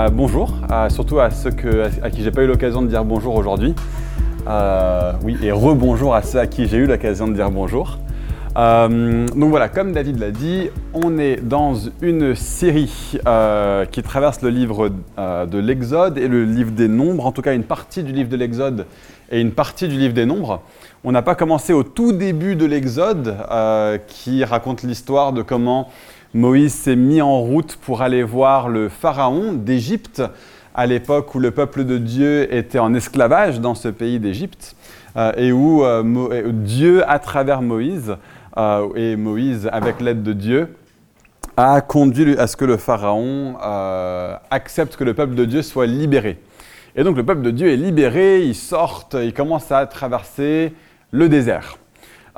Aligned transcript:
Euh, 0.00 0.10
bonjour, 0.10 0.54
euh, 0.70 0.88
surtout 0.90 1.18
à 1.18 1.28
ceux 1.30 1.50
à 2.02 2.10
qui 2.10 2.22
j'ai 2.22 2.30
pas 2.30 2.42
eu 2.42 2.46
l'occasion 2.46 2.82
de 2.82 2.86
dire 2.86 3.04
bonjour 3.04 3.34
aujourd'hui. 3.34 3.74
Euh, 4.46 5.12
oui, 5.24 5.36
et 5.42 5.50
rebonjour 5.50 6.14
à 6.14 6.22
ceux 6.22 6.38
à 6.38 6.46
qui 6.46 6.68
j'ai 6.68 6.76
eu 6.76 6.86
l'occasion 6.86 7.26
de 7.26 7.32
dire 7.32 7.50
bonjour. 7.50 7.98
donc 8.54 9.50
voilà, 9.50 9.68
comme 9.68 9.90
David 9.90 10.20
l'a 10.20 10.30
dit, 10.30 10.70
on 10.94 11.18
est 11.18 11.40
dans 11.42 11.74
une 12.00 12.36
série 12.36 13.18
qui 13.90 14.02
traverse 14.04 14.40
le 14.40 14.50
livre 14.50 14.90
de 15.16 15.58
l'Exode 15.58 16.16
et 16.16 16.28
le 16.28 16.44
livre 16.44 16.70
des 16.70 16.86
Nombres, 16.86 17.26
en 17.26 17.32
tout 17.32 17.42
cas 17.42 17.52
une 17.52 17.64
partie 17.64 18.04
du 18.04 18.12
livre 18.12 18.28
de 18.28 18.36
l'Exode 18.36 18.86
et 19.32 19.40
une 19.40 19.52
partie 19.52 19.88
du 19.88 19.96
livre 19.96 20.14
des 20.14 20.26
Nombres. 20.26 20.62
On 21.02 21.10
n'a 21.10 21.22
pas 21.22 21.34
commencé 21.34 21.72
au 21.72 21.82
tout 21.82 22.12
début 22.12 22.54
de 22.54 22.66
l'Exode 22.66 23.36
qui 24.06 24.44
raconte 24.44 24.84
l'histoire 24.84 25.32
de 25.32 25.42
comment 25.42 25.88
Moïse 26.34 26.74
s'est 26.74 26.96
mis 26.96 27.22
en 27.22 27.40
route 27.40 27.76
pour 27.76 28.02
aller 28.02 28.22
voir 28.22 28.68
le 28.68 28.90
pharaon 28.90 29.54
d'Égypte 29.54 30.22
à 30.74 30.86
l'époque 30.86 31.34
où 31.34 31.38
le 31.38 31.50
peuple 31.50 31.84
de 31.84 31.96
Dieu 31.96 32.54
était 32.54 32.78
en 32.78 32.92
esclavage 32.92 33.60
dans 33.60 33.74
ce 33.74 33.88
pays 33.88 34.20
d'Égypte 34.20 34.76
euh, 35.16 35.32
et 35.38 35.52
où 35.52 35.84
euh, 35.84 36.52
Dieu, 36.52 37.02
à 37.10 37.18
travers 37.18 37.62
Moïse, 37.62 38.14
euh, 38.58 38.88
et 38.94 39.16
Moïse, 39.16 39.70
avec 39.72 40.02
l'aide 40.02 40.22
de 40.22 40.34
Dieu, 40.34 40.76
a 41.56 41.80
conduit 41.80 42.36
à 42.38 42.46
ce 42.46 42.56
que 42.56 42.66
le 42.66 42.76
pharaon 42.76 43.56
accepte 44.50 44.96
que 44.96 45.04
le 45.04 45.14
peuple 45.14 45.34
de 45.34 45.46
Dieu 45.46 45.62
soit 45.62 45.86
libéré. 45.86 46.38
Et 46.94 47.04
donc 47.04 47.16
le 47.16 47.24
peuple 47.24 47.42
de 47.42 47.50
Dieu 47.50 47.72
est 47.72 47.76
libéré, 47.76 48.42
ils 48.42 48.54
sortent, 48.54 49.16
ils 49.20 49.32
commencent 49.32 49.72
à 49.72 49.84
traverser 49.86 50.74
le 51.10 51.28
désert. 51.28 51.78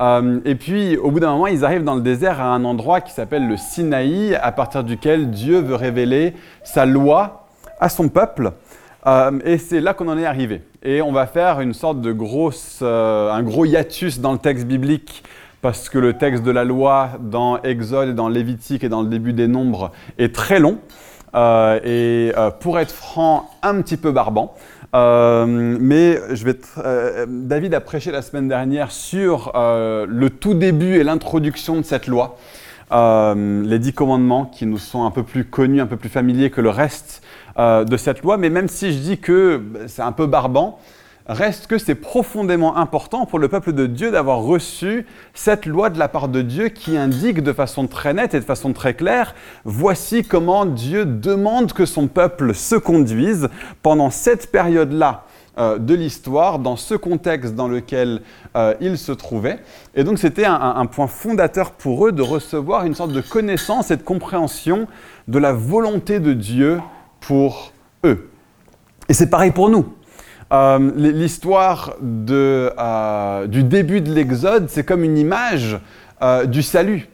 Euh, 0.01 0.41
et 0.45 0.55
puis, 0.55 0.97
au 0.97 1.11
bout 1.11 1.21
d'un 1.21 1.33
moment, 1.33 1.47
ils 1.47 1.65
arrivent 1.65 1.84
dans 1.84 1.95
le 1.95 2.01
désert 2.01 2.41
à 2.41 2.55
un 2.55 2.65
endroit 2.65 3.01
qui 3.01 3.12
s'appelle 3.12 3.47
le 3.47 3.56
Sinaï, 3.56 4.34
à 4.34 4.51
partir 4.53 4.83
duquel 4.83 5.31
Dieu 5.31 5.61
veut 5.61 5.75
révéler 5.75 6.34
sa 6.65 6.87
loi 6.87 7.47
à 7.81 7.89
son 7.89 8.09
peuple. 8.09 8.53
Euh, 9.07 9.39
et 9.45 9.59
c'est 9.59 9.81
là 9.81 9.95
qu'on 9.95 10.09
en 10.09 10.17
est 10.17 10.25
arrivé. 10.25 10.62
Et 10.83 11.03
on 11.03 11.12
va 11.12 11.27
faire 11.27 11.61
une 11.61 11.75
sorte 11.75 12.01
de 12.01 12.12
grosse, 12.12 12.81
euh, 12.83 13.31
un 13.31 13.42
gros 13.42 13.65
hiatus 13.67 14.20
dans 14.20 14.33
le 14.33 14.39
texte 14.39 14.67
biblique, 14.67 15.23
parce 15.61 15.91
que 15.91 15.98
le 15.98 16.14
texte 16.14 16.42
de 16.42 16.51
la 16.51 16.64
loi 16.64 17.11
dans 17.20 17.61
Exode 17.62 18.11
et 18.11 18.14
dans 18.14 18.29
Lévitique 18.29 18.85
et 18.85 18.89
dans 18.89 19.03
le 19.03 19.09
début 19.09 19.35
des 19.35 19.48
Nombres 19.48 19.92
est 20.19 20.35
très 20.35 20.59
long. 20.59 20.79
et 21.85 22.33
pour 22.61 22.79
être 22.79 22.91
franc, 22.91 23.51
un 23.62 23.83
petit 23.83 23.98
peu 23.98 24.11
barbant. 24.11 24.55
Euh, 24.94 25.46
mais 25.46 26.20
je 26.34 26.44
vais 26.44 26.58
euh, 26.78 27.24
David 27.28 27.74
a 27.74 27.80
prêché 27.80 28.10
la 28.10 28.22
semaine 28.22 28.48
dernière 28.48 28.91
sur 28.91 29.52
euh, 29.55 30.05
le 30.08 30.30
tout 30.30 30.55
début 30.55 30.96
et 30.96 31.05
l'introduction 31.05 31.77
de 31.77 31.83
cette 31.83 32.08
loi, 32.08 32.36
les 32.91 33.78
dix 33.78 33.92
commandements 33.92 34.46
qui 34.46 34.66
nous 34.66 34.78
sont 34.78 35.05
un 35.05 35.12
peu 35.12 35.22
plus 35.22 35.44
connus, 35.44 35.80
un 35.80 35.86
peu 35.86 35.96
plus 35.96 36.08
familiers 36.08 36.50
que 36.50 36.61
le 36.61 36.70
reste 36.70 37.22
de 37.56 37.96
cette 37.96 38.22
loi. 38.22 38.36
Mais 38.36 38.50
même 38.50 38.68
si 38.68 38.92
je 38.92 38.98
dis 38.98 39.18
que 39.18 39.58
bah, 39.58 39.80
c'est 39.86 40.02
un 40.02 40.12
peu 40.12 40.27
barbant, 40.27 40.80
Reste 41.31 41.69
que 41.69 41.78
c'est 41.78 41.95
profondément 41.95 42.77
important 42.77 43.25
pour 43.25 43.39
le 43.39 43.47
peuple 43.47 43.73
de 43.73 43.86
Dieu 43.86 44.11
d'avoir 44.11 44.41
reçu 44.41 45.06
cette 45.33 45.64
loi 45.64 45.89
de 45.89 45.97
la 45.97 46.09
part 46.09 46.27
de 46.27 46.42
Dieu 46.42 46.70
qui 46.70 46.97
indique 46.97 47.41
de 47.41 47.53
façon 47.53 47.86
très 47.86 48.12
nette 48.12 48.34
et 48.34 48.41
de 48.41 48.45
façon 48.45 48.73
très 48.73 48.95
claire, 48.95 49.36
voici 49.64 50.25
comment 50.25 50.67
Dieu 50.67 51.05
demande 51.05 51.73
que 51.73 51.86
son 51.86 52.08
peuple 52.08 52.53
se 52.53 52.75
conduise 52.75 53.48
pendant 53.81 54.11
cette 54.11 54.51
période-là 54.51 55.23
euh, 55.56 55.78
de 55.78 55.95
l'histoire, 55.95 56.58
dans 56.58 56.75
ce 56.75 56.97
contexte 56.97 57.55
dans 57.55 57.69
lequel 57.69 58.23
euh, 58.56 58.75
il 58.81 58.98
se 58.98 59.12
trouvait. 59.12 59.61
Et 59.95 60.03
donc 60.03 60.19
c'était 60.19 60.47
un, 60.47 60.84
point 60.86 61.06
fondateur 61.06 61.70
pour 61.70 62.08
eux 62.08 62.11
de 62.11 62.23
recevoir 62.23 62.84
une 62.84 62.97
sorte 62.97 63.12
de 63.12 63.20
connaissance 63.20 63.92
et 63.92 63.97
de 63.97 64.03
compréhension 64.03 64.89
de 65.28 65.39
la 65.39 65.53
volonté 65.53 66.18
de 66.18 66.33
Dieu 66.33 66.80
pour 67.20 67.70
eux. 68.05 68.30
Et 69.08 69.14
c'est 69.14 69.30
pareil 69.30 69.52
pour 69.52 69.68
nous. 69.68 69.95
Euh, 70.52 70.90
l'histoire 70.96 71.94
euh, 72.02 73.46
du 73.46 73.62
début 73.62 74.00
de 74.00 74.12
l'Exode, 74.12 74.68
c'est 74.68 74.83
comme 74.83 75.05
une 75.05 75.16
image 75.16 75.78
euh, 76.22 76.44
du 76.44 76.62
salut. 76.62 77.08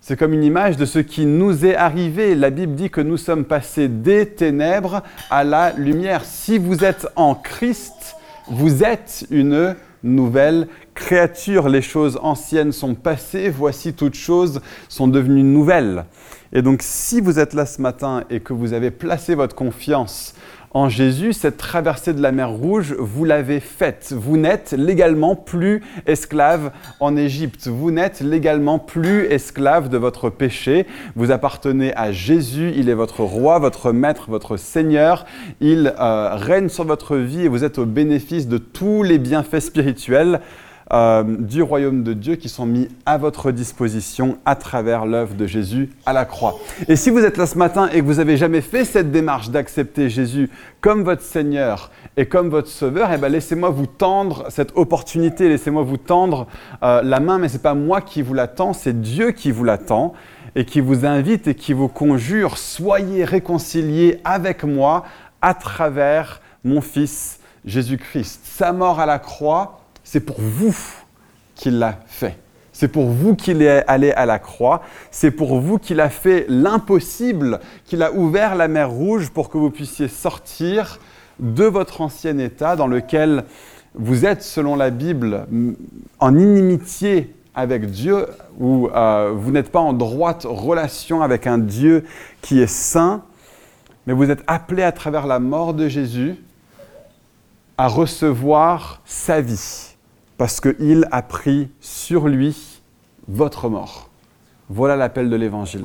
C'est 0.00 0.16
comme 0.16 0.32
une 0.32 0.44
image 0.44 0.78
de 0.78 0.86
ce 0.86 0.98
qui 0.98 1.26
nous 1.26 1.66
est 1.66 1.74
arrivé. 1.74 2.34
La 2.34 2.48
Bible 2.48 2.74
dit 2.74 2.88
que 2.88 3.02
nous 3.02 3.18
sommes 3.18 3.44
passés 3.44 3.88
des 3.88 4.26
ténèbres 4.26 5.02
à 5.28 5.44
la 5.44 5.72
lumière. 5.74 6.24
Si 6.24 6.56
vous 6.56 6.82
êtes 6.82 7.06
en 7.14 7.34
Christ, 7.34 8.16
vous 8.48 8.82
êtes 8.82 9.26
une 9.30 9.74
nouvelle 10.02 10.68
créature. 10.94 11.68
Les 11.68 11.82
choses 11.82 12.18
anciennes 12.22 12.72
sont 12.72 12.94
passées, 12.94 13.50
voici 13.50 13.92
toutes 13.92 14.14
choses 14.14 14.62
sont 14.88 15.08
devenues 15.08 15.42
nouvelles. 15.42 16.06
Et 16.54 16.62
donc 16.62 16.80
si 16.82 17.20
vous 17.20 17.38
êtes 17.38 17.52
là 17.52 17.66
ce 17.66 17.82
matin 17.82 18.24
et 18.30 18.40
que 18.40 18.54
vous 18.54 18.72
avez 18.72 18.90
placé 18.90 19.34
votre 19.34 19.54
confiance 19.54 20.34
en 20.72 20.90
Jésus, 20.90 21.32
cette 21.32 21.56
traversée 21.56 22.12
de 22.12 22.20
la 22.20 22.30
mer 22.30 22.50
Rouge, 22.50 22.94
vous 22.98 23.24
l'avez 23.24 23.58
faite. 23.58 24.12
Vous 24.14 24.36
n'êtes 24.36 24.72
légalement 24.72 25.34
plus 25.34 25.82
esclave 26.06 26.72
en 27.00 27.16
Égypte. 27.16 27.68
Vous 27.68 27.90
n'êtes 27.90 28.20
légalement 28.20 28.78
plus 28.78 29.24
esclave 29.24 29.88
de 29.88 29.96
votre 29.96 30.28
péché. 30.28 30.86
Vous 31.16 31.30
appartenez 31.30 31.94
à 31.96 32.12
Jésus. 32.12 32.72
Il 32.76 32.90
est 32.90 32.94
votre 32.94 33.20
roi, 33.20 33.58
votre 33.58 33.92
maître, 33.92 34.26
votre 34.28 34.58
Seigneur. 34.58 35.24
Il 35.60 35.94
euh, 35.98 36.34
règne 36.34 36.68
sur 36.68 36.84
votre 36.84 37.16
vie 37.16 37.42
et 37.42 37.48
vous 37.48 37.64
êtes 37.64 37.78
au 37.78 37.86
bénéfice 37.86 38.46
de 38.46 38.58
tous 38.58 39.02
les 39.02 39.18
bienfaits 39.18 39.60
spirituels 39.60 40.40
euh, 40.92 41.22
du 41.22 41.62
royaume 41.62 42.02
de 42.02 42.14
Dieu 42.14 42.36
qui 42.36 42.48
sont 42.48 42.64
mis 42.64 42.88
à 43.04 43.18
votre 43.18 43.52
disposition 43.52 44.38
à 44.44 44.56
travers 44.56 45.04
l'œuvre 45.04 45.34
de 45.34 45.46
Jésus 45.46 45.90
à 46.06 46.12
la 46.12 46.24
croix. 46.24 46.56
Et 46.88 46.96
si 46.96 47.10
vous 47.10 47.18
êtes 47.18 47.36
là 47.36 47.46
ce 47.46 47.58
matin 47.58 47.88
et 47.92 48.00
que 48.00 48.04
vous 48.04 48.14
n'avez 48.14 48.36
jamais 48.36 48.62
fait 48.62 48.84
cette 48.84 49.10
démarche 49.10 49.50
d'accepter 49.50 50.08
Jésus 50.08 50.48
comme 50.80 51.02
votre 51.02 51.22
Seigneur 51.22 51.90
et 52.16 52.26
comme 52.26 52.48
votre 52.48 52.68
Sauveur, 52.68 53.10
eh 53.12 53.18
ben 53.18 53.28
laissez-moi 53.28 53.70
vous 53.70 53.86
tendre 53.86 54.46
cette 54.48 54.72
opportunité, 54.76 55.48
laissez-moi 55.48 55.82
vous 55.82 55.98
tendre 55.98 56.46
euh, 56.82 57.02
la 57.02 57.20
main, 57.20 57.38
mais 57.38 57.48
ce 57.48 57.54
n'est 57.54 57.62
pas 57.62 57.74
moi 57.74 58.00
qui 58.00 58.22
vous 58.22 58.34
l'attends, 58.34 58.72
c'est 58.72 59.00
Dieu 59.00 59.32
qui 59.32 59.50
vous 59.50 59.64
l'attend 59.64 60.14
et 60.54 60.64
qui 60.64 60.80
vous 60.80 61.04
invite 61.04 61.48
et 61.48 61.54
qui 61.54 61.72
vous 61.72 61.88
conjure, 61.88 62.56
soyez 62.56 63.24
réconciliés 63.24 64.20
avec 64.24 64.64
moi 64.64 65.04
à 65.42 65.54
travers 65.54 66.40
mon 66.64 66.80
Fils 66.80 67.40
Jésus-Christ. 67.64 68.40
Sa 68.44 68.72
mort 68.72 69.00
à 69.00 69.06
la 69.06 69.18
croix, 69.18 69.77
c'est 70.10 70.20
pour 70.20 70.40
vous 70.40 70.74
qu'il 71.54 71.78
l'a 71.78 72.00
fait. 72.06 72.38
C'est 72.72 72.88
pour 72.88 73.08
vous 73.08 73.34
qu'il 73.34 73.60
est 73.60 73.84
allé 73.86 74.10
à 74.12 74.24
la 74.24 74.38
croix. 74.38 74.80
C'est 75.10 75.30
pour 75.30 75.60
vous 75.60 75.76
qu'il 75.76 76.00
a 76.00 76.08
fait 76.08 76.46
l'impossible, 76.48 77.60
qu'il 77.84 78.02
a 78.02 78.14
ouvert 78.14 78.54
la 78.54 78.68
mer 78.68 78.88
Rouge 78.88 79.28
pour 79.28 79.50
que 79.50 79.58
vous 79.58 79.68
puissiez 79.68 80.08
sortir 80.08 80.98
de 81.40 81.64
votre 81.64 82.00
ancien 82.00 82.38
état 82.38 82.74
dans 82.74 82.86
lequel 82.86 83.44
vous 83.94 84.24
êtes, 84.24 84.42
selon 84.42 84.76
la 84.76 84.88
Bible, 84.88 85.46
en 86.20 86.38
inimitié 86.38 87.34
avec 87.54 87.90
Dieu, 87.90 88.28
où 88.58 88.88
euh, 88.88 89.34
vous 89.36 89.50
n'êtes 89.50 89.70
pas 89.70 89.80
en 89.80 89.92
droite 89.92 90.46
relation 90.48 91.20
avec 91.20 91.46
un 91.46 91.58
Dieu 91.58 92.02
qui 92.40 92.62
est 92.62 92.66
saint, 92.66 93.24
mais 94.06 94.14
vous 94.14 94.30
êtes 94.30 94.42
appelé 94.46 94.84
à 94.84 94.92
travers 94.92 95.26
la 95.26 95.38
mort 95.38 95.74
de 95.74 95.86
Jésus 95.86 96.36
à 97.76 97.88
recevoir 97.88 99.02
sa 99.04 99.42
vie 99.42 99.87
parce 100.38 100.60
qu'il 100.60 101.06
a 101.10 101.20
pris 101.20 101.68
sur 101.80 102.28
lui 102.28 102.80
votre 103.26 103.68
mort. 103.68 104.08
Voilà 104.70 104.96
l'appel 104.96 105.28
de 105.28 105.36
l'Évangile. 105.36 105.84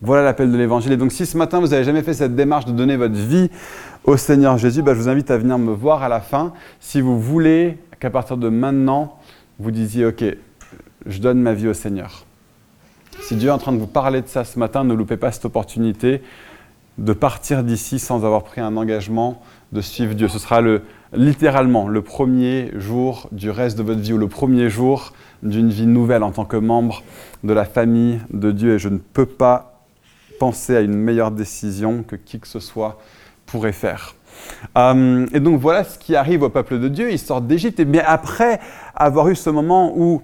Voilà 0.00 0.22
l'appel 0.22 0.50
de 0.50 0.56
l'Évangile. 0.56 0.92
Et 0.92 0.96
donc 0.96 1.12
si 1.12 1.26
ce 1.26 1.36
matin 1.36 1.60
vous 1.60 1.68
n'avez 1.68 1.84
jamais 1.84 2.02
fait 2.02 2.14
cette 2.14 2.36
démarche 2.36 2.64
de 2.64 2.72
donner 2.72 2.96
votre 2.96 3.16
vie 3.16 3.50
au 4.04 4.16
Seigneur 4.16 4.56
Jésus, 4.56 4.82
bah, 4.82 4.94
je 4.94 5.00
vous 5.00 5.08
invite 5.08 5.30
à 5.30 5.36
venir 5.36 5.58
me 5.58 5.72
voir 5.72 6.02
à 6.02 6.08
la 6.08 6.20
fin. 6.20 6.54
Si 6.80 7.00
vous 7.00 7.20
voulez 7.20 7.78
qu'à 7.98 8.08
partir 8.08 8.36
de 8.36 8.48
maintenant, 8.48 9.18
vous 9.58 9.72
disiez, 9.72 10.06
OK, 10.06 10.24
je 11.04 11.18
donne 11.18 11.40
ma 11.40 11.52
vie 11.52 11.68
au 11.68 11.74
Seigneur. 11.74 12.24
Si 13.20 13.34
Dieu 13.34 13.48
est 13.48 13.52
en 13.52 13.58
train 13.58 13.72
de 13.72 13.78
vous 13.78 13.88
parler 13.88 14.22
de 14.22 14.28
ça 14.28 14.44
ce 14.44 14.58
matin, 14.60 14.84
ne 14.84 14.94
loupez 14.94 15.16
pas 15.16 15.32
cette 15.32 15.44
opportunité 15.44 16.22
de 16.98 17.12
partir 17.12 17.64
d'ici 17.64 17.98
sans 17.98 18.24
avoir 18.24 18.44
pris 18.44 18.60
un 18.60 18.76
engagement 18.76 19.42
de 19.72 19.80
suivre 19.80 20.14
Dieu. 20.14 20.28
Ce 20.28 20.38
sera 20.38 20.60
le, 20.60 20.82
littéralement 21.12 21.88
le 21.88 22.02
premier 22.02 22.70
jour 22.76 23.28
du 23.32 23.50
reste 23.50 23.78
de 23.78 23.82
votre 23.82 24.00
vie 24.00 24.12
ou 24.12 24.18
le 24.18 24.28
premier 24.28 24.68
jour 24.68 25.12
d'une 25.42 25.70
vie 25.70 25.86
nouvelle 25.86 26.22
en 26.22 26.32
tant 26.32 26.44
que 26.44 26.56
membre 26.56 27.02
de 27.44 27.52
la 27.52 27.64
famille 27.64 28.20
de 28.30 28.52
Dieu. 28.52 28.74
Et 28.74 28.78
je 28.78 28.88
ne 28.88 28.98
peux 28.98 29.26
pas 29.26 29.84
penser 30.38 30.76
à 30.76 30.80
une 30.80 30.94
meilleure 30.94 31.30
décision 31.30 32.02
que 32.02 32.16
qui 32.16 32.40
que 32.40 32.48
ce 32.48 32.60
soit 32.60 32.98
pourrait 33.46 33.72
faire. 33.72 34.14
Euh, 34.76 35.26
et 35.32 35.40
donc 35.40 35.60
voilà 35.60 35.84
ce 35.84 35.98
qui 35.98 36.14
arrive 36.14 36.42
au 36.42 36.48
peuple 36.48 36.78
de 36.78 36.88
Dieu. 36.88 37.10
Ils 37.10 37.18
sortent 37.18 37.46
d'Égypte. 37.46 37.80
Et 37.80 37.84
bien 37.84 38.04
après 38.06 38.60
avoir 38.94 39.28
eu 39.28 39.36
ce 39.36 39.50
moment 39.50 39.92
où 39.96 40.22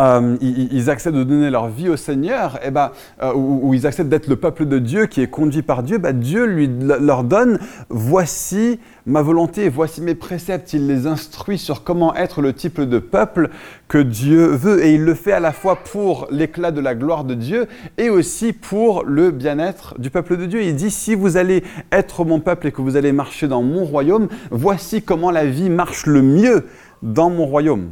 euh, 0.00 0.36
ils, 0.40 0.88
acceptent 0.88 1.16
de 1.16 1.24
donner 1.24 1.50
leur 1.50 1.68
vie 1.68 1.90
au 1.90 1.96
Seigneur, 1.96 2.58
eh 2.64 2.70
ben, 2.70 2.90
euh, 3.22 3.34
ou, 3.34 3.74
ils 3.74 3.86
acceptent 3.86 4.08
d'être 4.08 4.28
le 4.28 4.36
peuple 4.36 4.64
de 4.64 4.78
Dieu 4.78 5.06
qui 5.06 5.20
est 5.20 5.28
conduit 5.28 5.60
par 5.60 5.82
Dieu, 5.82 5.98
bah, 5.98 6.12
Dieu 6.12 6.46
lui, 6.46 6.70
leur 6.80 7.22
donne 7.22 7.58
voici 7.90 8.80
ma 9.04 9.20
volonté, 9.20 9.68
voici 9.68 10.00
mes 10.00 10.14
préceptes. 10.14 10.72
Il 10.72 10.86
les 10.86 11.06
instruit 11.06 11.58
sur 11.58 11.84
comment 11.84 12.14
être 12.14 12.40
le 12.40 12.54
type 12.54 12.80
de 12.80 12.98
peuple 12.98 13.50
que 13.88 13.98
Dieu 13.98 14.46
veut. 14.46 14.82
Et 14.82 14.94
il 14.94 15.04
le 15.04 15.14
fait 15.14 15.32
à 15.32 15.40
la 15.40 15.52
fois 15.52 15.76
pour 15.76 16.28
l'éclat 16.30 16.70
de 16.70 16.80
la 16.80 16.94
gloire 16.94 17.24
de 17.24 17.34
Dieu 17.34 17.66
et 17.98 18.08
aussi 18.08 18.54
pour 18.54 19.04
le 19.04 19.30
bien-être 19.30 20.00
du 20.00 20.08
peuple 20.08 20.38
de 20.38 20.46
Dieu. 20.46 20.62
Il 20.62 20.76
dit, 20.76 20.90
si 20.90 21.14
vous 21.14 21.36
allez 21.36 21.62
être 21.92 22.24
mon 22.24 22.40
peuple 22.40 22.68
et 22.68 22.72
que 22.72 22.80
vous 22.80 22.96
allez 22.96 23.12
marcher 23.12 23.48
dans 23.48 23.62
mon 23.62 23.84
royaume, 23.84 24.28
voici 24.50 25.02
comment 25.02 25.30
la 25.30 25.44
vie 25.44 25.68
marche 25.68 26.06
le 26.06 26.22
mieux 26.22 26.66
dans 27.02 27.28
mon 27.28 27.44
royaume. 27.44 27.90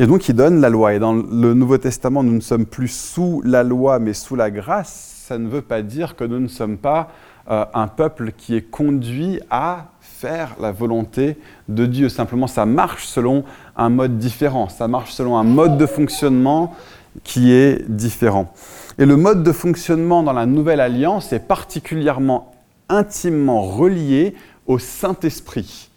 Et 0.00 0.06
donc 0.06 0.28
il 0.28 0.34
donne 0.34 0.60
la 0.60 0.70
loi. 0.70 0.94
Et 0.94 1.00
dans 1.00 1.12
le 1.12 1.54
Nouveau 1.54 1.76
Testament, 1.76 2.22
nous 2.22 2.34
ne 2.34 2.40
sommes 2.40 2.66
plus 2.66 2.88
sous 2.88 3.42
la 3.44 3.64
loi, 3.64 3.98
mais 3.98 4.14
sous 4.14 4.36
la 4.36 4.50
grâce. 4.50 5.24
Ça 5.26 5.38
ne 5.38 5.48
veut 5.48 5.60
pas 5.60 5.82
dire 5.82 6.14
que 6.14 6.22
nous 6.22 6.38
ne 6.38 6.46
sommes 6.46 6.78
pas 6.78 7.10
euh, 7.50 7.64
un 7.74 7.88
peuple 7.88 8.30
qui 8.36 8.54
est 8.54 8.62
conduit 8.62 9.40
à 9.50 9.86
faire 10.00 10.54
la 10.60 10.70
volonté 10.70 11.36
de 11.68 11.84
Dieu. 11.84 12.08
Simplement, 12.08 12.46
ça 12.46 12.64
marche 12.64 13.06
selon 13.06 13.44
un 13.76 13.88
mode 13.88 14.18
différent. 14.18 14.68
Ça 14.68 14.86
marche 14.86 15.12
selon 15.12 15.36
un 15.36 15.44
mode 15.44 15.78
de 15.78 15.86
fonctionnement 15.86 16.76
qui 17.24 17.52
est 17.52 17.90
différent. 17.90 18.52
Et 18.98 19.04
le 19.06 19.16
mode 19.16 19.42
de 19.42 19.52
fonctionnement 19.52 20.22
dans 20.22 20.32
la 20.32 20.46
Nouvelle 20.46 20.80
Alliance 20.80 21.32
est 21.32 21.46
particulièrement 21.46 22.52
intimement 22.88 23.62
relié 23.62 24.36
au 24.66 24.78
Saint-Esprit. 24.78 25.87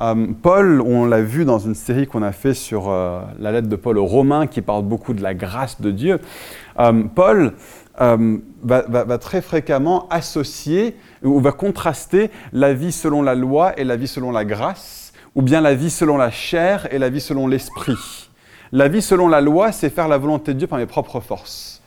Euh, 0.00 0.28
Paul, 0.42 0.80
on 0.80 1.04
l'a 1.04 1.20
vu 1.20 1.44
dans 1.44 1.58
une 1.58 1.74
série 1.74 2.06
qu'on 2.06 2.22
a 2.22 2.32
fait 2.32 2.54
sur 2.54 2.88
euh, 2.88 3.20
la 3.38 3.52
lettre 3.52 3.68
de 3.68 3.76
Paul 3.76 3.98
aux 3.98 4.06
Romains 4.06 4.46
qui 4.46 4.62
parle 4.62 4.82
beaucoup 4.84 5.12
de 5.12 5.22
la 5.22 5.34
grâce 5.34 5.80
de 5.80 5.90
Dieu. 5.90 6.20
Euh, 6.78 7.04
Paul 7.14 7.52
va, 7.98 8.82
va, 8.88 9.18
très 9.18 9.42
fréquemment 9.42 10.08
associer 10.08 10.96
ou 11.22 11.38
va 11.38 11.52
contraster 11.52 12.30
la 12.54 12.72
vie 12.72 12.92
selon 12.92 13.20
la 13.20 13.34
loi 13.34 13.78
et 13.78 13.84
la 13.84 13.96
vie 13.96 14.08
selon 14.08 14.30
la 14.30 14.46
grâce, 14.46 15.12
ou 15.34 15.42
bien 15.42 15.60
la 15.60 15.74
vie 15.74 15.90
selon 15.90 16.16
la 16.16 16.30
chair 16.30 16.88
et 16.92 16.98
la 16.98 17.10
vie 17.10 17.20
selon 17.20 17.46
l'esprit. 17.46 18.30
La 18.72 18.88
vie 18.88 19.02
selon 19.02 19.28
la 19.28 19.42
loi, 19.42 19.70
c'est 19.70 19.90
faire 19.90 20.08
la 20.08 20.16
volonté 20.16 20.54
de 20.54 20.58
Dieu 20.60 20.66
par 20.66 20.78
mes 20.78 20.86
propres 20.86 21.20
forces. 21.20 21.82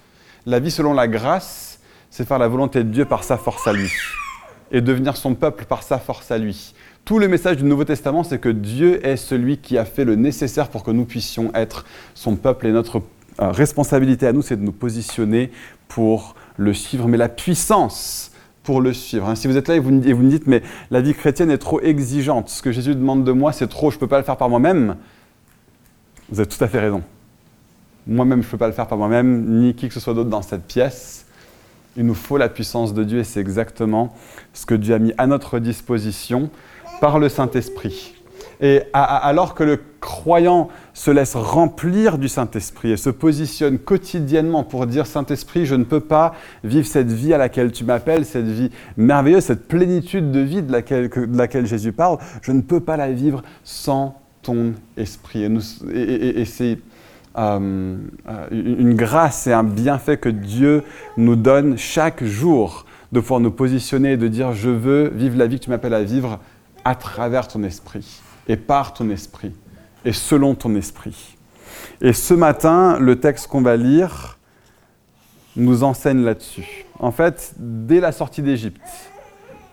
La 0.46 0.60
vie 0.60 0.70
selon 0.70 0.94
la 0.94 1.08
grâce, 1.08 1.80
c'est 2.12 2.28
faire 2.28 2.38
la 2.38 2.48
volonté 2.48 2.84
de 2.84 2.90
Dieu 2.90 3.06
par 3.06 3.24
sa 3.24 3.38
force 3.38 3.68
à 3.68 3.74
lui 3.74 3.92
et 4.74 4.82
devenir 4.82 5.16
son 5.16 5.36
peuple 5.36 5.66
par 5.66 5.84
sa 5.84 6.00
force 6.00 6.32
à 6.32 6.38
lui. 6.38 6.74
Tout 7.06 7.20
le 7.20 7.28
message 7.28 7.58
du 7.58 7.64
Nouveau 7.64 7.86
Testament, 7.86 8.24
c'est 8.24 8.40
que 8.40 8.50
Dieu 8.50 9.06
est 9.06 9.18
celui 9.18 9.58
qui 9.58 9.78
a 9.78 9.86
fait 9.86 10.04
le 10.04 10.16
nécessaire 10.16 10.70
pour 10.70 10.84
que 10.84 10.92
nous 10.92 11.06
puissions 11.06 11.52
être 11.54 11.86
son 12.16 12.36
peuple 12.36 12.68
et 12.68 12.72
notre 12.72 13.02
euh, 13.40 13.52
responsabilité 13.52 14.28
à 14.28 14.34
nous, 14.34 14.42
c'est 14.42 14.58
de 14.58 14.64
nous 14.64 14.72
positionner 14.72 15.52
pour 15.88 16.36
le 16.58 16.74
suivre. 16.74 17.08
Mais 17.08 17.18
la 17.18 17.30
puissance 17.30 18.32
pour 18.64 18.82
le 18.82 18.94
suivre. 18.94 19.28
Hein. 19.28 19.36
Si 19.36 19.48
vous 19.48 19.58
êtes 19.58 19.68
là 19.68 19.76
et 19.76 19.80
vous, 19.80 19.92
et 20.08 20.14
vous 20.14 20.24
me 20.24 20.30
dites, 20.30 20.48
mais 20.48 20.64
la 20.90 21.02
vie 21.02 21.14
chrétienne 21.14 21.52
est 21.52 21.58
trop 21.58 21.82
exigeante, 21.82 22.50
ce 22.50 22.62
que 22.62 22.72
Jésus 22.72 22.96
demande 22.96 23.24
de 23.24 23.32
moi, 23.32 23.52
c'est 23.52 23.68
trop, 23.68 23.92
je 23.92 23.98
ne 23.98 24.00
peux 24.00 24.08
pas 24.08 24.18
le 24.18 24.24
faire 24.24 24.38
par 24.38 24.50
moi-même, 24.50 24.96
vous 26.30 26.40
avez 26.40 26.48
tout 26.48 26.64
à 26.64 26.68
fait 26.68 26.80
raison. 26.80 27.04
Moi-même, 28.08 28.42
je 28.42 28.48
ne 28.48 28.52
peux 28.52 28.58
pas 28.58 28.68
le 28.68 28.74
faire 28.74 28.88
par 28.88 28.98
moi-même, 28.98 29.60
ni 29.60 29.74
qui 29.76 29.90
que 29.90 29.94
ce 29.94 30.00
soit 30.00 30.14
d'autre 30.14 30.30
dans 30.30 30.42
cette 30.42 30.66
pièce. 30.66 31.23
Il 31.98 32.06
nous 32.06 32.16
faut 32.16 32.38
la 32.38 32.50
puissance 32.50 32.94
de 32.94 33.04
Dieu 33.04 33.20
et 33.20 33.24
c'est 33.24 33.40
exactement 33.40 34.14
ce 34.54 34.66
que 34.66 34.76
Dieu 34.76 34.96
a 34.96 35.00
mis 35.00 35.14
à 35.18 35.28
notre 35.28 35.60
disposition 35.60 36.50
par 37.00 37.20
le 37.20 37.30
Saint-Esprit. 37.30 38.16
Et 38.62 38.84
alors 38.94 39.56
que 39.56 39.64
le 39.64 39.80
croyant 40.00 40.70
se 40.94 41.12
laisse 41.12 41.36
remplir 41.36 42.18
du 42.18 42.30
Saint-Esprit 42.30 42.92
et 42.92 42.98
se 42.98 43.10
positionne 43.10 43.78
quotidiennement 43.78 44.64
pour 44.64 44.86
dire 44.86 45.06
Saint-Esprit, 45.06 45.66
je 45.66 45.76
ne 45.76 45.84
peux 45.84 46.00
pas 46.00 46.34
vivre 46.64 46.86
cette 46.88 47.12
vie 47.12 47.34
à 47.34 47.38
laquelle 47.38 47.72
tu 47.72 47.84
m'appelles, 47.84 48.26
cette 48.26 48.48
vie 48.48 48.70
merveilleuse, 48.96 49.44
cette 49.44 49.68
plénitude 49.68 50.32
de 50.32 50.40
vie 50.40 50.62
de 50.62 50.72
laquelle, 50.72 51.66
Jésus 51.66 51.92
parle, 51.92 52.20
je 52.42 52.52
ne 52.52 52.62
peux 52.62 52.80
pas 52.80 52.96
la 52.96 53.12
vivre 53.12 53.44
sans 53.64 54.20
ton 54.42 54.74
esprit. 54.98 55.46
Et, 55.94 56.46
c'est 56.46 56.78
euh, 57.38 57.98
euh, 58.30 58.48
une 58.52 58.96
grâce 58.96 59.48
et 59.48 59.54
un 59.54 59.64
bienfait 59.64 60.18
que 60.18 60.30
Dieu 60.30 60.84
nous 61.18 61.36
donne 61.36 61.78
chaque 61.78 62.24
jour 62.24 62.86
de 63.12 63.20
pouvoir 63.20 63.40
nous 63.40 63.52
positionner 63.52 64.14
et 64.14 64.18
de 64.18 64.28
dire 64.28 64.54
je 64.54 64.70
veux 64.70 65.10
vivre 65.10 65.38
la 65.38 65.48
vie 65.48 65.60
que 65.60 65.66
tu 65.66 65.70
m'appelles 65.70 65.94
à 65.94 66.04
vivre 66.04 66.40
à 66.86 66.96
travers 66.96 67.48
ton 67.48 67.64
esprit 67.64 68.22
et 68.48 68.58
par 68.58 68.94
ton 68.94 69.10
esprit 69.10 69.54
et 70.06 70.14
selon 70.14 70.56
ton 70.56 70.76
esprit. 70.76 71.38
Et 72.02 72.14
ce 72.14 72.34
matin, 72.34 73.00
le 73.00 73.20
texte 73.20 73.48
qu'on 73.48 73.62
va 73.62 73.78
lire 73.78 74.38
nous 75.56 75.84
enseigne 75.84 76.24
là-dessus. 76.24 76.86
En 77.00 77.12
fait, 77.12 77.54
dès 77.58 78.00
la 78.00 78.12
sortie 78.12 78.42
d'Égypte, 78.42 78.82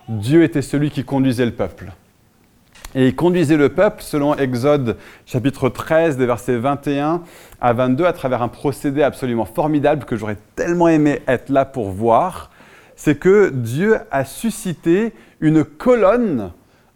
Dieu 0.08 0.42
était 0.42 0.62
celui 0.62 0.90
qui 0.90 1.04
conduisait 1.04 1.46
le 1.46 1.52
peuple. 1.52 1.92
Et 2.96 3.06
il 3.08 3.14
conduisait 3.14 3.56
le 3.56 3.68
peuple, 3.68 4.02
selon 4.02 4.34
Exode 4.34 4.96
chapitre 5.24 5.68
13, 5.68 6.16
des 6.16 6.26
versets 6.26 6.56
21 6.56 7.22
à 7.60 7.72
22, 7.72 8.04
à 8.04 8.12
travers 8.12 8.42
un 8.42 8.48
procédé 8.48 9.04
absolument 9.04 9.44
formidable 9.44 10.04
que 10.04 10.16
j'aurais 10.16 10.38
tellement 10.56 10.88
aimé 10.88 11.22
être 11.28 11.50
là 11.50 11.64
pour 11.64 11.90
voir. 11.90 12.50
C'est 12.96 13.16
que 13.16 13.50
Dieu 13.50 13.98
a 14.10 14.24
suscité 14.24 15.12
une 15.40 15.64
colonne 15.64 16.50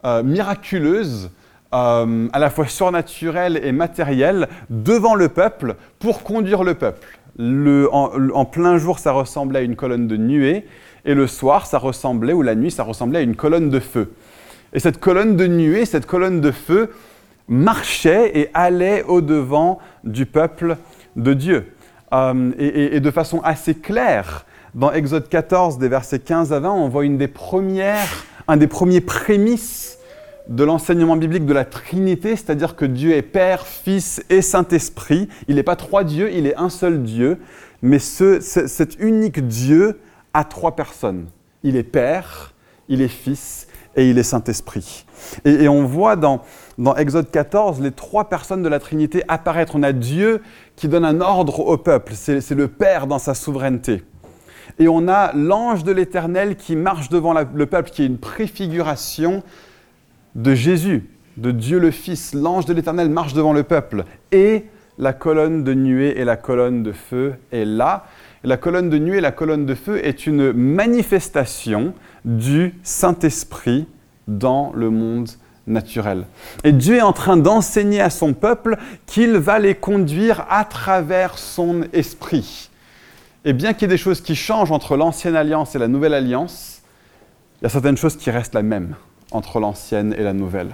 euh, 0.05 0.25
miraculeuse, 0.25 1.31
euh, 1.73 2.29
à 2.33 2.39
la 2.41 2.51
fois 2.51 2.67
surnaturelle 2.67 3.61
et 3.63 3.71
matérielle, 3.71 4.49
devant 4.71 5.15
le 5.15 5.29
peuple 5.29 5.77
pour 6.01 6.25
conduire 6.25 6.65
le 6.65 6.75
peuple. 6.75 7.07
en, 7.39 8.45
plein 8.47 8.79
jour, 8.79 8.99
ça 8.99 9.13
ressemblait 9.13 9.61
à 9.61 9.63
une 9.63 9.77
colonne 9.77 10.09
de 10.09 10.17
nuée, 10.17 10.67
et 11.05 11.15
le 11.15 11.29
soir, 11.29 11.67
ça 11.67 11.79
ressemblait, 11.79 12.33
ou 12.33 12.43
la 12.43 12.57
nuit, 12.57 12.73
ça 12.73 12.83
ressemblait 12.83 13.21
à 13.21 13.23
une 13.23 13.37
colonne 13.37 13.71
de 13.71 13.79
feu. 13.79 14.13
Et 14.75 14.81
cette 14.81 14.99
colonne 14.99 15.37
de 15.37 15.47
nuée, 15.47 15.87
cette 15.87 16.07
colonne 16.07 16.41
de 16.41 16.51
feu, 16.51 16.91
marchait 17.49 18.37
et 18.37 18.51
allait 18.55 19.05
au-devant 19.05 19.79
du 20.03 20.27
peuple 20.27 20.77
de 21.17 21.33
Dieu. 21.33 21.73
Euh, 22.13 22.53
et, 22.59 23.01
de 23.01 23.11
façon 23.11 23.41
assez 23.41 23.75
claire, 23.75 24.47
dans 24.75 24.93
Exode 24.93 25.29
14, 25.29 25.79
des 25.79 25.89
versets 25.89 26.19
15 26.19 26.53
à 26.53 26.61
20, 26.61 26.71
on 26.73 26.89
voit 26.89 27.05
une 27.05 27.19
des 27.19 27.29
premières, 27.29 28.25
un 28.49 28.57
des 28.57 28.67
premiers 28.67 29.01
prémices 29.01 29.99
de 30.49 30.65
l'enseignement 30.65 31.17
biblique 31.17 31.47
de 31.47 31.55
la 31.55 31.65
Trinité, 31.65 32.37
c'est-à-dire 32.37 32.77
que 32.77 32.85
Dieu 32.85 33.13
est 33.13 33.23
Père, 33.23 33.67
Fils 33.67 34.23
et 34.29 34.43
Saint-Esprit. 34.43 35.29
Il 35.49 35.55
n'est 35.55 35.63
pas 35.63 35.77
trois 35.77 36.05
dieux, 36.05 36.31
il 36.33 36.47
est 36.47 36.57
un 36.57 36.69
seul 36.69 37.03
Dieu, 37.03 37.39
mais 37.81 37.99
cet 37.99 38.97
unique 38.99 39.47
Dieu 39.47 40.01
a 40.35 40.45
trois 40.45 40.77
personnes. 40.77 41.27
Il 41.63 41.77
est 41.77 41.83
Père, 41.83 42.53
il 42.89 43.01
est 43.01 43.09
Fils 43.09 43.69
et 43.97 44.09
il 44.09 44.19
est 44.19 44.25
Saint-Esprit. 44.25 45.07
Et, 45.45 45.69
on 45.69 45.85
voit 45.85 46.17
dans, 46.17 46.43
Exode 46.97 47.31
14 47.31 47.81
les 47.81 47.93
trois 47.93 48.29
personnes 48.29 48.63
de 48.63 48.69
la 48.69 48.79
Trinité 48.79 49.23
apparaître. 49.29 49.77
On 49.77 49.83
a 49.83 49.93
Dieu 49.93 50.43
qui 50.77 50.89
donne 50.89 51.05
un 51.05 51.21
ordre 51.21 51.61
au 51.61 51.77
peuple, 51.77 52.13
c'est 52.15 52.51
le 52.51 52.69
Père 52.69 53.07
dans 53.07 53.19
sa 53.19 53.35
souveraineté. 53.35 54.03
Et 54.79 54.89
on 54.89 55.09
a 55.09 55.33
l'ange 55.35 55.85
de 55.85 55.93
l'Éternel 55.93 56.57
qui 56.57 56.75
marche 56.75 57.09
devant 57.09 57.33
le 57.33 57.67
peuple, 57.67 57.91
qui 57.91 58.03
est 58.03 58.07
une 58.07 58.19
préfiguration 58.19 59.43
de 60.35 60.55
Jésus, 60.55 61.09
de 61.37 61.51
Dieu 61.53 61.79
le 61.79 61.91
Fils, 61.91 62.35
l'ange 62.35 62.67
de 62.67 62.73
l'Éternel 62.73 63.09
marche 63.09 63.35
devant 63.35 63.53
le 63.53 63.63
peuple, 63.63 64.05
et 64.33 64.65
la 64.99 65.13
colonne 65.13 65.65
de 65.65 65.75
nuée 65.75 66.19
et 66.19 66.25
la 66.25 66.37
colonne 66.37 66.83
de 66.83 66.93
feu 66.93 67.35
est 67.53 67.65
là. 67.65 68.05
La 68.45 68.57
colonne 68.57 68.91
de 68.91 68.99
nuée 68.99 69.19
et 69.19 69.23
la 69.23 69.33
colonne 69.33 69.67
de 69.67 69.75
feu 69.75 70.05
est 70.05 70.27
une 70.27 70.53
manifestation 70.53 71.95
du 72.25 72.75
Saint-Esprit 72.83 73.87
dans 74.29 74.73
le 74.75 74.91
monde 74.91 75.31
naturel. 75.67 76.27
Et 76.63 76.73
Dieu 76.73 76.97
est 76.97 77.03
en 77.03 77.15
train 77.15 77.39
d'enseigner 77.39 78.03
à 78.03 78.11
son 78.11 78.35
peuple 78.35 78.77
qu'il 79.07 79.37
va 79.39 79.59
les 79.59 79.75
conduire 79.75 80.45
à 80.51 80.65
travers 80.65 81.39
son 81.39 81.85
esprit. 81.95 82.71
Et 83.47 83.55
bien 83.55 83.73
qu'il 83.73 83.83
y 83.83 83.85
ait 83.87 83.89
des 83.89 83.97
choses 83.97 84.21
qui 84.21 84.35
changent 84.35 84.73
entre 84.73 84.97
l'ancienne 84.97 85.37
alliance 85.37 85.75
et 85.75 85.79
la 85.79 85.89
nouvelle 85.89 86.15
alliance, 86.15 86.83
il 87.61 87.65
y 87.65 87.67
a 87.67 87.71
certaines 87.71 87.97
choses 87.97 88.17
qui 88.17 88.31
restent 88.31 88.55
la 88.55 88.63
même 88.63 88.95
entre 89.31 89.59
l'ancienne 89.59 90.15
et 90.19 90.23
la 90.23 90.35
nouvelle. 90.35 90.71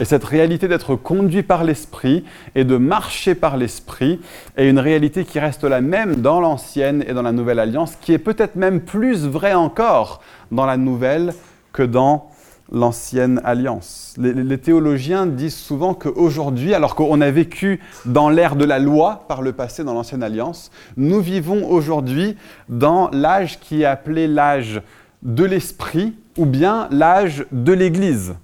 Et 0.00 0.04
cette 0.04 0.24
réalité 0.24 0.68
d'être 0.68 0.96
conduit 0.96 1.42
par 1.42 1.64
l'Esprit 1.64 2.24
et 2.54 2.64
de 2.64 2.76
marcher 2.76 3.34
par 3.34 3.56
l'Esprit 3.56 4.20
est 4.56 4.68
une 4.68 4.78
réalité 4.78 5.24
qui 5.24 5.38
reste 5.38 5.64
la 5.64 5.80
même 5.80 6.16
dans 6.16 6.40
l'ancienne 6.40 7.04
et 7.06 7.12
dans 7.12 7.22
la 7.22 7.32
nouvelle 7.32 7.58
alliance, 7.58 7.96
qui 8.00 8.12
est 8.12 8.18
peut-être 8.18 8.56
même 8.56 8.80
plus 8.80 9.26
vraie 9.26 9.54
encore 9.54 10.22
dans 10.50 10.64
la 10.64 10.78
nouvelle 10.78 11.34
que 11.72 11.82
dans 11.82 12.30
l'ancienne 12.72 13.40
alliance. 13.44 14.14
Les, 14.18 14.56
théologiens 14.58 15.26
disent 15.26 15.56
souvent 15.56 15.92
qu'aujourd'hui, 15.92 16.74
alors 16.74 16.94
qu'on 16.94 17.20
a 17.20 17.30
vécu 17.30 17.80
dans 18.06 18.30
l'ère 18.30 18.56
de 18.56 18.64
la 18.64 18.78
loi 18.78 19.24
par 19.28 19.42
le 19.42 19.52
passé 19.52 19.84
dans 19.84 19.92
l'ancienne 19.92 20.22
alliance, 20.22 20.70
nous 20.96 21.20
vivons 21.20 21.70
aujourd'hui 21.70 22.36
dans 22.70 23.10
l'âge 23.12 23.60
qui 23.60 23.82
est 23.82 23.86
appelé 23.86 24.26
l'âge 24.26 24.80
de 25.22 25.44
l'esprit 25.44 26.14
ou 26.38 26.46
bien 26.46 26.88
l'âge 26.90 27.44
de 27.52 27.74
l'Église. 27.74 28.34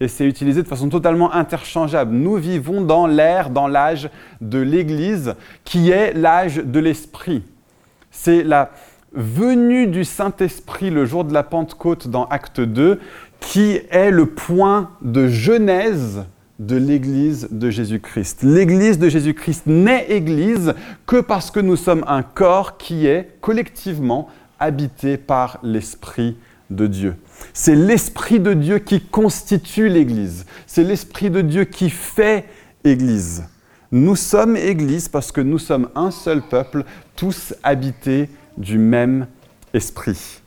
Et 0.00 0.08
c'est 0.08 0.26
utilisé 0.26 0.62
de 0.62 0.68
façon 0.68 0.88
totalement 0.88 1.32
interchangeable. 1.32 2.14
Nous 2.14 2.36
vivons 2.36 2.82
dans 2.82 3.06
l'ère, 3.06 3.50
dans 3.50 3.66
l'âge 3.66 4.10
de 4.40 4.58
l'Église, 4.58 5.34
qui 5.64 5.90
est 5.90 6.12
l'âge 6.12 6.56
de 6.56 6.78
l'Esprit. 6.78 7.42
C'est 8.10 8.44
la 8.44 8.70
venue 9.12 9.86
du 9.86 10.04
Saint-Esprit 10.04 10.90
le 10.90 11.04
jour 11.04 11.24
de 11.24 11.32
la 11.32 11.42
Pentecôte 11.42 12.08
dans 12.08 12.26
Acte 12.26 12.60
2 12.60 13.00
qui 13.40 13.80
est 13.90 14.10
le 14.10 14.26
point 14.26 14.90
de 15.02 15.28
genèse 15.28 16.24
de 16.58 16.76
l'Église 16.76 17.48
de 17.50 17.70
Jésus-Christ. 17.70 18.42
L'Église 18.42 18.98
de 18.98 19.08
Jésus-Christ 19.08 19.66
n'est 19.66 20.06
Église 20.10 20.74
que 21.06 21.20
parce 21.20 21.50
que 21.50 21.60
nous 21.60 21.76
sommes 21.76 22.04
un 22.08 22.22
corps 22.22 22.76
qui 22.76 23.06
est 23.06 23.36
collectivement 23.40 24.28
habité 24.58 25.16
par 25.16 25.60
l'Esprit 25.62 26.36
de 26.70 26.86
Dieu. 26.88 27.14
C'est 27.52 27.74
l'Esprit 27.74 28.40
de 28.40 28.54
Dieu 28.54 28.78
qui 28.78 29.00
constitue 29.00 29.88
l'Église. 29.88 30.46
C'est 30.66 30.84
l'Esprit 30.84 31.30
de 31.30 31.40
Dieu 31.40 31.64
qui 31.64 31.90
fait 31.90 32.46
Église. 32.84 33.44
Nous 33.90 34.16
sommes 34.16 34.56
Église 34.56 35.08
parce 35.08 35.32
que 35.32 35.40
nous 35.40 35.58
sommes 35.58 35.88
un 35.94 36.10
seul 36.10 36.42
peuple, 36.42 36.84
tous 37.16 37.54
habités 37.62 38.28
du 38.56 38.78
même 38.78 39.26
Esprit. 39.72 40.40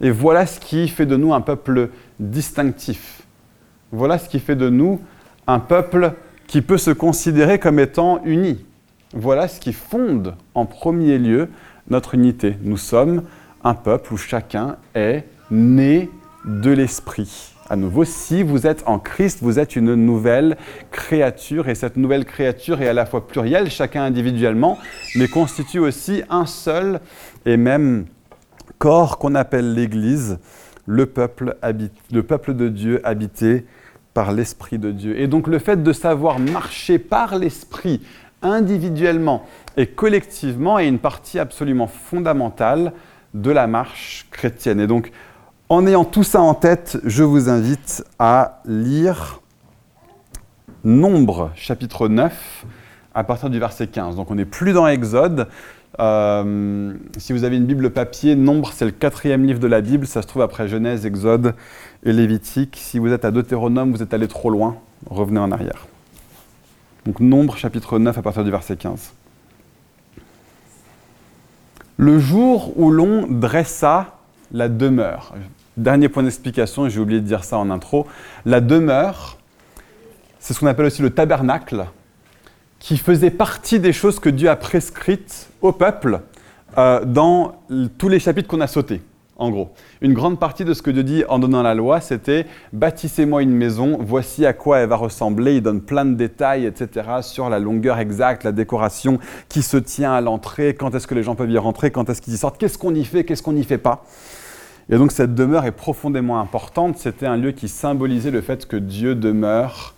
Et 0.00 0.10
voilà 0.10 0.46
ce 0.46 0.58
qui 0.58 0.88
fait 0.88 1.06
de 1.06 1.16
nous 1.16 1.32
un 1.32 1.40
peuple 1.40 1.90
distinctif. 2.18 3.22
Voilà 3.92 4.18
ce 4.18 4.28
qui 4.28 4.40
fait 4.40 4.56
de 4.56 4.68
nous 4.68 5.00
un 5.46 5.60
peuple 5.60 6.14
qui 6.46 6.62
peut 6.62 6.78
se 6.78 6.90
considérer 6.90 7.58
comme 7.58 7.78
étant 7.78 8.20
uni. 8.24 8.64
Voilà 9.14 9.46
ce 9.46 9.60
qui 9.60 9.72
fonde 9.72 10.34
en 10.54 10.66
premier 10.66 11.18
lieu 11.18 11.48
notre 11.88 12.14
unité. 12.14 12.56
Nous 12.62 12.76
sommes 12.76 13.22
un 13.62 13.74
peuple 13.74 14.14
où 14.14 14.16
chacun 14.16 14.76
est 14.94 15.24
né 15.52 16.10
de 16.44 16.70
l'Esprit. 16.70 17.54
À 17.68 17.76
nouveau, 17.76 18.04
si 18.04 18.42
vous 18.42 18.66
êtes 18.66 18.82
en 18.86 18.98
Christ, 18.98 19.38
vous 19.42 19.58
êtes 19.58 19.76
une 19.76 19.94
nouvelle 19.94 20.56
créature 20.90 21.68
et 21.68 21.74
cette 21.74 21.96
nouvelle 21.96 22.24
créature 22.24 22.82
est 22.82 22.88
à 22.88 22.92
la 22.92 23.06
fois 23.06 23.28
plurielle, 23.28 23.70
chacun 23.70 24.02
individuellement, 24.02 24.78
mais 25.14 25.28
constitue 25.28 25.78
aussi 25.78 26.22
un 26.28 26.46
seul 26.46 27.00
et 27.46 27.56
même 27.56 28.06
corps 28.78 29.18
qu'on 29.18 29.34
appelle 29.34 29.74
l'Église, 29.74 30.38
le 30.86 31.06
peuple, 31.06 31.56
le 32.10 32.22
peuple 32.22 32.54
de 32.54 32.68
Dieu 32.68 33.00
habité 33.04 33.64
par 34.14 34.32
l'Esprit 34.32 34.78
de 34.78 34.90
Dieu. 34.90 35.20
Et 35.20 35.28
donc 35.28 35.46
le 35.46 35.58
fait 35.58 35.82
de 35.82 35.92
savoir 35.92 36.38
marcher 36.38 36.98
par 36.98 37.38
l'Esprit 37.38 38.00
individuellement 38.42 39.46
et 39.76 39.86
collectivement 39.86 40.78
est 40.78 40.88
une 40.88 40.98
partie 40.98 41.38
absolument 41.38 41.86
fondamentale 41.86 42.92
de 43.34 43.50
la 43.50 43.66
marche 43.66 44.26
chrétienne. 44.30 44.80
Et 44.80 44.86
donc, 44.86 45.10
en 45.72 45.86
ayant 45.86 46.04
tout 46.04 46.22
ça 46.22 46.42
en 46.42 46.52
tête, 46.52 46.98
je 47.02 47.22
vous 47.22 47.48
invite 47.48 48.04
à 48.18 48.60
lire 48.66 49.40
Nombre, 50.84 51.50
chapitre 51.54 52.08
9, 52.08 52.66
à 53.14 53.24
partir 53.24 53.48
du 53.48 53.58
verset 53.58 53.86
15. 53.86 54.16
Donc 54.16 54.30
on 54.30 54.34
n'est 54.34 54.44
plus 54.44 54.74
dans 54.74 54.86
Exode. 54.86 55.48
Euh, 55.98 56.92
si 57.16 57.32
vous 57.32 57.44
avez 57.44 57.56
une 57.56 57.64
Bible 57.64 57.88
papier, 57.88 58.36
Nombre, 58.36 58.72
c'est 58.74 58.84
le 58.84 58.90
quatrième 58.90 59.46
livre 59.46 59.60
de 59.60 59.66
la 59.66 59.80
Bible. 59.80 60.06
Ça 60.06 60.20
se 60.20 60.26
trouve 60.26 60.42
après 60.42 60.68
Genèse, 60.68 61.06
Exode 61.06 61.54
et 62.04 62.12
Lévitique. 62.12 62.76
Si 62.78 62.98
vous 62.98 63.10
êtes 63.10 63.24
à 63.24 63.30
Deutéronome, 63.30 63.92
vous 63.92 64.02
êtes 64.02 64.12
allé 64.12 64.28
trop 64.28 64.50
loin. 64.50 64.76
Revenez 65.08 65.40
en 65.40 65.50
arrière. 65.50 65.86
Donc 67.06 67.18
Nombre, 67.20 67.56
chapitre 67.56 67.98
9, 67.98 68.18
à 68.18 68.20
partir 68.20 68.44
du 68.44 68.50
verset 68.50 68.76
15. 68.76 69.14
Le 71.96 72.18
jour 72.18 72.78
où 72.78 72.90
l'on 72.90 73.26
dressa 73.26 74.18
la 74.52 74.68
demeure. 74.68 75.32
Dernier 75.76 76.08
point 76.08 76.22
d'explication, 76.22 76.88
j'ai 76.88 77.00
oublié 77.00 77.20
de 77.20 77.26
dire 77.26 77.44
ça 77.44 77.58
en 77.58 77.70
intro. 77.70 78.06
La 78.44 78.60
demeure, 78.60 79.38
c'est 80.38 80.52
ce 80.52 80.60
qu'on 80.60 80.66
appelle 80.66 80.86
aussi 80.86 81.02
le 81.02 81.10
tabernacle, 81.10 81.86
qui 82.78 82.98
faisait 82.98 83.30
partie 83.30 83.80
des 83.80 83.92
choses 83.92 84.18
que 84.18 84.28
Dieu 84.28 84.50
a 84.50 84.56
prescrites 84.56 85.48
au 85.62 85.72
peuple 85.72 86.20
euh, 86.76 87.04
dans 87.04 87.54
tous 87.96 88.08
les 88.08 88.18
chapitres 88.18 88.48
qu'on 88.48 88.60
a 88.60 88.66
sautés 88.66 89.00
en 89.42 89.50
gros. 89.50 89.70
Une 90.00 90.14
grande 90.14 90.38
partie 90.38 90.64
de 90.64 90.74
ce 90.74 90.82
que 90.82 90.90
Dieu 90.90 91.02
dit 91.02 91.24
en 91.28 91.38
donnant 91.38 91.62
la 91.62 91.74
loi, 91.74 92.00
c'était 92.00 92.46
bâtissez-moi 92.72 93.42
une 93.42 93.50
maison, 93.50 93.98
voici 94.00 94.46
à 94.46 94.52
quoi 94.52 94.78
elle 94.78 94.88
va 94.88 94.96
ressembler. 94.96 95.56
Il 95.56 95.62
donne 95.62 95.80
plein 95.80 96.04
de 96.04 96.14
détails, 96.14 96.64
etc., 96.66 97.06
sur 97.22 97.48
la 97.48 97.58
longueur 97.58 97.98
exacte, 97.98 98.44
la 98.44 98.52
décoration 98.52 99.18
qui 99.48 99.62
se 99.62 99.76
tient 99.76 100.12
à 100.12 100.20
l'entrée, 100.20 100.74
quand 100.74 100.94
est-ce 100.94 101.06
que 101.06 101.14
les 101.14 101.22
gens 101.22 101.34
peuvent 101.34 101.50
y 101.50 101.58
rentrer, 101.58 101.90
quand 101.90 102.08
est-ce 102.08 102.22
qu'ils 102.22 102.34
y 102.34 102.38
sortent, 102.38 102.58
qu'est-ce 102.58 102.78
qu'on 102.78 102.94
y 102.94 103.04
fait, 103.04 103.24
qu'est-ce 103.24 103.42
qu'on 103.42 103.54
n'y 103.54 103.64
fait 103.64 103.78
pas. 103.78 104.04
Et 104.90 104.96
donc 104.96 105.12
cette 105.12 105.34
demeure 105.34 105.64
est 105.64 105.72
profondément 105.72 106.40
importante. 106.40 106.98
C'était 106.98 107.26
un 107.26 107.36
lieu 107.36 107.52
qui 107.52 107.68
symbolisait 107.68 108.30
le 108.30 108.40
fait 108.40 108.66
que 108.66 108.76
Dieu 108.76 109.14
demeure 109.14 109.94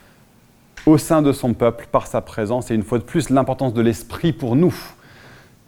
au 0.87 0.99
sein 0.99 1.23
de 1.23 1.33
son 1.33 1.55
peuple 1.55 1.87
par 1.91 2.07
sa 2.07 2.21
présence. 2.21 2.71
Et 2.71 2.75
une 2.75 2.83
fois 2.83 2.99
de 2.99 3.05
plus, 3.05 3.31
l'importance 3.31 3.73
de 3.73 3.81
l'esprit 3.81 4.33
pour 4.33 4.57
nous, 4.57 4.75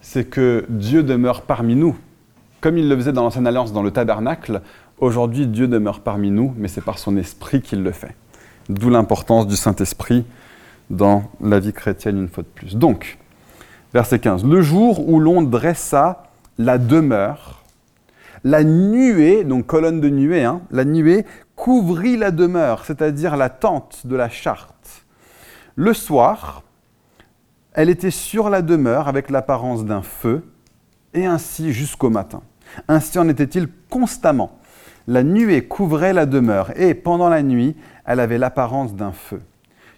c'est 0.00 0.24
que 0.24 0.66
Dieu 0.68 1.02
demeure 1.02 1.42
parmi 1.42 1.74
nous 1.74 1.96
comme 2.66 2.78
il 2.78 2.88
le 2.88 2.96
faisait 2.96 3.12
dans 3.12 3.22
l'Ancienne 3.22 3.46
Alliance, 3.46 3.72
dans 3.72 3.84
le 3.84 3.92
tabernacle, 3.92 4.60
aujourd'hui 4.98 5.46
Dieu 5.46 5.68
demeure 5.68 6.00
parmi 6.00 6.32
nous, 6.32 6.52
mais 6.56 6.66
c'est 6.66 6.80
par 6.80 6.98
son 6.98 7.16
esprit 7.16 7.60
qu'il 7.62 7.82
le 7.84 7.92
fait. 7.92 8.16
D'où 8.68 8.90
l'importance 8.90 9.46
du 9.46 9.54
Saint-Esprit 9.54 10.24
dans 10.90 11.30
la 11.40 11.60
vie 11.60 11.72
chrétienne 11.72 12.16
une 12.18 12.28
fois 12.28 12.42
de 12.42 12.48
plus. 12.48 12.74
Donc, 12.74 13.18
verset 13.94 14.18
15, 14.18 14.44
le 14.44 14.62
jour 14.62 15.08
où 15.08 15.20
l'on 15.20 15.42
dressa 15.42 16.24
la 16.58 16.78
demeure, 16.78 17.62
la 18.46 18.62
nuée, 18.62 19.42
donc 19.42 19.66
colonne 19.66 20.00
de 20.00 20.08
nuée, 20.08 20.44
hein, 20.44 20.60
la 20.70 20.84
nuée 20.84 21.26
couvrit 21.56 22.16
la 22.16 22.30
demeure, 22.30 22.84
c'est-à-dire 22.84 23.36
la 23.36 23.48
tente 23.48 24.06
de 24.06 24.14
la 24.14 24.28
charte. 24.28 25.04
Le 25.74 25.92
soir, 25.92 26.62
elle 27.72 27.90
était 27.90 28.12
sur 28.12 28.48
la 28.48 28.62
demeure 28.62 29.08
avec 29.08 29.30
l'apparence 29.30 29.84
d'un 29.84 30.00
feu, 30.00 30.44
et 31.12 31.26
ainsi 31.26 31.72
jusqu'au 31.72 32.08
matin. 32.08 32.40
Ainsi 32.86 33.18
en 33.18 33.28
était-il 33.28 33.66
constamment. 33.90 34.60
La 35.08 35.24
nuée 35.24 35.66
couvrait 35.66 36.12
la 36.12 36.24
demeure, 36.24 36.70
et 36.78 36.94
pendant 36.94 37.28
la 37.28 37.42
nuit, 37.42 37.74
elle 38.04 38.20
avait 38.20 38.38
l'apparence 38.38 38.94
d'un 38.94 39.12
feu. 39.12 39.40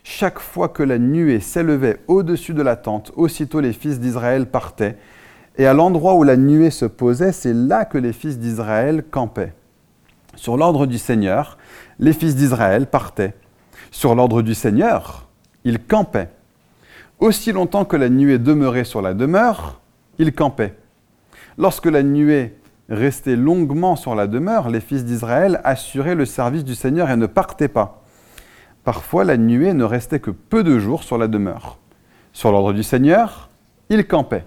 Chaque 0.05 0.39
fois 0.39 0.71
que 0.71 0.83
la 0.83 0.97
nuée 0.97 1.41
s'élevait 1.41 2.01
au-dessus 2.07 2.55
de 2.55 2.63
la 2.63 2.77
tente, 2.77 3.13
aussitôt 3.15 3.61
les 3.61 3.75
fils 3.75 4.01
d'Israël 4.01 4.47
partaient, 4.47 4.97
et 5.59 5.67
à 5.67 5.75
l'endroit 5.75 6.15
où 6.15 6.23
la 6.23 6.37
nuée 6.37 6.71
se 6.71 6.85
posait, 6.85 7.33
c'est 7.33 7.53
là 7.53 7.85
que 7.85 7.99
les 7.99 8.13
fils 8.13 8.39
d'Israël 8.39 9.05
campaient. 9.11 9.53
Sur 10.37 10.57
l'ordre 10.57 10.87
du 10.87 10.99
Seigneur, 10.99 11.59
les 11.99 12.13
fils 12.13 12.37
d'Israël 12.37 12.87
partaient. 12.87 13.35
Sur 13.91 14.15
l'ordre 14.15 14.41
du 14.41 14.55
Seigneur, 14.55 15.27
ils 15.65 15.81
campaient. 15.81 16.31
Aussi 17.19 17.51
longtemps 17.51 17.85
que 17.85 17.97
la 17.97 18.09
nuée 18.09 18.39
demeurait 18.39 18.85
sur 18.85 19.03
la 19.03 19.15
demeure, 19.15 19.81
ils 20.21 20.33
campaient. 20.33 20.77
Lorsque 21.59 21.87
la 21.87 22.05
nuée 22.05 22.55
restait 22.89 23.35
longuement 23.35 23.97
sur 23.97 24.15
la 24.15 24.29
demeure, 24.29 24.69
les 24.69 24.81
fils 24.81 25.05
d'Israël 25.05 25.61
assuraient 25.65 26.15
le 26.15 26.25
service 26.25 26.65
du 26.65 26.77
Seigneur 26.77 27.11
et 27.11 27.17
ne 27.17 27.27
partaient 27.27 27.67
pas. 27.67 28.05
Parfois, 28.85 29.25
la 29.25 29.37
nuée 29.37 29.75
ne 29.75 29.83
restait 29.83 30.21
que 30.21 30.31
peu 30.31 30.63
de 30.63 30.79
jours 30.79 31.03
sur 31.03 31.19
la 31.19 31.27
demeure. 31.27 31.79
Sur 32.33 32.53
l'ordre 32.53 32.73
du 32.73 32.85
Seigneur, 32.85 33.51
ils 33.91 34.07
campaient. 34.07 34.45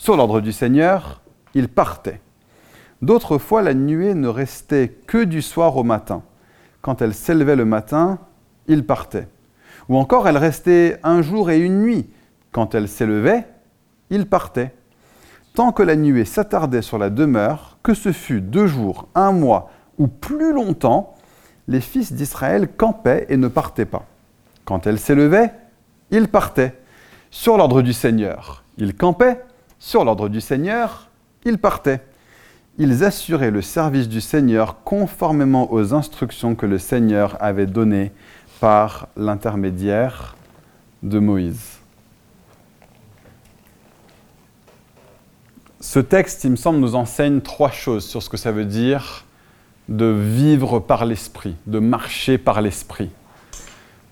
Sur 0.00 0.16
l'ordre 0.16 0.40
du 0.40 0.50
Seigneur, 0.50 1.20
ils 1.52 1.68
partaient. 1.68 2.22
D'autres 3.02 3.36
fois, 3.36 3.60
la 3.60 3.74
nuée 3.74 4.14
ne 4.14 4.28
restait 4.28 4.88
que 5.06 5.24
du 5.24 5.42
soir 5.42 5.76
au 5.76 5.84
matin. 5.84 6.22
Quand 6.80 7.02
elle 7.02 7.12
s'élevait 7.12 7.54
le 7.54 7.66
matin, 7.66 8.18
ils 8.66 8.86
partaient. 8.86 9.28
Ou 9.90 9.98
encore, 9.98 10.26
elle 10.26 10.38
restait 10.38 10.98
un 11.02 11.20
jour 11.20 11.50
et 11.50 11.58
une 11.58 11.82
nuit. 11.82 12.08
Quand 12.50 12.74
elle 12.74 12.88
s'élevait, 12.88 13.46
ils 14.08 14.24
partaient 14.24 14.72
tant 15.52 15.70
que 15.70 15.82
la 15.82 15.96
nuée 15.96 16.24
s'attardait 16.24 16.80
sur 16.80 16.96
la 16.96 17.10
demeure, 17.10 17.76
que 17.82 17.92
ce 17.92 18.10
fût 18.10 18.40
deux 18.40 18.66
jours, 18.66 19.06
un 19.14 19.32
mois 19.32 19.70
ou 19.98 20.06
plus 20.06 20.54
longtemps, 20.54 21.14
les 21.68 21.82
fils 21.82 22.14
d'Israël 22.14 22.68
campaient 22.74 23.26
et 23.28 23.36
ne 23.36 23.48
partaient 23.48 23.84
pas. 23.84 24.06
Quand 24.64 24.86
elle 24.86 24.98
s'élevait, 24.98 25.52
ils 26.10 26.28
partaient. 26.28 26.78
Sur 27.30 27.58
l'ordre 27.58 27.82
du 27.82 27.92
Seigneur, 27.92 28.64
ils 28.78 28.96
campaient. 28.96 29.44
Sur 29.82 30.04
l'ordre 30.04 30.28
du 30.28 30.42
Seigneur, 30.42 31.08
ils 31.46 31.56
partaient. 31.56 32.02
Ils 32.76 33.02
assuraient 33.02 33.50
le 33.50 33.62
service 33.62 34.08
du 34.08 34.20
Seigneur 34.20 34.82
conformément 34.84 35.72
aux 35.72 35.94
instructions 35.94 36.54
que 36.54 36.66
le 36.66 36.78
Seigneur 36.78 37.38
avait 37.40 37.66
données 37.66 38.12
par 38.60 39.08
l'intermédiaire 39.16 40.36
de 41.02 41.18
Moïse. 41.18 41.78
Ce 45.80 45.98
texte, 45.98 46.44
il 46.44 46.50
me 46.50 46.56
semble, 46.56 46.78
nous 46.78 46.94
enseigne 46.94 47.40
trois 47.40 47.70
choses 47.70 48.06
sur 48.06 48.22
ce 48.22 48.28
que 48.28 48.36
ça 48.36 48.52
veut 48.52 48.66
dire 48.66 49.24
de 49.88 50.04
vivre 50.04 50.78
par 50.78 51.06
l'esprit, 51.06 51.56
de 51.66 51.78
marcher 51.78 52.36
par 52.36 52.60
l'esprit. 52.60 53.10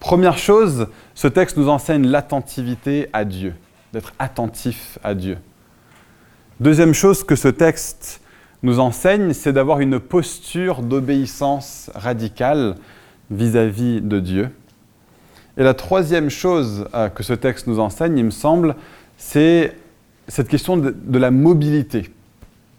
Première 0.00 0.38
chose, 0.38 0.86
ce 1.14 1.28
texte 1.28 1.58
nous 1.58 1.68
enseigne 1.68 2.06
l'attentivité 2.06 3.10
à 3.12 3.26
Dieu, 3.26 3.54
d'être 3.92 4.14
attentif 4.18 4.98
à 5.04 5.14
Dieu. 5.14 5.36
Deuxième 6.60 6.92
chose 6.92 7.22
que 7.22 7.36
ce 7.36 7.46
texte 7.46 8.20
nous 8.64 8.80
enseigne, 8.80 9.32
c'est 9.32 9.52
d'avoir 9.52 9.78
une 9.78 10.00
posture 10.00 10.82
d'obéissance 10.82 11.88
radicale 11.94 12.74
vis-à-vis 13.30 14.00
de 14.00 14.18
Dieu. 14.18 14.50
Et 15.56 15.62
la 15.62 15.74
troisième 15.74 16.30
chose 16.30 16.88
euh, 16.94 17.10
que 17.10 17.22
ce 17.22 17.32
texte 17.32 17.68
nous 17.68 17.78
enseigne, 17.78 18.18
il 18.18 18.24
me 18.24 18.32
semble, 18.32 18.74
c'est 19.16 19.76
cette 20.26 20.48
question 20.48 20.76
de, 20.76 21.18
la 21.18 21.30
mobilité, 21.30 22.10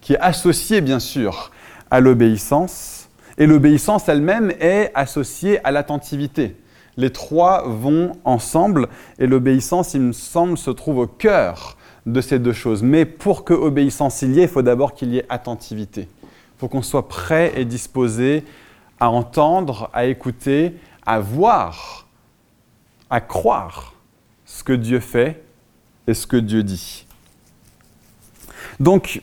qui 0.02 0.12
est 0.12 0.20
associée 0.20 0.82
bien 0.82 0.98
sûr 0.98 1.50
à 1.90 2.00
l'obéissance, 2.00 3.08
et 3.38 3.46
l'obéissance 3.46 4.10
elle-même 4.10 4.52
est 4.60 4.92
associée 4.94 5.58
à 5.64 5.70
l'attentivité. 5.70 6.54
Les 6.98 7.08
trois 7.08 7.66
vont 7.66 8.12
ensemble, 8.24 8.88
et 9.18 9.26
l'obéissance, 9.26 9.94
il 9.94 10.02
me 10.02 10.12
semble, 10.12 10.58
se 10.58 10.70
trouve 10.70 10.98
au 10.98 11.06
cœur 11.06 11.78
de 12.06 12.20
ces 12.20 12.38
deux 12.38 12.52
choses. 12.52 12.82
Mais 12.82 13.04
pour 13.04 13.44
que 13.44 13.54
obéissance 13.54 14.22
il 14.22 14.32
y 14.32 14.40
ait, 14.40 14.44
il 14.44 14.48
faut 14.48 14.62
d'abord 14.62 14.94
qu'il 14.94 15.12
y 15.12 15.18
ait 15.18 15.26
attentivité. 15.28 16.08
Il 16.22 16.58
faut 16.58 16.68
qu'on 16.68 16.82
soit 16.82 17.08
prêt 17.08 17.52
et 17.56 17.64
disposé 17.64 18.44
à 18.98 19.10
entendre, 19.10 19.90
à 19.92 20.06
écouter, 20.06 20.74
à 21.06 21.20
voir, 21.20 22.06
à 23.08 23.20
croire 23.20 23.94
ce 24.44 24.62
que 24.62 24.72
Dieu 24.72 25.00
fait 25.00 25.42
et 26.06 26.14
ce 26.14 26.26
que 26.26 26.36
Dieu 26.36 26.62
dit. 26.62 27.06
Donc, 28.78 29.22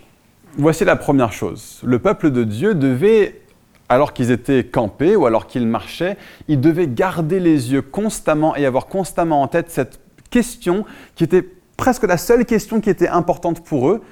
voici 0.57 0.83
la 0.83 0.95
première 0.95 1.31
chose. 1.31 1.79
Le 1.83 1.99
peuple 1.99 2.31
de 2.31 2.43
Dieu 2.43 2.75
devait, 2.75 3.41
alors 3.89 4.13
qu'ils 4.13 4.31
étaient 4.31 4.65
campés 4.65 5.15
ou 5.15 5.25
alors 5.25 5.47
qu'ils 5.47 5.67
marchaient, 5.67 6.17
ils 6.47 6.59
devaient 6.59 6.87
garder 6.87 7.39
les 7.39 7.71
yeux 7.71 7.81
constamment 7.81 8.55
et 8.55 8.65
avoir 8.65 8.87
constamment 8.87 9.41
en 9.41 9.47
tête 9.47 9.69
cette 9.69 9.99
question 10.29 10.85
qui 11.15 11.23
était 11.23 11.47
presque 11.77 12.03
la 12.03 12.17
seule 12.17 12.45
question 12.45 12.81
qui 12.81 12.89
était 12.89 13.07
importante 13.07 13.63
pour 13.63 13.89
eux. 13.89 14.03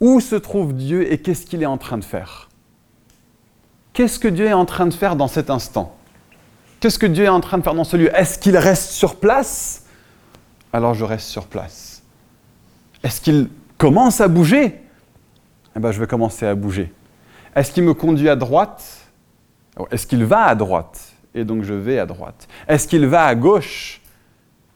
Où 0.00 0.20
se 0.20 0.36
trouve 0.36 0.74
Dieu 0.74 1.10
et 1.10 1.18
qu'est-ce 1.18 1.46
qu'il 1.46 1.62
est 1.62 1.66
en 1.66 1.78
train 1.78 1.96
de 1.96 2.04
faire? 2.04 2.50
Qu'est-ce 3.94 4.18
que 4.18 4.28
Dieu 4.28 4.44
est 4.44 4.52
en 4.52 4.66
train 4.66 4.86
de 4.86 4.92
faire 4.92 5.16
dans 5.16 5.28
cet 5.28 5.48
instant? 5.48 5.96
Qu'est-ce 6.80 6.98
que 6.98 7.06
Dieu 7.06 7.24
est 7.24 7.28
en 7.28 7.40
train 7.40 7.56
de 7.56 7.62
faire 7.62 7.74
dans 7.74 7.84
ce 7.84 7.96
lieu? 7.96 8.14
Est-ce 8.14 8.38
qu'il 8.38 8.58
reste 8.58 8.90
sur 8.90 9.16
place? 9.16 9.86
Alors 10.72 10.92
je 10.92 11.04
reste 11.04 11.28
sur 11.28 11.46
place. 11.46 12.02
Est-ce 13.02 13.22
qu'il 13.22 13.48
commence 13.78 14.20
à 14.20 14.28
bouger? 14.28 14.82
Eh 15.74 15.80
bien, 15.80 15.92
je 15.92 16.00
vais 16.00 16.06
commencer 16.06 16.46
à 16.46 16.54
bouger. 16.54 16.92
Est-ce 17.54 17.72
qu'il 17.72 17.84
me 17.84 17.94
conduit 17.94 18.28
à 18.28 18.36
droite? 18.36 18.84
Est-ce 19.90 20.06
qu'il 20.06 20.24
va 20.24 20.44
à 20.44 20.54
droite? 20.54 21.12
Et 21.34 21.44
donc 21.44 21.62
je 21.62 21.72
vais 21.72 21.98
à 21.98 22.04
droite. 22.04 22.48
Est-ce 22.68 22.86
qu'il 22.86 23.06
va 23.06 23.24
à 23.24 23.34
gauche? 23.34 24.02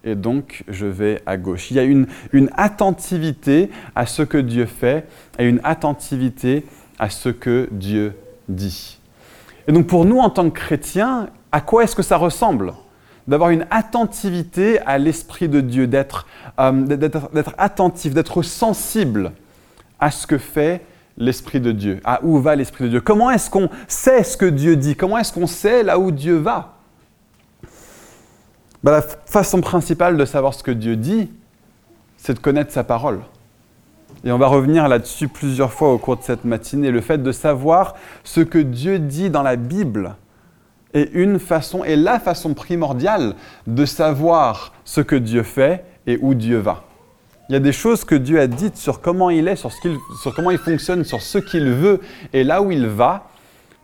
Et 0.04 0.14
donc 0.14 0.64
je 0.68 0.86
vais 0.86 1.22
à 1.26 1.36
gauche. 1.36 1.70
Il 1.70 1.76
y 1.76 1.80
a 1.80 1.84
une, 1.84 2.06
une, 2.32 2.50
attentivité 2.56 3.70
à 3.94 4.06
ce 4.06 4.22
que 4.22 4.38
Dieu 4.38 4.66
fait 4.66 5.06
et 5.38 5.46
une 5.46 5.60
attentivité 5.64 6.64
à 6.98 7.10
ce 7.10 7.28
que 7.28 7.68
Dieu 7.70 8.14
dit. 8.48 8.98
Et 9.68 9.72
donc 9.72 9.86
pour 9.86 10.04
nous 10.04 10.18
en 10.18 10.30
tant 10.30 10.48
que 10.50 10.58
chrétiens, 10.58 11.28
à 11.52 11.60
quoi 11.60 11.84
est-ce 11.84 11.96
que 11.96 12.02
ça 12.02 12.16
ressemble 12.16 12.72
D'avoir 13.28 13.50
une 13.50 13.66
attentivité 13.70 14.80
à 14.80 14.98
l'Esprit 14.98 15.48
de 15.48 15.60
Dieu, 15.60 15.86
d'être 15.86 16.26
euh, 16.58 16.98
attentif, 17.58 18.14
d'être 18.14 18.42
sensible 18.42 19.32
à 19.98 20.10
ce 20.10 20.26
que 20.26 20.38
fait 20.38 20.84
l'Esprit 21.18 21.60
de 21.60 21.70
Dieu, 21.70 22.00
à 22.04 22.24
où 22.24 22.40
va 22.40 22.56
l'Esprit 22.56 22.84
de 22.84 22.88
Dieu? 22.88 23.00
Comment 23.00 23.30
est-ce 23.30 23.50
qu'on 23.50 23.68
sait 23.86 24.24
ce 24.24 24.36
que 24.36 24.46
Dieu 24.46 24.76
dit? 24.76 24.96
Comment 24.96 25.18
est-ce 25.18 25.32
qu'on 25.32 25.46
sait 25.46 25.82
là 25.82 25.98
où 25.98 26.10
Dieu 26.10 26.36
va? 26.36 26.79
Bah, 28.82 28.92
la 28.92 29.02
façon 29.02 29.60
principale 29.60 30.16
de 30.16 30.24
savoir 30.24 30.54
ce 30.54 30.62
que 30.62 30.70
Dieu 30.70 30.96
dit, 30.96 31.30
c'est 32.16 32.34
de 32.34 32.38
connaître 32.38 32.72
sa 32.72 32.84
parole. 32.84 33.20
Et 34.24 34.32
on 34.32 34.38
va 34.38 34.48
revenir 34.48 34.88
là-dessus 34.88 35.28
plusieurs 35.28 35.72
fois 35.72 35.92
au 35.92 35.98
cours 35.98 36.16
de 36.16 36.22
cette 36.22 36.44
matinée. 36.44 36.90
Le 36.90 37.00
fait 37.00 37.22
de 37.22 37.32
savoir 37.32 37.94
ce 38.24 38.40
que 38.40 38.58
Dieu 38.58 38.98
dit 38.98 39.30
dans 39.30 39.42
la 39.42 39.56
Bible 39.56 40.16
est 40.92 41.10
une 41.14 41.38
façon, 41.38 41.84
et 41.84 41.96
la 41.96 42.18
façon 42.18 42.52
primordiale 42.52 43.34
de 43.66 43.84
savoir 43.84 44.72
ce 44.84 45.00
que 45.00 45.16
Dieu 45.16 45.42
fait 45.42 45.84
et 46.06 46.18
où 46.20 46.34
Dieu 46.34 46.58
va. 46.58 46.84
Il 47.48 47.52
y 47.54 47.56
a 47.56 47.60
des 47.60 47.72
choses 47.72 48.04
que 48.04 48.14
Dieu 48.14 48.40
a 48.40 48.46
dites 48.46 48.76
sur 48.76 49.00
comment 49.00 49.30
il 49.30 49.48
est, 49.48 49.56
sur, 49.56 49.72
sur 49.72 50.34
comment 50.34 50.50
il 50.50 50.58
fonctionne, 50.58 51.04
sur 51.04 51.20
ce 51.20 51.38
qu'il 51.38 51.70
veut 51.70 52.00
et 52.32 52.44
là 52.44 52.62
où 52.62 52.70
il 52.70 52.86
va, 52.86 53.28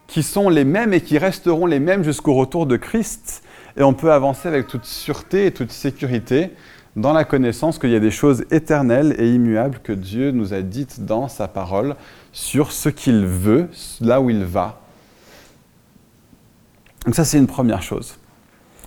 qui 0.07 0.23
sont 0.23 0.49
les 0.49 0.65
mêmes 0.65 0.93
et 0.93 1.00
qui 1.00 1.19
resteront 1.19 1.67
les 1.67 1.81
mêmes 1.81 2.05
jusqu'au 2.05 2.35
retour 2.35 2.67
de 2.67 2.76
Christ 2.76 3.43
et 3.76 3.83
on 3.83 3.92
peut 3.92 4.12
avancer 4.12 4.49
avec 4.49 4.66
toute 4.66 4.85
sûreté 4.85 5.47
et 5.47 5.50
toute 5.52 5.71
sécurité 5.71 6.50
dans 6.97 7.12
la 7.12 7.25
connaissance 7.25 7.78
qu'il 7.78 7.90
y 7.90 7.95
a 7.95 8.00
des 8.00 8.11
choses 8.11 8.45
éternelles 8.50 9.15
et 9.19 9.30
immuables 9.30 9.80
que 9.82 9.93
Dieu 9.93 10.30
nous 10.30 10.54
a 10.54 10.62
dites 10.62 11.04
dans 11.04 11.28
sa 11.28 11.47
parole 11.47 11.95
sur 12.32 12.73
ce 12.73 12.89
qu'il 12.89 13.26
veut, 13.26 13.69
là 14.00 14.21
où 14.21 14.30
il 14.30 14.45
va. 14.45 14.80
Donc 17.04 17.15
ça, 17.15 17.25
c'est 17.25 17.39
une 17.39 17.47
première 17.47 17.82
chose. 17.82 18.17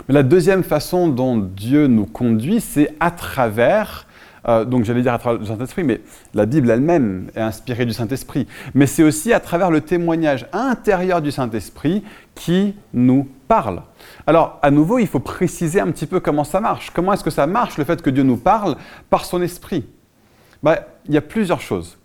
Mais 0.08 0.16
la 0.16 0.24
deuxième 0.24 0.64
façon 0.64 1.08
dont 1.08 1.38
Dieu 1.38 1.88
nous 1.88 2.08
conduit, 2.08 2.62
c'est 2.62 2.96
à 3.00 3.12
travers 3.12 4.08
euh, 4.48 4.66
donc 4.66 4.86
j'allais 4.86 5.02
dire 5.02 5.14
à 5.14 5.20
travers 5.20 5.40
le 5.40 5.46
Saint-Esprit, 5.46 5.84
mais 5.84 6.02
la 6.34 6.46
Bible 6.46 6.70
elle-même 6.70 7.30
est 7.36 7.42
inspirée 7.42 7.86
du 7.86 7.94
Saint-Esprit. 7.94 8.48
Mais 8.74 8.86
c'est 8.86 9.04
aussi 9.04 9.34
à 9.34 9.40
travers 9.40 9.72
le 9.72 9.82
témoignage 9.82 10.48
intérieur 10.54 11.22
du 11.22 11.32
Saint-Esprit 11.32 12.04
qui 12.36 12.76
nous 12.94 13.28
parle. 13.48 13.82
Alors, 14.28 14.60
à 14.62 14.72
nouveau, 14.72 15.00
il 15.00 15.08
faut 15.08 15.20
préciser 15.20 15.82
un 15.82 15.92
petit 15.92 16.06
peu 16.06 16.20
comment 16.20 16.44
ça 16.44 16.62
marche. 16.62 16.92
Comment 16.92 17.14
est-ce 17.14 17.24
que 17.24 17.30
ça 17.30 17.48
marche, 17.48 17.78
le 17.78 17.84
fait 17.84 18.02
que 18.02 18.10
Dieu 18.10 18.24
nous 18.24 18.38
parle 18.38 18.78
par 19.10 19.26
son 19.26 19.42
Esprit? 19.42 19.86
Ben, 20.64 20.78
Il 21.08 21.14
y 21.14 21.18
a 21.18 21.22
plusieurs 21.22 21.62
choses. 21.62 21.98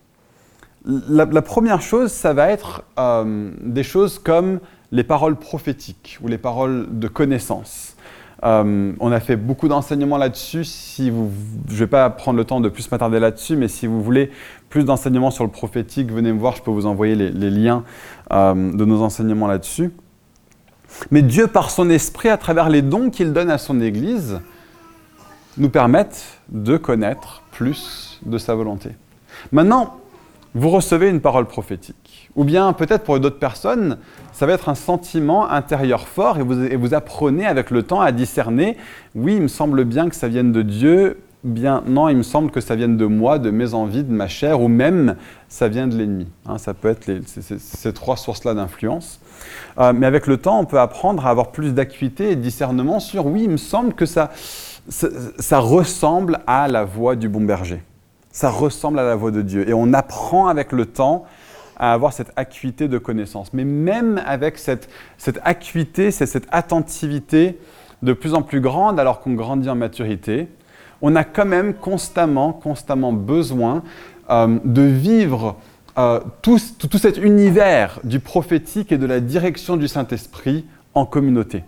La, 0.87 1.27
première 1.41 1.81
chose, 1.81 2.13
ça 2.13 2.35
va 2.35 2.51
être 2.51 2.83
euh, 2.99 3.51
des 3.61 3.83
choses 3.83 4.19
comme 4.19 4.61
les 4.93 5.05
paroles 5.05 5.37
prophétiques 5.37 6.19
ou 6.23 6.29
les 6.29 6.37
paroles 6.37 6.87
de 6.91 7.09
connaissance. 7.09 7.94
Euh, 8.45 8.93
on 9.01 9.11
a 9.11 9.21
fait 9.21 9.37
beaucoup 9.37 9.69
d'enseignements 9.69 10.19
là-dessus. 10.19 10.65
Si 10.65 11.11
vous, 11.11 11.31
je 11.69 11.73
ne 11.73 11.79
vais 11.79 11.87
pas 11.87 12.11
prendre 12.11 12.37
le 12.37 12.45
temps 12.45 12.61
de 12.61 12.69
plus 12.69 12.91
m'attarder 12.91 13.19
là-dessus, 13.19 13.57
mais 13.57 13.69
si 13.69 13.87
vous 13.87 14.03
voulez 14.03 14.31
plus 14.69 14.85
d'enseignements 14.85 15.31
sur 15.31 15.45
le 15.45 15.51
prophétique, 15.51 16.13
venez 16.13 16.33
me 16.33 16.39
voir, 16.39 16.57
je 16.57 16.63
peux 16.63 16.71
vous 16.71 16.87
envoyer 16.87 17.15
les, 17.15 17.51
liens 17.51 17.85
euh, 18.33 18.55
de 18.55 18.85
nos 18.85 19.03
enseignements 19.03 19.47
là-dessus. 19.47 19.93
Mais 21.11 21.23
Dieu, 21.23 21.47
par 21.47 21.71
son 21.71 21.89
esprit, 21.89 22.29
à 22.29 22.37
travers 22.37 22.69
les 22.69 22.83
dons 22.83 23.11
qu'il 23.11 23.33
donne 23.33 23.51
à 23.51 23.59
son 23.59 23.81
Église, 23.81 24.41
nous 25.57 25.71
permettent 25.71 26.41
de 26.49 26.77
connaître 26.77 27.43
plus 27.53 28.21
de 28.27 28.39
sa 28.39 28.55
volonté. 28.55 28.91
Maintenant, 29.53 29.97
vous 30.55 30.71
recevez 30.71 31.09
une 31.09 31.21
parole 31.21 31.47
prophétique. 31.47 32.04
Ou 32.37 32.45
bien 32.45 32.73
peut-être 32.73 33.05
pour 33.05 33.19
d'autres 33.21 33.39
personnes, 33.39 33.99
ça 34.33 34.47
va 34.47 34.55
être 34.55 34.69
un 34.69 34.75
sentiment 34.75 35.49
intérieur 35.49 36.09
fort 36.09 36.39
et 36.39 36.77
vous, 36.77 36.95
apprenez 36.95 37.47
avec 37.47 37.71
le 37.71 37.83
temps 37.83 38.01
à 38.01 38.11
discerner, 38.11 38.77
oui, 39.15 39.37
il 39.37 39.43
me 39.43 39.49
semble 39.49 39.85
bien 39.85 40.09
que 40.09 40.17
ça 40.17 40.27
vienne 40.27 40.51
de 40.51 40.63
Dieu, 40.63 41.21
bien 41.45 41.85
non, 41.87 42.09
il 42.09 42.17
me 42.17 42.23
semble 42.23 42.51
que 42.51 42.61
ça 42.61 42.75
vienne 42.75 42.97
de 42.97 43.07
moi, 43.07 43.39
de 43.39 43.51
mes 43.51 43.75
envies, 43.75 44.03
de 44.03 44.13
ma 44.13 44.27
chair, 44.27 44.61
ou 44.61 44.67
même 44.67 45.15
ça 45.49 45.69
vient 45.69 45.87
de 45.87 45.97
l'ennemi. 45.97 46.27
Hein. 46.47 46.59
ça 46.59 46.75
peut 46.75 46.89
être 46.89 47.09
ces, 47.27 47.93
trois 47.93 48.17
sources-là 48.17 48.55
d'influence. 48.55 49.21
Euh, 49.79 49.93
mais 49.95 50.07
avec 50.07 50.27
le 50.27 50.37
temps, 50.39 50.59
on 50.59 50.65
peut 50.65 50.81
apprendre 50.81 51.27
à 51.27 51.31
avoir 51.31 51.53
plus 51.53 51.73
d'acuité 51.73 52.33
et 52.33 52.37
de 52.37 52.41
discernement 52.41 52.99
sur, 52.99 53.27
oui, 53.27 53.45
il 53.45 53.51
me 53.51 53.57
semble 53.59 53.95
que 53.95 54.07
ça, 54.07 54.31
ça 54.89 55.59
ressemble 55.61 56.41
à 56.49 56.67
la 56.67 56.85
voix 56.85 57.15
du 57.15 57.29
bon 57.29 57.43
berger 57.43 57.83
ça 58.35 58.51
ressemble 58.51 58.99
à 58.99 59.05
la 59.05 59.15
voix 59.15 59.31
de 59.31 59.43
Dieu. 59.43 59.67
Et 59.69 59.73
on 59.73 59.93
apprend 59.93 60.49
avec 60.49 60.73
le 60.73 60.87
temps 60.87 61.25
à 61.77 61.93
avoir 61.93 62.13
cette 62.13 62.33
acuité 62.37 62.89
de 62.89 62.99
connaissance. 62.99 63.53
Mais 63.53 63.65
même 63.65 64.21
avec 64.27 64.59
cette, 64.59 64.89
cette 65.19 65.41
acuité, 65.45 66.11
cette 66.11 66.47
attentivité 66.51 67.59
de 68.03 68.13
plus 68.13 68.35
en 68.35 68.43
plus 68.43 68.61
grande 68.61 69.01
alors 69.01 69.21
qu'on 69.21 69.35
grandit 69.35 69.69
en 69.69 69.75
maturité, 69.75 70.49
on 71.03 71.17
a 71.17 71.25
quand 71.25 71.45
même 71.45 71.75
constamment, 71.75 72.53
constamment 72.53 73.13
besoin 73.13 73.83
euh, 74.31 74.59
de 74.65 74.83
vivre 74.83 75.57
euh, 75.99 76.21
tout, 76.43 76.59
tout, 76.79 76.99
cet 76.99 77.19
univers 77.19 78.01
du 78.05 78.21
prophétique 78.21 78.91
et 78.91 78.99
de 78.99 79.07
la 79.07 79.21
direction 79.21 79.77
du 79.77 79.87
Saint-Esprit 79.87 80.65
en 80.95 81.05
communauté. 81.05 81.63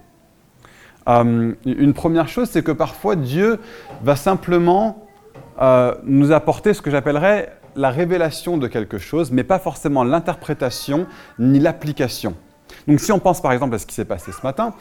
Euh, 1.08 1.52
une 1.64 1.92
première 1.92 2.28
chose, 2.28 2.48
c'est 2.50 2.62
que 2.62 2.72
parfois 2.72 3.14
Dieu 3.14 3.60
va 4.02 4.16
simplement 4.16 5.02
nous 6.04 6.32
apporter 6.32 6.74
ce 6.74 6.82
que 6.82 6.90
j'appellerais 6.90 7.50
la 7.76 7.90
révélation 7.90 8.56
de 8.56 8.66
quelque 8.66 8.98
chose, 8.98 9.30
mais 9.30 9.44
pas 9.44 9.58
forcément 9.58 10.04
l'interprétation 10.04 11.06
ni 11.38 11.58
l'application. 11.58 12.34
Donc 12.88 13.00
si 13.00 13.12
on 13.12 13.18
pense 13.18 13.40
par 13.40 13.52
exemple 13.52 13.74
à 13.74 13.78
ce 13.78 13.86
qui 13.86 13.94
s'est 13.94 14.04
passé 14.04 14.32
ce 14.32 14.42
matin, 14.42 14.74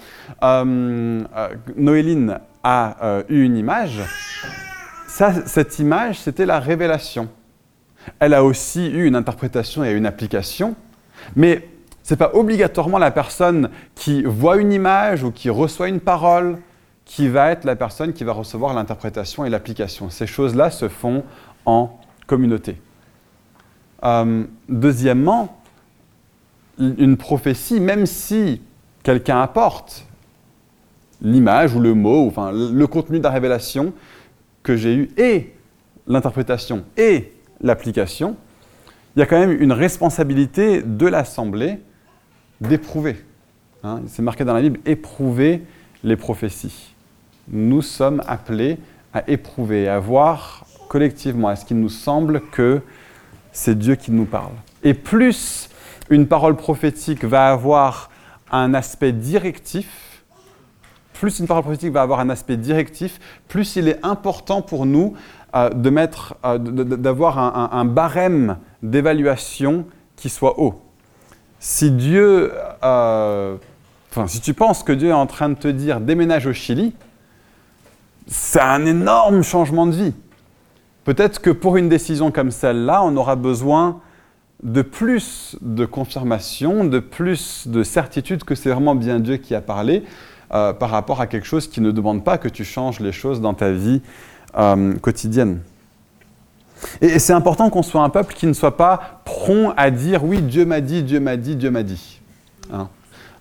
euh, 0.43 1.23
euh, 1.35 1.49
Noéline 1.75 2.39
a 2.63 3.21
eu 3.29 3.43
une 3.43 3.57
image, 3.57 4.01
cette 5.07 5.79
image 5.79 6.19
c'était 6.19 6.45
la 6.45 6.59
révélation. 6.59 7.29
Elle 8.19 8.33
a 8.33 8.43
aussi 8.43 8.87
eu 8.87 9.05
une 9.05 9.15
interprétation 9.15 9.83
et 9.83 9.91
une 9.91 10.05
application, 10.05 10.75
mais 11.35 11.67
ce 12.03 12.13
n'est 12.13 12.17
pas 12.17 12.31
obligatoirement 12.33 12.99
la 12.99 13.11
personne 13.11 13.69
qui 13.95 14.23
voit 14.23 14.57
une 14.57 14.71
image 14.71 15.23
ou 15.23 15.31
qui 15.31 15.49
reçoit 15.49 15.87
une 15.87 15.99
parole 15.99 16.59
qui 17.03 17.27
va 17.27 17.51
être 17.51 17.65
la 17.65 17.75
personne 17.75 18.13
qui 18.13 18.23
va 18.23 18.33
recevoir 18.33 18.73
l'interprétation 18.73 19.45
et 19.45 19.49
l'application. 19.49 20.09
Ces 20.09 20.27
choses-là 20.27 20.69
se 20.71 20.87
font 20.87 21.23
en 21.65 21.99
communauté. 22.27 22.81
Euh, 24.05 24.43
deuxièmement, 24.69 25.61
une 26.77 27.17
prophétie, 27.17 27.79
même 27.79 28.05
si 28.05 28.61
quelqu'un 29.03 29.41
apporte 29.41 30.05
l'image 31.21 31.73
ou 31.73 31.79
le 31.79 31.93
mot, 31.93 32.27
enfin 32.27 32.51
le 32.51 32.85
contenu 32.87 33.19
de 33.19 33.23
la 33.23 33.31
révélation 33.31 33.93
que 34.61 34.75
j'ai 34.75 34.93
eu 34.93 35.09
et 35.17 35.53
l'interprétation 36.07 36.83
et 36.97 37.31
l'application, 37.61 38.35
il 39.15 39.19
y 39.19 39.21
a 39.21 39.25
quand 39.25 39.39
même 39.39 39.59
une 39.59 39.71
responsabilité 39.71 40.81
de 40.81 41.07
l'Assemblée 41.07 41.79
d'éprouver. 42.59 43.23
Hein, 43.83 44.01
c'est 44.07 44.21
marqué 44.21 44.43
dans 44.43 44.53
la 44.53 44.61
Bible, 44.61 44.79
éprouver 44.85 45.63
les 46.03 46.17
prophéties. 46.17 46.93
Nous 47.47 47.81
sommes 47.81 48.21
appelés 48.27 48.77
à 49.13 49.27
éprouver, 49.29 49.87
à 49.87 49.99
voir 49.99 50.65
collectivement, 50.89 51.49
est-ce 51.49 51.65
qu'il 51.65 51.79
nous 51.79 51.89
semble 51.89 52.41
que 52.51 52.81
c'est 53.55 53.79
Dieu 53.79 53.95
qui 53.95 54.11
nous 54.11 54.25
parle. 54.25 54.51
Et 54.83 54.93
plus 54.93 55.69
une 56.09 56.27
parole 56.27 56.57
prophétique 56.57 57.23
va 57.23 57.51
avoir 57.51 58.11
un 58.51 58.73
aspect 58.73 59.13
directif, 59.13 60.23
plus 61.13 61.39
une 61.39 61.47
parole 61.47 61.63
prophétique 61.63 61.93
va 61.93 62.01
avoir 62.01 62.19
un 62.19 62.29
aspect 62.29 62.57
directif, 62.57 63.19
plus 63.47 63.77
il 63.77 63.87
est 63.87 64.05
important 64.05 64.61
pour 64.61 64.85
nous 64.85 65.13
euh, 65.55 65.69
de 65.69 65.89
mettre, 65.89 66.35
euh, 66.43 66.57
d'avoir 66.57 67.39
un, 67.73 67.85
barème 67.85 68.57
d'évaluation 68.83 69.85
qui 70.17 70.29
soit 70.29 70.59
haut. 70.59 70.81
Si 71.59 71.91
Dieu, 71.91 72.51
euh, 72.83 73.55
enfin, 74.11 74.27
si 74.27 74.41
tu 74.41 74.53
penses 74.53 74.83
que 74.83 74.91
Dieu 74.91 75.09
est 75.09 75.13
en 75.13 75.27
train 75.27 75.47
de 75.47 75.55
te 75.55 75.69
dire 75.69 76.01
déménage 76.01 76.45
au 76.45 76.53
Chili, 76.53 76.93
c'est 78.27 78.59
un 78.59 78.85
énorme 78.85 79.43
changement 79.43 79.87
de 79.87 79.95
vie. 79.95 80.13
Peut-être 81.05 81.39
que 81.39 81.51
pour 81.51 81.77
une 81.77 81.87
décision 81.87 82.31
comme 82.31 82.51
celle-là, 82.51 83.03
on 83.03 83.15
aura 83.15 83.35
besoin 83.35 84.01
de 84.63 84.81
plus 84.81 85.55
de 85.61 85.85
confirmation, 85.85 86.83
de 86.83 86.99
plus 86.99 87.67
de 87.67 87.83
certitude 87.83 88.43
que 88.43 88.55
c'est 88.55 88.71
vraiment 88.71 88.95
bien 88.95 89.19
Dieu 89.19 89.37
qui 89.37 89.53
a 89.53 89.61
parlé 89.61 90.03
euh, 90.53 90.73
par 90.73 90.89
rapport 90.89 91.21
à 91.21 91.27
quelque 91.27 91.45
chose 91.45 91.67
qui 91.67 91.79
ne 91.79 91.91
demande 91.91 92.23
pas 92.23 92.39
que 92.39 92.47
tu 92.47 92.65
changes 92.65 92.99
les 92.99 93.11
choses 93.11 93.39
dans 93.39 93.53
ta 93.53 93.71
vie 93.71 94.01
euh, 94.57 94.95
quotidienne. 94.95 95.59
Et, 97.01 97.19
c'est 97.19 97.33
important 97.33 97.69
qu'on 97.69 97.83
soit 97.83 98.01
un 98.01 98.09
peuple 98.09 98.33
qui 98.33 98.47
ne 98.47 98.53
soit 98.53 98.75
pas 98.75 99.21
prompt 99.25 99.73
à 99.77 99.91
dire 99.91 100.23
oui, 100.23 100.41
Dieu 100.41 100.65
m'a 100.65 100.81
dit, 100.81 101.03
Dieu 101.03 101.19
m'a 101.19 101.37
dit, 101.37 101.55
Dieu 101.55 101.69
m'a 101.69 101.83
dit. 101.83 102.19
Hein. 102.73 102.89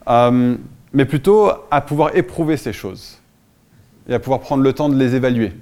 Euh, 0.09 0.57
mais 0.92 1.07
plutôt 1.07 1.50
à 1.70 1.81
pouvoir 1.81 2.14
éprouver 2.14 2.59
ces 2.59 2.74
choses 2.74 3.18
et 4.07 4.14
à 4.14 4.18
pouvoir 4.18 4.40
prendre 4.40 4.62
le 4.62 4.72
temps 4.74 4.90
de 4.90 4.96
les 4.96 5.14
évaluer. 5.14 5.53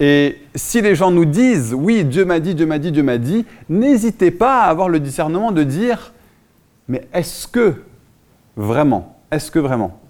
Et 0.00 0.38
si 0.54 0.80
les 0.80 0.94
gens 0.94 1.10
nous 1.10 1.24
disent 1.24 1.74
oui, 1.74 2.04
Dieu 2.04 2.24
m'a 2.24 2.40
dit, 2.40 2.54
Dieu 2.54 2.66
m'a 2.66 2.78
dit, 2.78 2.92
Dieu 2.92 3.02
m'a 3.02 3.18
dit, 3.18 3.44
n'hésitez 3.68 4.30
pas 4.30 4.62
à 4.62 4.68
avoir 4.68 4.88
le 4.88 5.00
discernement 5.00 5.52
de 5.52 5.64
dire 5.64 6.12
mais 6.88 7.06
est-ce 7.12 7.46
que 7.46 7.74
vraiment 8.56 9.18
Est-ce 9.30 9.50
que 9.50 9.58
vraiment? 9.58 10.00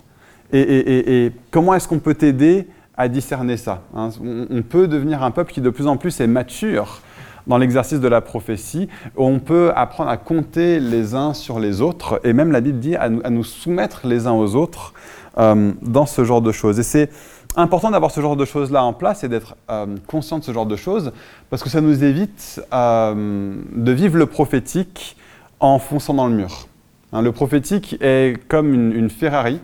Et, 0.52 1.32
comment 1.50 1.74
est-ce 1.74 1.86
qu'on 1.88 1.98
peut 1.98 2.14
t'aider 2.14 2.68
à 2.96 3.08
discerner 3.08 3.56
ça 3.56 3.82
hein? 3.94 4.08
on, 4.22 4.62
peut 4.62 4.88
devenir 4.88 5.22
un 5.22 5.30
peuple 5.30 5.52
qui 5.52 5.60
de 5.60 5.70
plus 5.70 5.86
en 5.86 5.98
plus 5.98 6.20
est 6.20 6.26
mature 6.26 7.02
dans 7.46 7.58
l'exercice 7.58 8.00
de 8.00 8.08
la 8.08 8.20
prophétie, 8.20 8.88
on 9.16 9.38
peut 9.38 9.72
apprendre 9.74 10.10
à 10.10 10.18
compter 10.18 10.80
les 10.80 11.14
uns 11.14 11.32
sur 11.32 11.58
les 11.58 11.80
autres, 11.80 12.20
et 12.22 12.34
même 12.34 12.52
la 12.52 12.60
Bible 12.60 12.78
dit 12.78 12.94
à 12.94 13.08
nous, 13.08 13.44
soumettre 13.44 14.06
les 14.06 14.26
uns 14.26 14.32
aux 14.32 14.54
autres 14.54 14.92
euh, 15.38 15.72
dans 15.80 16.04
ce 16.04 16.24
genre 16.24 16.42
de 16.42 16.52
choses. 16.52 16.78
Et 16.78 16.82
c'est 16.82 17.10
important 17.58 17.90
d'avoir 17.90 18.12
ce 18.12 18.20
genre 18.20 18.36
de 18.36 18.44
choses-là 18.44 18.84
en 18.84 18.92
place 18.92 19.24
et 19.24 19.28
d'être 19.28 19.56
euh, 19.68 19.86
conscient 20.06 20.38
de 20.38 20.44
ce 20.44 20.52
genre 20.52 20.64
de 20.66 20.76
choses, 20.76 21.12
parce 21.50 21.62
que 21.62 21.68
ça 21.68 21.80
nous 21.80 22.04
évite 22.04 22.62
euh, 22.72 23.56
de 23.74 23.92
vivre 23.92 24.16
le 24.16 24.26
prophétique 24.26 25.16
en 25.58 25.78
fonçant 25.80 26.14
dans 26.14 26.28
le 26.28 26.34
mur. 26.34 26.68
Hein, 27.12 27.20
le 27.20 27.32
prophétique 27.32 27.96
est 28.00 28.38
comme 28.46 28.72
une, 28.72 29.10
Ferrari. 29.10 29.60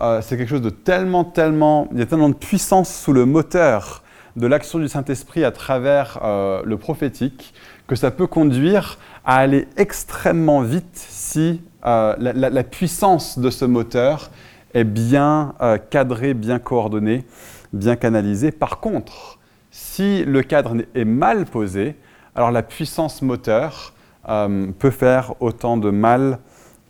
Euh, 0.00 0.20
c'est 0.20 0.36
quelque 0.36 0.48
chose 0.48 0.62
de 0.62 0.70
tellement, 0.70 1.24
tellement, 1.24 1.88
il 1.92 2.00
y 2.00 2.02
a 2.02 2.06
tellement 2.06 2.28
de 2.28 2.34
puissance 2.34 2.92
sous 2.92 3.12
le 3.12 3.24
moteur 3.24 4.02
de 4.34 4.46
l'action 4.46 4.80
du 4.80 4.88
Saint-Esprit 4.88 5.44
à 5.44 5.50
travers 5.50 6.20
le 6.64 6.76
prophétique 6.76 7.52
que 7.88 7.96
ça 7.96 8.12
peut 8.12 8.28
conduire 8.28 8.98
à 9.24 9.38
aller 9.38 9.66
extrêmement 9.76 10.60
vite 10.60 10.84
si 10.94 11.60
la, 11.82 12.62
puissance 12.62 13.40
de 13.40 13.50
ce 13.50 13.64
moteur 13.64 14.30
est 14.78 14.84
bien 14.84 15.54
euh, 15.60 15.78
cadré, 15.78 16.34
bien 16.34 16.58
coordonné, 16.58 17.24
bien 17.72 17.96
canalisé. 17.96 18.50
Par 18.50 18.80
contre, 18.80 19.38
si 19.70 20.24
le 20.24 20.42
cadre 20.42 20.76
est 20.94 21.04
mal 21.04 21.44
posé, 21.44 21.96
alors 22.34 22.50
la 22.50 22.62
puissance 22.62 23.22
moteur 23.22 23.92
euh, 24.28 24.68
peut 24.78 24.90
faire 24.90 25.34
autant 25.40 25.76
de 25.76 25.90
mal 25.90 26.38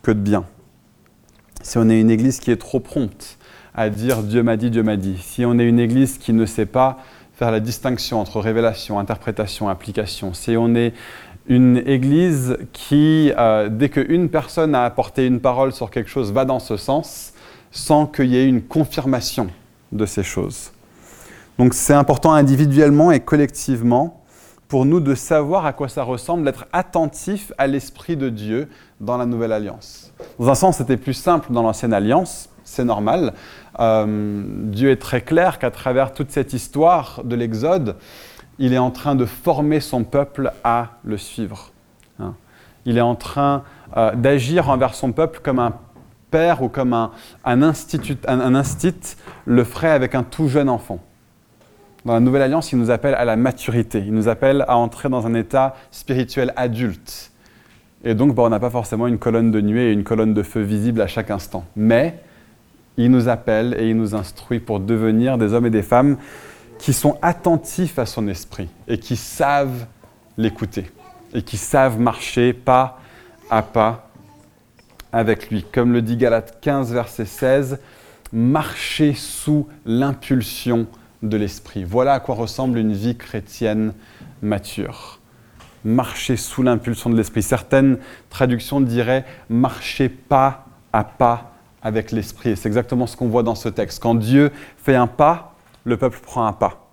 que 0.03 0.11
de 0.11 0.20
bien. 0.20 0.44
Si 1.62 1.79
on 1.79 1.88
est 1.88 2.01
une 2.01 2.11
église 2.11 2.38
qui 2.38 2.51
est 2.51 2.57
trop 2.57 2.81
prompte 2.81 3.38
à 3.74 3.90
dire 3.90 4.22
Dieu 4.22 4.42
m'a 4.42 4.57
dit, 4.57 4.70
Dieu 4.70 4.83
m'a 4.83 4.96
dit, 4.96 5.18
si 5.18 5.44
on 5.44 5.59
est 5.59 5.68
une 5.68 5.79
église 5.79 6.18
qui 6.18 6.33
ne 6.33 6.46
sait 6.46 6.66
pas 6.66 6.98
faire 7.35 7.51
la 7.53 7.61
distinction 7.61 8.20
entre 8.20 8.40
révélation, 8.40 8.98
interprétation, 8.98 9.68
application, 9.68 10.35
si 10.35 10.57
on 10.57 10.74
est 10.74 10.92
une 11.46 11.83
église 11.87 12.59
qui, 12.72 13.33
euh, 13.38 13.68
dès 13.70 13.88
qu'une 13.88 14.29
personne 14.29 14.74
a 14.74 14.85
apporté 14.85 15.27
une 15.27 15.40
parole 15.40 15.72
sur 15.72 15.90
quelque 15.90 16.11
chose, 16.11 16.33
va 16.33 16.44
dans 16.44 16.59
ce 16.59 16.77
sens, 16.77 17.33
sans 17.70 18.07
qu'il 18.07 18.26
y 18.26 18.37
ait 18.37 18.46
une 18.46 18.62
confirmation 18.62 19.48
de 19.92 20.07
ces 20.07 20.22
choses. 20.22 20.72
Donc 21.59 21.74
c'est 21.74 21.94
important 21.94 22.33
individuellement 22.33 23.11
et 23.11 23.20
collectivement 23.20 24.22
pour 24.68 24.85
nous 24.85 25.00
de 25.00 25.14
savoir 25.14 25.66
à 25.66 25.72
quoi 25.72 25.88
ça 25.88 26.02
ressemble, 26.02 26.44
d'être 26.44 26.66
attentif 26.72 27.52
à 27.59 27.66
l'Esprit 27.66 28.16
de 28.16 28.28
Dieu 28.28 28.68
dans 29.00 29.16
la 29.16 29.24
Nouvelle 29.26 29.52
Alliance. 29.52 30.12
Dans 30.38 30.50
un 30.50 30.54
sens, 30.54 30.76
c'était 30.76 30.98
plus 30.98 31.14
simple 31.14 31.52
dans 31.52 31.62
l'Ancienne 31.62 31.94
Alliance, 31.94 32.50
c'est 32.64 32.85
normal. 32.85 33.33
Euh, 33.81 34.44
Dieu 34.64 34.90
est 34.90 35.00
très 35.00 35.22
clair 35.22 35.59
qu'à 35.59 35.70
travers 35.70 36.12
toute 36.12 36.31
cette 36.31 36.52
histoire 36.52 37.22
de 37.24 37.35
l'Exode, 37.35 37.96
il 38.59 38.74
est 38.74 38.78
en 38.78 38.90
train 38.90 39.14
de 39.14 39.24
former 39.24 39.81
son 39.81 40.04
peuple 40.04 40.52
à 40.64 40.88
le 41.02 41.16
suivre. 41.16 41.70
Hein. 42.20 42.35
Il 42.85 42.98
est 42.98 43.02
en 43.02 43.14
train 43.14 43.62
euh, 43.96 44.14
d'agir 44.14 44.68
envers 44.68 44.94
son 44.94 45.12
peuple 45.12 45.40
comme 45.42 45.59
un 45.59 45.72
père 46.31 46.62
ou 46.62 46.69
comme 46.69 46.93
un, 46.93 47.11
institut, 47.62 48.19
un, 48.27 48.62
le 49.47 49.64
ferait 49.64 49.91
avec 49.91 50.14
un 50.14 50.23
tout 50.23 50.49
jeune 50.49 50.69
enfant. 50.69 51.01
Dans 52.05 52.14
la 52.14 52.21
Nouvelle 52.21 52.43
Alliance, 52.43 52.73
il 52.73 52.79
nous 52.79 52.91
appelle 52.91 53.14
à 53.14 53.25
la 53.25 53.37
maturité, 53.37 54.03
il 54.07 54.14
nous 54.14 54.29
appelle 54.29 54.64
à 54.69 54.77
entrer 54.77 55.09
dans 55.09 55.27
un 55.27 55.35
état 55.35 55.75
spirituel 55.91 56.53
adulte. 56.57 57.33
Et 58.05 58.14
donc, 58.14 58.35
bah, 58.35 58.45
on 58.45 58.49
n'a 58.49 58.61
pas 58.61 58.71
forcément 58.71 59.07
une 59.07 59.19
colonne 59.19 59.51
de 59.51 59.61
nuée 59.61 59.91
et 59.91 59.93
une 59.93 60.05
colonne 60.05 60.33
de 60.33 60.43
feu 60.43 60.61
visible 60.61 61.01
à 61.01 61.07
chaque 61.09 61.31
instant. 61.31 61.64
Mais 61.75 62.21
il 62.97 63.11
nous 63.11 63.29
appelle 63.29 63.75
et 63.79 63.88
il 63.88 63.97
nous 63.97 64.14
instruit 64.14 64.61
pour 64.61 64.81
devenir 64.81 65.38
des 65.38 65.53
hommes 65.53 65.67
et 65.67 65.71
des 65.71 65.83
femmes 65.83 66.17
qui 66.79 66.93
sont 66.93 67.19
attentifs 67.23 67.99
à 67.99 68.07
son 68.07 68.29
esprit 68.29 68.69
et 68.87 68.99
qui 68.99 69.17
savent 69.17 69.87
l'écouter 70.37 70.91
et 71.35 71.43
qui 71.43 71.57
savent 71.57 71.99
marcher 71.99 72.53
pas 72.53 73.01
à 73.51 73.62
pas 73.62 74.08
avec 75.12 75.51
lui. 75.51 75.64
Comme 75.64 75.92
le 75.92 76.03
dit 76.03 76.16
Galate 76.16 76.59
15, 76.61 76.92
verset 76.92 77.25
16, 77.25 77.79
marcher 78.33 79.14
sous 79.14 79.68
l'impulsion 79.87 80.87
de 81.23 81.37
l'esprit. 81.37 81.85
Voilà 81.85 82.14
à 82.14 82.21
quoi 82.21 82.35
ressemble 82.35 82.79
une 82.79 82.92
vie 82.92 83.16
chrétienne 83.16 83.94
mature. 84.42 85.18
Marcher 85.85 86.37
sous 86.37 86.62
l'impulsion 86.62 87.11
de 87.11 87.16
l'esprit. 87.16 87.42
Certaines 87.42 87.99
traductions 88.31 88.81
diraient 88.81 89.25
marcher 89.49 90.09
pas 90.09 90.66
à 90.92 91.05
pas 91.05 91.53
avec 91.83 92.12
l'esprit. 92.12 92.51
Et 92.51 92.57
c'est 92.57 92.68
exactement 92.68 93.07
ce 93.07 93.16
qu'on 93.16 93.29
voit 93.29 93.42
dans 93.42 93.55
ce 93.55 93.68
texte. 93.68 94.03
Quand 94.03 94.14
Dieu 94.14 94.53
fait 94.77 94.97
un 94.97 95.07
pas, 95.07 95.55
le 95.85 95.97
peuple 95.97 96.18
prend 96.21 96.47
un 96.47 96.53
pas. 96.53 96.88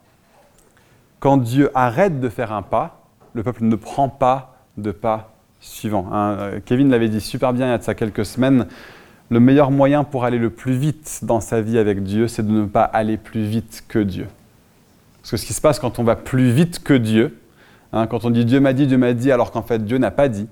Quand 1.19 1.38
Dieu 1.38 1.71
arrête 1.73 2.19
de 2.19 2.30
faire 2.30 2.51
un 2.51 2.62
pas, 2.62 3.01
le 3.34 3.43
peuple 3.43 3.63
ne 3.63 3.75
prend 3.75 4.10
pas 4.10 4.58
de 4.78 4.91
pas 4.91 5.35
suivant. 5.65 6.08
Hein. 6.12 6.38
Euh, 6.39 6.60
Kevin 6.63 6.89
l'avait 6.89 7.10
dit 7.10 7.21
super 7.21 7.54
bien 7.54 7.67
il 7.67 7.69
y 7.69 7.73
a 7.73 7.78
de 7.78 7.84
ça 7.84 7.95
quelques 7.95 8.25
semaines. 8.25 8.67
Le 9.30 9.39
meilleur 9.39 9.71
moyen 9.71 10.04
pour 10.04 10.23
aller 10.23 10.38
le 10.38 10.51
plus 10.51 10.73
vite 10.73 11.21
dans 11.23 11.39
sa 11.39 11.62
vie 11.62 11.78
avec 11.78 12.04
Dieu, 12.04 12.28
c'est 12.28 12.45
de 12.45 12.51
ne 12.51 12.65
pas 12.65 12.84
aller 12.84 13.17
plus 13.17 13.43
vite 13.43 13.84
que 13.88 13.99
Dieu. 13.99 14.28
Parce 15.21 15.32
que 15.32 15.38
ce 15.38 15.45
qui 15.45 15.54
se 15.54 15.62
passe 15.62 15.80
quand 15.80 15.97
on 15.97 16.04
va 16.04 16.15
plus 16.15 16.51
vite 16.51 16.84
que 16.84 16.93
Dieu, 16.93 17.36
hein, 17.91 18.06
quand 18.06 18.25
on 18.25 18.30
dit 18.30 18.45
Dieu 18.45 18.60
m'a 18.60 18.73
dit, 18.73 18.86
Dieu 18.86 18.97
m'a 18.97 19.13
dit, 19.13 19.32
alors 19.32 19.51
qu'en 19.51 19.63
fait 19.63 19.84
Dieu 19.84 19.97
n'a 19.97 20.12
pas 20.12 20.28
dit, 20.28 20.47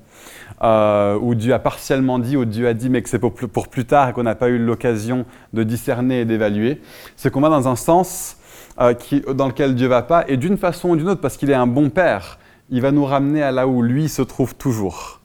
euh, 0.63 1.19
ou 1.21 1.36
Dieu 1.36 1.54
a 1.54 1.60
partiellement 1.60 2.17
dit, 2.17 2.36
ou 2.36 2.45
Dieu 2.45 2.67
a 2.67 2.73
dit, 2.73 2.89
mais 2.89 3.04
que 3.04 3.10
c'est 3.10 3.19
pour, 3.19 3.34
plus 3.34 3.86
tard 3.86 4.10
et 4.10 4.13
qu'on 4.13 4.23
n'a 4.23 4.34
pas 4.34 4.49
eu 4.49 4.58
l'occasion 4.58 5.26
de 5.54 5.62
discerner 5.62 6.21
et 6.21 6.26
d'évaluer, 6.26 6.82
c'est 7.15 7.32
qu'on 7.32 7.41
va 7.41 7.49
dans 7.49 7.67
un 7.67 7.76
sens 7.76 8.38
euh, 8.82 8.95
dans 9.36 9.47
lequel 9.47 9.76
Dieu 9.76 9.88
va 9.88 10.02
pas, 10.02 10.26
et 10.28 10.38
d'une 10.38 10.58
façon 10.58 10.89
ou 10.89 10.95
d'une 10.95 11.10
autre, 11.10 11.21
parce 11.21 11.38
qu'il 11.38 11.52
est 11.52 11.56
un 11.56 11.67
bon 11.67 11.91
père, 11.91 12.39
il 12.73 12.81
va 12.81 12.91
nous 12.91 13.05
ramener 13.05 13.43
à 13.43 13.51
là 13.51 13.67
où 13.67 13.83
lui 13.83 14.09
se 14.09 14.23
trouve 14.23 14.55
toujours, 14.55 15.21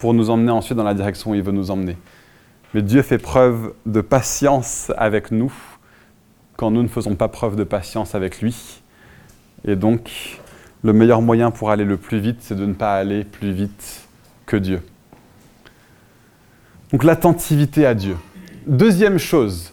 pour 0.00 0.14
nous 0.14 0.30
emmener 0.30 0.50
ensuite 0.50 0.76
dans 0.76 0.82
la 0.82 0.94
direction 0.94 1.30
où 1.30 1.34
il 1.36 1.42
veut 1.42 1.52
nous 1.52 1.70
emmener. 1.70 1.96
Mais 2.74 2.82
Dieu 2.82 3.02
fait 3.02 3.18
preuve 3.18 3.72
de 3.86 4.00
patience 4.00 4.90
avec 4.96 5.30
nous 5.30 5.52
quand 6.56 6.72
nous 6.72 6.82
ne 6.82 6.88
faisons 6.88 7.14
pas 7.14 7.28
preuve 7.28 7.54
de 7.54 7.62
patience 7.62 8.16
avec 8.16 8.42
lui. 8.42 8.82
Et 9.64 9.76
donc, 9.76 10.40
le 10.82 10.92
meilleur 10.92 11.22
moyen 11.22 11.52
pour 11.52 11.70
aller 11.70 11.84
le 11.84 11.96
plus 11.96 12.18
vite, 12.18 12.38
c'est 12.40 12.56
de 12.56 12.66
ne 12.66 12.74
pas 12.74 12.94
aller 12.94 13.22
plus 13.22 13.52
vite 13.52 14.08
que 14.44 14.56
Dieu. 14.56 14.82
Donc 16.90 17.04
l'attentivité 17.04 17.86
à 17.86 17.94
Dieu. 17.94 18.16
Deuxième 18.66 19.18
chose, 19.18 19.72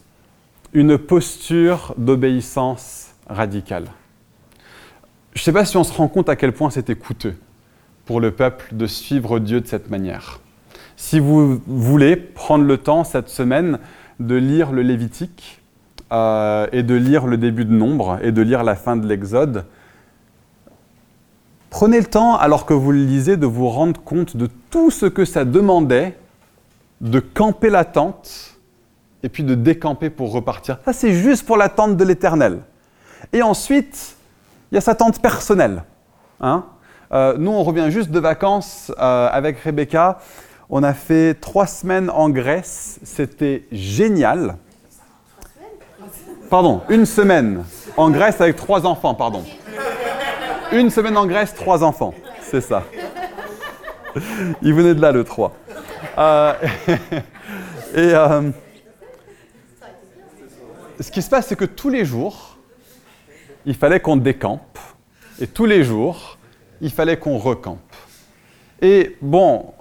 une 0.74 1.00
posture 1.00 1.95
d'obéissance 1.98 3.15
radicale. 3.28 3.88
Je 5.34 5.42
ne 5.42 5.44
sais 5.44 5.54
pas 5.54 5.65
si 5.65 5.78
on 5.78 5.84
se 5.84 5.94
rend 5.94 6.08
compte 6.08 6.30
à 6.30 6.36
quel 6.36 6.54
point 6.54 6.70
c'était 6.70 6.96
coûteux 6.96 7.36
pour 8.06 8.20
le 8.20 8.32
peuple 8.32 8.70
de 8.72 8.88
suivre 8.88 9.39
Dieu 9.39 9.62
de 9.62 9.68
cette 9.68 9.89
manière. 9.89 10.39
Si 10.98 11.20
vous 11.20 11.62
voulez 11.68 12.15
prendre 12.15 12.65
le 12.65 12.78
temps 12.78 13.04
cette 13.04 13.30
semaine 13.30 13.80
de 14.20 14.36
lire 14.36 14.72
le 14.72 14.82
Lévitique 14.82 15.62
euh, 16.12 16.68
et 16.72 16.84
de 16.84 16.96
lire 16.96 17.28
le 17.28 17.38
début 17.38 17.65
de 17.65 17.72
Nombre 17.72 18.20
et 18.22 18.32
de 18.32 18.42
lire 18.42 18.63
la 18.63 18.76
fin 18.76 18.98
de 18.98 19.08
l'Exode, 19.08 19.65
prenez 21.70 22.00
le 22.00 22.06
temps, 22.06 22.36
alors 22.36 22.65
que 22.65 22.74
vous 22.74 22.92
le 22.92 23.06
lisez, 23.06 23.38
de 23.38 23.46
vous 23.46 23.70
rendre 23.70 24.02
compte 24.02 24.36
de 24.36 24.50
tout 24.72 24.92
ce 24.92 25.06
que 25.06 25.24
ça 25.24 25.46
demandait 25.46 26.18
de 27.00 27.20
camper 27.20 27.70
la 27.70 27.86
tente 27.86 28.60
et 29.24 29.30
puis 29.30 29.44
de 29.44 29.56
décamper 29.56 30.10
pour 30.10 30.32
repartir. 30.32 30.80
Ça, 30.84 30.94
c'est 30.94 31.13
juste 31.13 31.46
pour 31.46 31.58
la 31.58 31.70
tente 31.70 31.96
de 31.96 32.04
l'Éternel. 32.04 32.60
Et 33.32 33.42
ensuite, 33.42 34.18
il 34.72 34.76
y 34.76 34.78
a 34.78 34.82
sa 34.82 34.96
tente 34.96 35.22
personnelle. 35.22 35.84
Hein. 36.42 36.66
Euh, 37.12 37.36
nous, 37.38 37.52
on 37.52 37.64
revient 37.64 37.88
juste 37.90 38.12
de 38.12 38.20
vacances 38.20 38.92
euh, 39.00 39.30
avec 39.32 39.60
Rebecca. 39.60 40.20
On 40.70 40.84
a 40.84 40.94
fait 40.94 41.34
trois 41.34 41.66
semaines 41.66 42.10
en 42.12 42.30
Grèce. 42.30 43.00
C'était 43.04 43.66
génial. 43.72 44.58
Pardon, 46.50 46.82
une 46.90 47.06
semaine 47.06 47.64
en 47.98 48.10
Grèce 48.10 48.42
avec 48.42 48.56
trois 48.56 48.86
enfants, 48.86 49.16
pardon. 49.16 49.44
Une 50.72 50.90
semaine 50.90 51.18
en 51.18 51.26
Grèce, 51.26 51.54
trois 51.56 51.84
enfants. 51.84 52.14
C'est 52.42 52.62
ça. 52.62 52.84
Il 54.62 54.74
venait 54.74 54.96
de 54.96 55.02
là, 55.02 55.12
le 55.12 55.24
3. 55.24 55.54
Euh, 56.18 56.54
et 57.96 58.14
ce 61.04 61.12
qui 61.12 61.22
se 61.22 61.30
passe, 61.30 61.48
c'est 61.48 61.56
que 61.56 61.66
tous 61.66 61.90
les 61.90 62.06
jours, 62.06 62.49
il 63.65 63.76
fallait 63.76 64.00
qu'on 64.00 64.17
décampe. 64.17 64.78
Et 65.39 65.48
tous 65.48 65.65
les 65.65 65.84
jours, 65.84 66.38
il 66.82 66.91
fallait 66.91 67.17
qu'on 67.17 67.38
recampe. 67.38 67.80
Et 68.82 69.17
bon, 69.22 69.74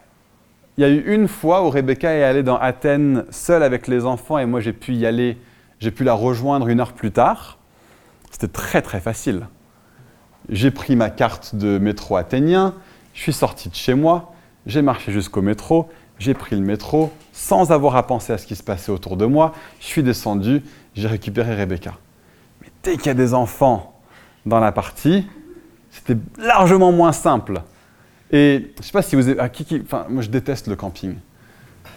il 0.77 0.83
y 0.83 0.85
a 0.85 0.89
eu 0.89 1.13
une 1.13 1.29
fois 1.29 1.65
où 1.65 1.71
Rebecca 1.71 2.13
est 2.13 2.23
allée 2.23 2.43
dans 2.43 2.57
Athènes 2.57 3.25
seule 3.31 3.63
avec 3.63 3.89
les 3.89 4.07
enfants 4.07 4.39
et 4.39 4.47
moi 4.47 4.61
j'ai 4.61 4.73
pu 4.73 4.95
y 4.95 5.07
aller, 5.07 5.37
j'ai 5.81 5.91
pu 5.91 6.05
la 6.05 6.15
rejoindre 6.15 6.69
une 6.69 6.81
heure 6.81 6.93
plus 6.93 7.11
tard. 7.11 7.59
C'était 8.31 8.49
très 8.49 8.83
très 8.83 9.01
facile. 9.01 9.47
J'ai 10.49 10.71
pris 10.71 10.97
ma 10.97 11.11
carte 11.11 11.55
de 11.55 11.79
métro 11.79 12.17
athénien, 12.17 12.75
je 13.15 13.23
suis 13.23 13.33
sorti 13.33 13.69
de 13.69 13.75
chez 13.75 13.95
moi, 13.95 14.33
j'ai 14.67 14.83
marché 14.83 15.13
jusqu'au 15.13 15.43
métro, 15.43 15.89
j'ai 16.19 16.35
pris 16.35 16.55
le 16.55 16.63
métro 16.63 17.13
sans 17.33 17.73
avoir 17.73 17.97
à 17.97 18.07
penser 18.07 18.33
à 18.33 18.39
ce 18.39 18.47
qui 18.47 18.55
se 18.55 18.63
passait 18.63 18.93
autour 18.93 19.17
de 19.17 19.27
moi, 19.27 19.55
je 19.81 19.87
suis 19.87 20.03
descendu, 20.03 20.63
j'ai 20.95 21.09
récupéré 21.09 21.55
Rebecca. 21.55 21.95
Dès 22.83 22.97
qu'il 22.97 23.07
y 23.07 23.11
a 23.11 23.15
des 23.15 23.35
enfants 23.35 24.01
dans 24.47 24.61
la 24.61 24.73
partie, 24.73 25.27
c'était 25.91 26.17
largement 26.39 26.93
moins 26.93 27.13
simple. 27.13 27.63
Et 28.31 28.73
je 28.75 28.79
ne 28.79 28.85
sais 28.85 28.93
pas 28.93 29.03
si 29.03 29.17
vous 29.17 29.29
avez. 29.29 29.41
Ah, 29.41 29.51
enfin, 29.83 30.07
moi, 30.09 30.23
je 30.23 30.29
déteste 30.29 30.69
le 30.69 30.77
camping. 30.77 31.17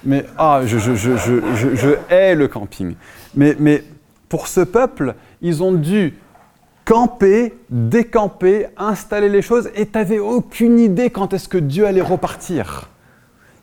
Mais 0.03 0.25
ah, 0.37 0.61
je, 0.65 0.79
je, 0.79 0.95
je, 0.95 1.15
je 1.15 1.89
hais 2.09 2.33
le 2.35 2.47
camping. 2.47 2.95
Mais, 3.35 3.55
mais 3.59 3.83
pour 4.29 4.47
ce 4.47 4.61
peuple, 4.61 5.15
ils 5.41 5.61
ont 5.61 5.73
dû 5.73 6.15
camper, 6.85 7.53
décamper, 7.69 8.67
installer 8.77 9.29
les 9.29 9.41
choses, 9.41 9.69
et 9.75 9.85
tu 9.85 9.97
n'avais 9.97 10.19
aucune 10.19 10.79
idée 10.79 11.09
quand 11.09 11.33
est-ce 11.33 11.47
que 11.47 11.57
Dieu 11.57 11.85
allait 11.85 12.01
repartir. 12.01 12.89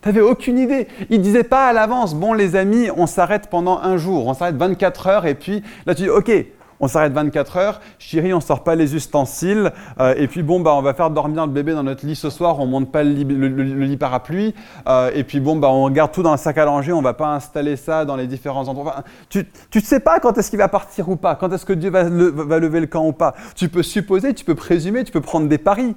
Tu 0.01 0.07
n'avais 0.07 0.21
aucune 0.21 0.57
idée. 0.57 0.87
Il 1.09 1.21
disait 1.21 1.43
pas 1.43 1.67
à 1.67 1.73
l'avance, 1.73 2.15
bon 2.15 2.33
les 2.33 2.55
amis, 2.55 2.89
on 2.95 3.07
s'arrête 3.07 3.49
pendant 3.49 3.79
un 3.79 3.97
jour, 3.97 4.27
on 4.27 4.33
s'arrête 4.33 4.55
24 4.55 5.07
heures, 5.07 5.25
et 5.25 5.35
puis 5.35 5.61
là 5.85 5.93
tu 5.93 6.03
dis, 6.03 6.09
ok, 6.09 6.31
on 6.79 6.87
s'arrête 6.87 7.13
24 7.13 7.57
heures, 7.57 7.81
chérie, 7.97 8.33
on 8.33 8.39
sort 8.39 8.63
pas 8.63 8.75
les 8.75 8.95
ustensiles, 8.95 9.71
euh, 9.99 10.13
et 10.17 10.27
puis 10.27 10.43
bon, 10.43 10.59
bah, 10.59 10.73
on 10.73 10.81
va 10.81 10.93
faire 10.93 11.09
dormir 11.09 11.45
le 11.45 11.51
bébé 11.51 11.73
dans 11.73 11.83
notre 11.83 12.05
lit 12.05 12.15
ce 12.15 12.29
soir, 12.29 12.59
on 12.59 12.65
monte 12.65 12.91
pas 12.91 13.03
le 13.03 13.11
lit, 13.11 13.97
parapluie, 13.97 14.55
euh, 14.87 15.11
et 15.13 15.23
puis 15.23 15.39
bon, 15.39 15.55
bah, 15.55 15.69
on 15.69 15.89
garde 15.89 16.11
tout 16.11 16.23
dans 16.23 16.31
le 16.31 16.37
sac 16.37 16.57
à 16.57 16.65
langer, 16.65 16.93
on 16.93 17.01
va 17.01 17.13
pas 17.13 17.27
installer 17.27 17.75
ça 17.75 18.05
dans 18.05 18.15
les 18.15 18.27
différents 18.27 18.67
endroits. 18.67 19.03
tu 19.29 19.45
ne 19.75 19.81
sais 19.81 19.99
pas 19.99 20.19
quand 20.19 20.37
est-ce 20.37 20.49
qu'il 20.49 20.59
va 20.59 20.69
partir 20.69 21.09
ou 21.09 21.15
pas, 21.15 21.35
quand 21.35 21.51
est-ce 21.51 21.65
que 21.65 21.73
Dieu 21.73 21.89
va, 21.89 22.03
va, 22.03 22.59
lever 22.59 22.79
le 22.79 22.87
camp 22.87 23.05
ou 23.05 23.13
pas. 23.13 23.35
Tu 23.55 23.69
peux 23.69 23.83
supposer, 23.83 24.33
tu 24.33 24.45
peux 24.45 24.55
présumer, 24.55 25.03
tu 25.03 25.11
peux 25.11 25.21
prendre 25.21 25.47
des 25.47 25.57
paris, 25.57 25.95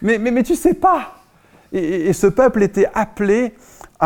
mais, 0.00 0.18
mais, 0.18 0.30
mais 0.30 0.42
tu 0.42 0.54
sais 0.54 0.74
pas. 0.74 1.14
Et 1.72 2.12
ce 2.12 2.28
peuple 2.28 2.62
était 2.62 2.86
appelé 2.94 3.52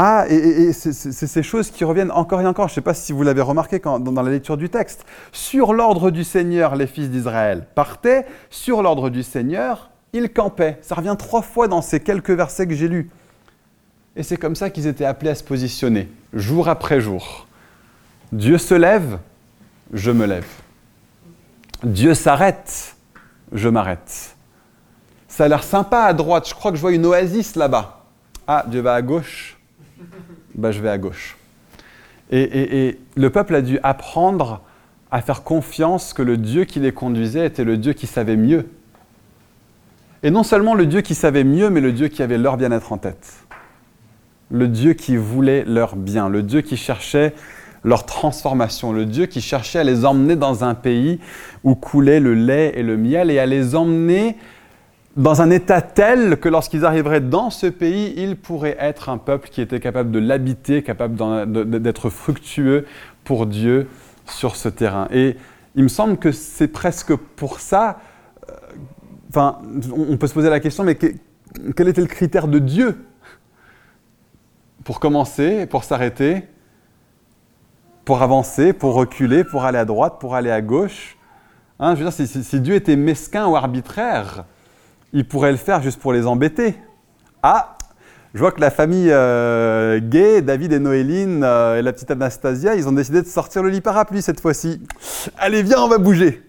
ah, 0.01 0.27
et, 0.29 0.73
c'est 0.73 0.93
ces 0.93 1.43
choses 1.43 1.73
qui 1.73 1.83
reviennent 1.83 2.13
encore 2.13 2.41
et 2.41 2.47
encore. 2.47 2.69
Je 2.69 2.73
ne 2.73 2.75
sais 2.77 2.81
pas 2.83 2.95
si 2.95 3.11
vous 3.11 3.25
l'avez 3.25 3.41
remarqué 3.41 3.81
dans, 3.81 3.99
la 3.99 4.31
lecture 4.31 4.57
du 4.57 4.69
texte. 4.69 5.05
Sur 5.33 5.73
l'ordre 5.73 6.13
du 6.13 6.23
Seigneur, 6.23 6.77
les 6.77 6.87
fils 6.87 7.11
d'Israël 7.11 7.67
partaient. 7.75 8.25
Sur 8.49 8.81
l'ordre 8.81 9.11
du 9.11 9.25
Seigneur, 9.25 9.91
ils 10.13 10.33
campaient. 10.33 10.79
Ça 10.83 10.95
revient 10.95 11.17
trois 11.19 11.43
fois 11.43 11.67
dans 11.67 11.83
ces 11.83 11.99
quelques 11.99 12.31
versets 12.31 12.69
que 12.69 12.75
j'ai 12.75 12.87
lus. 12.87 13.11
Et 14.15 14.23
c'est 14.23 14.37
comme 14.37 14.55
ça 14.55 14.71
qu'ils 14.71 14.87
étaient 14.87 15.05
appelés 15.05 15.31
à 15.31 15.35
se 15.35 15.43
positionner, 15.43 16.09
jour 16.33 16.69
après 16.69 17.01
jour. 17.01 17.49
Dieu 18.31 18.57
se 18.57 18.75
lève, 18.75 19.19
je 19.93 20.13
me 20.13 20.27
lève. 20.27 20.47
Dieu 21.83 22.15
s'arrête, 22.15 22.95
je 23.51 23.69
m'arrête. 23.69 24.37
Ça 25.27 25.47
a 25.47 25.49
l'air 25.49 25.65
sympa 25.65 26.03
à 26.03 26.13
droite. 26.13 26.49
Je 26.49 26.55
crois 26.55 26.71
que 26.71 26.77
je 26.77 26.83
vois 26.83 26.93
une 26.93 27.05
oasis 27.05 27.57
là-bas. 27.57 28.05
Ah, 28.47 28.65
Dieu 28.69 28.81
va 28.81 28.95
à 28.95 29.03
gauche 29.03 29.58
bah, 30.55 30.71
je 30.71 30.81
vais 30.81 30.89
à 30.89 30.99
gauche. 30.99 31.37
Et, 32.31 32.99
le 33.17 33.31
peuple 33.31 33.55
a 33.55 33.63
dû 33.63 33.79
apprendre 33.83 34.63
à 35.11 35.23
faire 35.23 35.43
confiance 35.43 36.13
que 36.13 36.23
le 36.23 36.37
Dieu 36.37 36.65
qui 36.65 36.79
les 36.79 36.93
conduisait 36.93 37.47
était 37.47 37.65
le 37.65 37.79
Dieu 37.79 37.95
qui 37.95 38.07
savait 38.07 38.37
mieux. 38.37 38.67
Et 40.23 40.31
non 40.31 40.43
seulement 40.43 40.75
le 40.75 40.85
Dieu 40.85 41.01
qui 41.01 41.15
savait 41.15 41.45
mieux, 41.45 41.71
mais 41.71 41.81
le 41.81 41.93
Dieu 41.93 42.09
qui 42.09 42.23
avait 42.23 42.37
leur 42.37 42.57
bien-être 42.57 42.93
en 42.93 42.99
tête. 42.99 43.47
Le 44.51 44.69
Dieu 44.69 44.93
qui 44.93 45.17
voulait 45.17 45.65
leur 45.65 45.97
bien, 45.97 46.29
le 46.29 46.43
Dieu 46.43 46.61
qui 46.61 46.77
cherchait 46.77 47.35
leur 47.85 48.05
transformation, 48.05 48.93
le 48.93 49.07
Dieu 49.07 49.27
qui 49.27 49.41
cherchait 49.41 49.79
à 49.79 49.85
les 49.85 50.05
emmener 50.05 50.37
dans 50.37 50.65
un 50.65 50.75
pays 50.75 51.21
où 51.65 51.75
coulait 51.75 52.21
le 52.21 52.35
lait 52.35 52.73
et 52.77 52.83
le 52.83 52.97
miel 52.97 53.31
et 53.31 53.39
à 53.39 53.47
les 53.47 53.75
emmener 53.75 54.37
dans 55.19 55.43
un 55.43 55.51
état 55.51 55.83
tel 55.83 56.39
que 56.39 56.49
lorsqu'ils 56.49 56.85
arriveraient 56.85 57.21
dans 57.21 57.51
ce 57.51 57.67
pays, 57.67 58.15
ils 58.17 58.37
pourraient 58.37 58.77
être 58.79 59.09
un 59.09 59.19
peuple 59.19 59.49
qui 59.49 59.61
était 59.61 59.81
capable 59.81 60.13
de 60.13 60.21
l'habiter, 60.21 60.85
capable 60.85 61.17
d'être 61.83 62.09
fructueux 62.09 62.87
pour 63.25 63.47
Dieu 63.47 63.89
sur 64.27 64.55
ce 64.55 64.69
terrain. 64.69 65.09
Et 65.13 65.37
il 65.75 65.83
me 65.83 65.89
semble 65.89 66.19
que 66.19 66.31
c'est 66.31 66.69
presque 66.69 67.17
pour 67.17 67.59
ça, 67.59 67.99
euh, 68.49 68.55
enfin, 69.29 69.59
on 69.93 70.17
peut 70.17 70.29
se 70.29 70.35
poser 70.35 70.51
la 70.51 70.61
question, 70.61 70.85
mais 70.85 70.97
quel 70.97 71.89
était 71.89 72.01
le 72.01 72.07
critère 72.07 72.47
de 72.47 72.61
Dieu 72.61 73.05
pour 74.85 75.01
commencer, 75.01 75.67
pour 75.67 75.83
s'arrêter, 75.83 76.45
pour 78.05 78.23
avancer, 78.23 78.73
pour 78.73 78.95
reculer, 78.95 79.43
pour 79.43 79.65
aller 79.65 79.79
à 79.79 79.85
droite, 79.85 80.19
pour 80.21 80.37
aller 80.37 80.53
à 80.53 80.61
gauche? 80.61 81.19
Hein, 81.81 81.97
Je 81.97 82.05
veux 82.05 82.09
dire, 82.09 82.45
si 82.45 82.61
Dieu 82.61 82.77
était 82.77 82.97
mesquin 82.97 83.49
ou 83.49 83.57
arbitraire, 83.57 84.45
il 85.13 85.27
pourrait 85.27 85.53
le 85.53 85.59
faire 85.59 85.83
juste 85.83 86.01
pour 86.01 86.13
les 86.13 86.27
embêter. 86.27 86.77
Ah, 87.43 87.77
je 88.35 88.41
vois 88.41 88.53
que 88.53 88.61
la 88.61 88.71
famille 88.71 89.11
euh, 89.11 90.01
Gay, 90.01 90.43
David 90.43 90.73
et 90.73 90.79
Noéline 90.79 91.43
euh, 91.43 91.79
et 91.79 91.83
la 91.83 91.93
petite 91.93 92.11
Anastasia, 92.11 92.75
ils 92.75 92.87
ont 92.89 92.93
décidé 92.93 93.23
de 93.23 93.27
sortir 93.27 93.63
le 93.63 93.71
lit 93.71 93.81
parapluie 93.81 94.23
cette 94.23 94.41
fois-ci. 94.41 94.83
Allez, 95.39 95.63
viens, 95.63 95.81
on 95.81 95.89
va 95.89 95.99
bouger. 95.99 96.43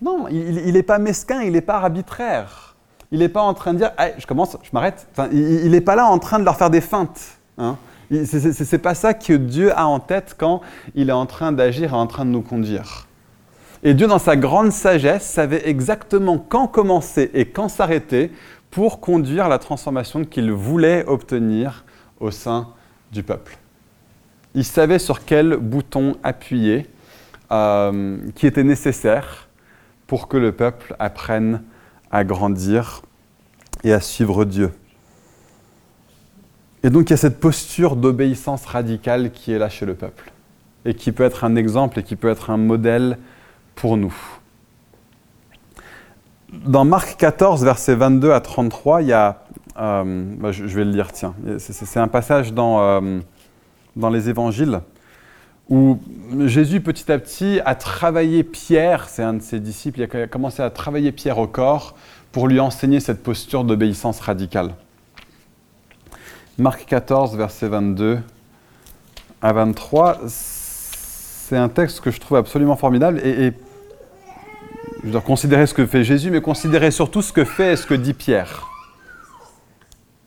Non, 0.00 0.28
il 0.28 0.72
n'est 0.72 0.82
pas 0.82 0.98
mesquin, 0.98 1.42
il 1.42 1.52
n'est 1.52 1.60
pas 1.60 1.76
arbitraire. 1.76 2.76
Il 3.12 3.18
n'est 3.18 3.28
pas 3.28 3.42
en 3.42 3.52
train 3.54 3.74
de 3.74 3.78
dire, 3.78 3.90
je 4.18 4.26
commence, 4.26 4.56
je 4.62 4.70
m'arrête. 4.72 5.06
il 5.32 5.70
n'est 5.70 5.80
pas 5.80 5.96
là 5.96 6.06
en 6.06 6.18
train 6.18 6.38
de 6.38 6.44
leur 6.44 6.56
faire 6.56 6.70
des 6.70 6.80
feintes. 6.80 7.20
Hein. 7.58 7.76
Ce 8.10 8.74
n'est 8.74 8.80
pas 8.80 8.94
ça 8.94 9.14
que 9.14 9.32
Dieu 9.34 9.76
a 9.76 9.86
en 9.86 10.00
tête 10.00 10.36
quand 10.38 10.62
il 10.94 11.10
est 11.10 11.12
en 11.12 11.26
train 11.26 11.52
d'agir 11.52 11.92
et 11.92 11.96
en 11.96 12.06
train 12.06 12.24
de 12.24 12.30
nous 12.30 12.42
conduire. 12.42 13.06
Et 13.82 13.94
Dieu, 13.94 14.06
dans 14.06 14.18
sa 14.18 14.36
grande 14.36 14.72
sagesse, 14.72 15.26
savait 15.26 15.68
exactement 15.68 16.38
quand 16.38 16.66
commencer 16.66 17.30
et 17.32 17.46
quand 17.46 17.68
s'arrêter 17.68 18.30
pour 18.70 19.00
conduire 19.00 19.48
la 19.48 19.58
transformation 19.58 20.24
qu'il 20.24 20.52
voulait 20.52 21.04
obtenir 21.06 21.84
au 22.20 22.30
sein 22.30 22.68
du 23.10 23.22
peuple. 23.22 23.56
Il 24.54 24.64
savait 24.64 24.98
sur 24.98 25.24
quel 25.24 25.56
bouton 25.56 26.16
appuyer 26.22 26.86
euh, 27.52 28.18
qui 28.34 28.46
était 28.46 28.64
nécessaire 28.64 29.48
pour 30.06 30.28
que 30.28 30.36
le 30.36 30.52
peuple 30.52 30.94
apprenne 30.98 31.62
à 32.10 32.24
grandir 32.24 33.02
et 33.82 33.92
à 33.92 34.00
suivre 34.00 34.44
Dieu. 34.44 34.72
Et 36.82 36.90
donc 36.90 37.08
il 37.08 37.12
y 37.12 37.14
a 37.14 37.18
cette 37.18 37.40
posture 37.40 37.96
d'obéissance 37.96 38.66
radicale 38.66 39.30
qui 39.32 39.52
est 39.52 39.58
là 39.58 39.68
chez 39.68 39.86
le 39.86 39.94
peuple 39.94 40.32
et 40.84 40.94
qui 40.94 41.12
peut 41.12 41.24
être 41.24 41.44
un 41.44 41.56
exemple 41.56 41.98
et 41.98 42.02
qui 42.02 42.16
peut 42.16 42.30
être 42.30 42.50
un 42.50 42.56
modèle 42.56 43.18
pour 43.80 43.96
nous. 43.96 44.14
Dans 46.52 46.84
Marc 46.84 47.16
14, 47.16 47.64
versets 47.64 47.94
22 47.94 48.32
à 48.32 48.40
33, 48.40 49.02
il 49.02 49.08
y 49.08 49.12
a, 49.14 49.44
euh, 49.78 50.52
je 50.52 50.64
vais 50.64 50.84
le 50.84 50.90
lire, 50.90 51.12
tiens, 51.12 51.34
c'est 51.58 51.98
un 51.98 52.08
passage 52.08 52.52
dans, 52.52 52.80
euh, 52.80 53.20
dans 53.96 54.10
les 54.10 54.28
évangiles 54.28 54.80
où 55.70 55.98
Jésus 56.46 56.80
petit 56.80 57.10
à 57.10 57.18
petit 57.18 57.60
a 57.64 57.74
travaillé 57.76 58.42
Pierre, 58.42 59.08
c'est 59.08 59.22
un 59.22 59.34
de 59.34 59.42
ses 59.42 59.60
disciples, 59.60 60.00
il 60.00 60.20
a 60.20 60.26
commencé 60.26 60.62
à 60.62 60.68
travailler 60.68 61.12
Pierre 61.12 61.38
au 61.38 61.46
corps 61.46 61.94
pour 62.32 62.48
lui 62.48 62.60
enseigner 62.60 63.00
cette 63.00 63.22
posture 63.22 63.64
d'obéissance 63.64 64.20
radicale. 64.20 64.74
Marc 66.58 66.84
14, 66.86 67.36
verset 67.36 67.68
22 67.68 68.18
à 69.40 69.52
23, 69.52 70.18
c'est 70.26 71.56
un 71.56 71.68
texte 71.68 72.00
que 72.00 72.10
je 72.10 72.20
trouve 72.20 72.36
absolument 72.36 72.76
formidable 72.76 73.20
et, 73.24 73.52
je 75.04 75.10
dois 75.10 75.20
considérer 75.20 75.66
ce 75.66 75.74
que 75.74 75.86
fait 75.86 76.04
Jésus, 76.04 76.30
mais 76.30 76.40
considérer 76.40 76.90
surtout 76.90 77.22
ce 77.22 77.32
que 77.32 77.44
fait 77.44 77.72
et 77.72 77.76
ce 77.76 77.86
que 77.86 77.94
dit 77.94 78.14
Pierre. 78.14 78.68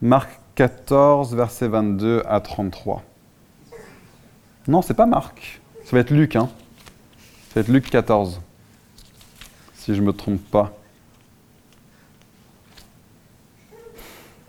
Marc 0.02 0.30
14, 0.56 1.34
verset 1.34 1.68
22 1.68 2.22
à 2.26 2.40
33. 2.40 3.02
Non, 4.66 4.82
c'est 4.82 4.94
pas 4.94 5.06
Marc. 5.06 5.60
Ça 5.84 5.90
va 5.92 6.00
être 6.00 6.10
Luc, 6.10 6.36
hein. 6.36 6.48
Ça 7.48 7.54
va 7.56 7.60
être 7.60 7.68
Luc 7.68 7.88
14. 7.88 8.40
Si 9.74 9.94
je 9.94 10.00
ne 10.00 10.06
me 10.06 10.12
trompe 10.12 10.40
pas. 10.50 10.72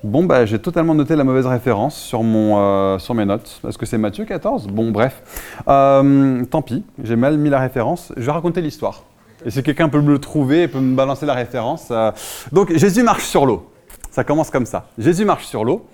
Bon, 0.03 0.23
bah, 0.23 0.45
j'ai 0.45 0.59
totalement 0.59 0.93
noté 0.93 1.15
la 1.15 1.23
mauvaise 1.23 1.47
référence 1.47 1.95
sur, 1.95 2.21
mon, 2.21 2.59
euh, 2.59 2.99
sur 2.99 3.15
mes 3.15 3.25
notes. 3.25 3.59
Est-ce 3.67 3.77
que 3.77 3.85
c'est 3.85 3.97
Matthieu 3.97 4.25
14 4.25 4.67
Bon, 4.67 4.91
bref. 4.91 5.59
Euh, 5.67 6.45
tant 6.45 6.61
pis, 6.61 6.83
j'ai 7.03 7.15
mal 7.15 7.37
mis 7.37 7.49
la 7.49 7.59
référence. 7.59 8.13
Je 8.15 8.21
vais 8.21 8.31
raconter 8.31 8.61
l'histoire. 8.61 9.03
Et 9.45 9.51
si 9.51 9.63
quelqu'un 9.63 9.89
peut 9.89 10.01
me 10.01 10.11
le 10.11 10.19
trouver 10.19 10.67
peut 10.67 10.79
me 10.79 10.95
balancer 10.95 11.25
la 11.25 11.35
référence. 11.35 11.87
Euh, 11.91 12.11
donc, 12.51 12.75
Jésus 12.75 13.03
marche 13.03 13.25
sur 13.25 13.45
l'eau. 13.45 13.71
Ça 14.09 14.23
commence 14.23 14.49
comme 14.49 14.65
ça. 14.65 14.87
Jésus 14.97 15.23
marche 15.23 15.45
sur 15.45 15.63
l'eau. 15.63 15.87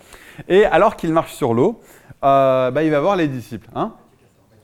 Et 0.48 0.66
alors 0.66 0.96
qu'il 0.96 1.12
marche 1.12 1.34
sur 1.34 1.54
l'eau, 1.54 1.82
bah, 2.22 2.72
il 2.82 2.90
va 2.90 3.00
voir 3.00 3.16
les 3.16 3.28
disciples. 3.28 3.68
Hein 3.76 3.94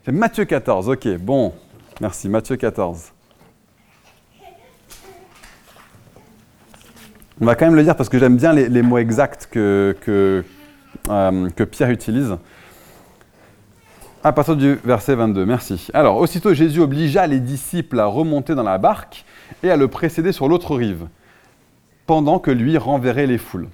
c'est 0.06 0.13
Matthieu 0.13 0.45
14, 0.45 0.88
ok, 0.88 1.17
bon. 1.17 1.54
Merci, 2.00 2.30
Matthieu 2.30 2.56
14. 2.56 3.12
On 7.41 7.45
va 7.45 7.56
quand 7.56 7.65
même 7.65 7.76
le 7.76 7.84
dire 7.84 7.93
parce 7.95 8.08
que 8.08 8.17
j'aime 8.17 8.38
bien 8.38 8.54
les, 8.54 8.82
mots 8.82 9.00
exacts 9.00 9.47
que, 9.52 9.93
euh, 11.10 11.50
que, 11.50 11.63
Pierre 11.65 11.89
utilise. 11.89 12.38
À 14.28 14.34
partir 14.34 14.58
verset 14.84 15.16
22, 15.16 15.46
merci. 15.46 15.88
Alors, 15.94 16.18
aussitôt 16.18 16.54
Jésus 16.54 16.82
obligea 16.82 17.26
les 17.28 17.40
disciples 17.40 17.98
à 17.98 18.08
remonter 18.08 18.56
dans 18.56 18.63
la 18.63 18.78
barque 18.78 19.24
et 19.63 19.72
à 19.72 19.78
le 19.78 19.88
précéder 19.88 20.34
sur 20.34 20.50
l'autre 20.50 20.76
rive, 20.76 21.08
pendant 22.08 22.38
que 22.38 22.52
lui 22.52 22.78
renverrait 22.78 23.26
les 23.26 23.38
foules. 23.38 23.70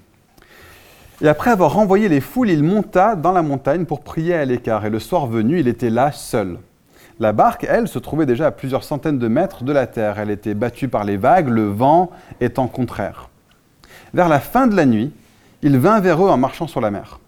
Et 1.23 1.27
après 1.27 1.49
avoir 1.49 1.73
renvoyé 1.73 2.07
les 2.07 2.21
foules, 2.21 2.51
il 2.51 2.61
monta 2.61 3.15
dans 3.15 3.31
la 3.31 3.41
montagne 3.41 3.85
pour 3.85 4.01
prier 4.01 4.35
à 4.35 4.45
l'écart. 4.45 4.85
Et 4.85 4.91
le 4.91 4.99
soir 4.99 5.25
venu, 5.25 5.59
il 5.59 5.67
était 5.67 5.89
là 5.89 6.11
seul. 6.11 6.59
La 7.19 7.33
barque, 7.33 7.65
elle, 7.67 7.87
se 7.87 7.97
trouvait 7.97 8.27
déjà 8.27 8.45
à 8.45 8.51
plusieurs 8.51 8.83
centaines 8.83 9.17
de 9.17 9.27
mètres 9.27 9.63
de 9.63 9.73
la 9.73 9.87
terre. 9.87 10.19
Elle 10.19 10.29
était 10.29 10.53
battue 10.53 10.87
par 10.87 11.03
les 11.03 11.17
vagues, 11.17 11.49
le 11.49 11.65
vent 11.65 12.11
étant 12.41 12.67
contraire. 12.67 13.29
Vers 14.13 14.29
la 14.29 14.39
fin 14.39 14.67
de 14.67 14.75
la 14.75 14.85
nuit, 14.85 15.13
il 15.63 15.79
vint 15.79 15.99
vers 15.99 16.23
eux 16.23 16.29
en 16.29 16.37
marchant 16.37 16.67
sur 16.67 16.79
la 16.79 16.91
mer. 16.91 17.19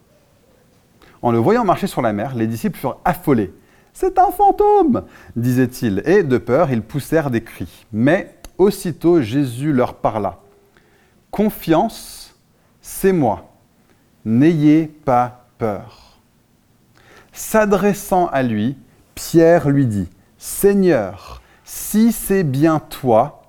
En 1.25 1.31
le 1.31 1.39
voyant 1.39 1.65
marcher 1.65 1.87
sur 1.87 2.03
la 2.03 2.13
mer, 2.13 2.35
les 2.35 2.45
disciples 2.45 2.77
furent 2.77 2.99
affolés. 3.03 3.51
C'est 3.93 4.19
un 4.19 4.29
fantôme 4.29 5.05
disaient-ils, 5.35 6.03
et 6.05 6.21
de 6.21 6.37
peur, 6.37 6.69
ils 6.69 6.83
poussèrent 6.83 7.31
des 7.31 7.41
cris. 7.41 7.87
Mais 7.91 8.35
aussitôt 8.59 9.21
Jésus 9.21 9.73
leur 9.73 9.95
parla. 9.95 10.37
Confiance, 11.31 12.35
c'est 12.79 13.11
moi 13.11 13.51
N'ayez 14.23 14.85
pas 14.85 15.47
peur. 15.57 16.19
S'adressant 17.33 18.27
à 18.27 18.43
lui, 18.43 18.77
Pierre 19.15 19.67
lui 19.67 19.87
dit, 19.87 20.07
Seigneur, 20.37 21.41
si 21.63 22.11
c'est 22.11 22.43
bien 22.43 22.77
toi, 22.77 23.41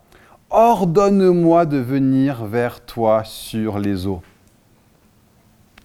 ordonne-moi 0.49 1.67
de 1.67 1.77
venir 1.77 2.47
vers 2.47 2.81
toi 2.87 3.23
sur 3.23 3.79
les 3.79 4.07
eaux. 4.07 4.23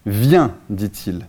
Viens, 0.05 0.55
dit-il. 0.69 1.25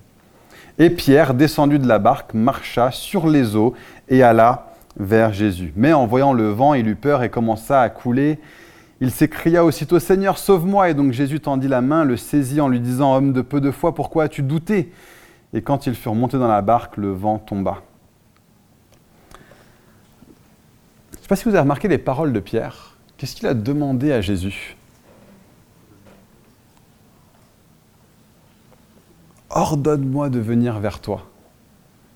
Et 0.83 0.91
Pierre, 0.91 1.35
descendu 1.35 1.79
de 1.79 1.87
la 1.87 2.01
barque, 2.01 2.35
marcha 2.35 2.91
sur 2.91 3.29
les 3.29 3.55
eaux 3.55 3.73
et 4.09 4.25
alla 4.25 4.73
vers 4.97 5.33
Jésus. 5.33 5.73
Mais 5.77 5.93
en 5.93 6.09
voyant 6.09 6.33
le 6.33 6.49
vent, 6.49 6.75
il 6.75 6.89
eut 6.89 6.97
peur 6.97 7.23
et 7.23 7.31
commença 7.31 7.81
à 7.81 7.89
couler. 7.89 8.41
Il 9.01 9.13
s'écria 9.13 9.65
aussitôt 9.65 10.01
Seigneur, 10.01 10.39
sauve-moi. 10.39 10.91
Et 10.91 10.95
donc 10.95 11.13
Jésus 11.13 11.39
tendit 11.39 11.69
la 11.69 11.83
main, 11.83 12.03
le 12.03 12.17
saisit 12.17 12.61
en 12.61 12.67
lui 12.67 12.81
disant 12.81 13.15
Homme 13.15 13.33
de 13.33 13.43
peu 13.43 13.61
de 13.61 13.71
foi, 13.71 13.95
pourquoi 13.95 14.25
as-tu 14.25 14.43
douté? 14.43 14.93
Et 15.55 15.63
quand 15.63 15.87
ils 15.87 15.95
furent 15.95 16.17
montés 16.17 16.37
dans 16.37 16.49
la 16.49 16.63
barque, 16.63 16.97
le 16.97 17.13
vent 17.13 17.39
tomba. 17.39 17.83
Je 21.13 21.19
ne 21.19 21.23
sais 21.23 21.29
pas 21.29 21.37
si 21.37 21.45
vous 21.45 21.51
avez 21.51 21.61
remarqué 21.61 21.87
les 21.87 21.99
paroles 21.99 22.33
de 22.33 22.41
Pierre. 22.41 22.97
Qu'est-ce 23.19 23.37
qu'il 23.37 23.47
a 23.47 23.55
demandé 23.55 24.11
à 24.11 24.21
Jésus? 24.21 24.77
Ordonne-moi 29.53 30.31
de 30.31 30.41
venir 30.41 30.81
vers 30.81 31.01
toi. 31.01 31.29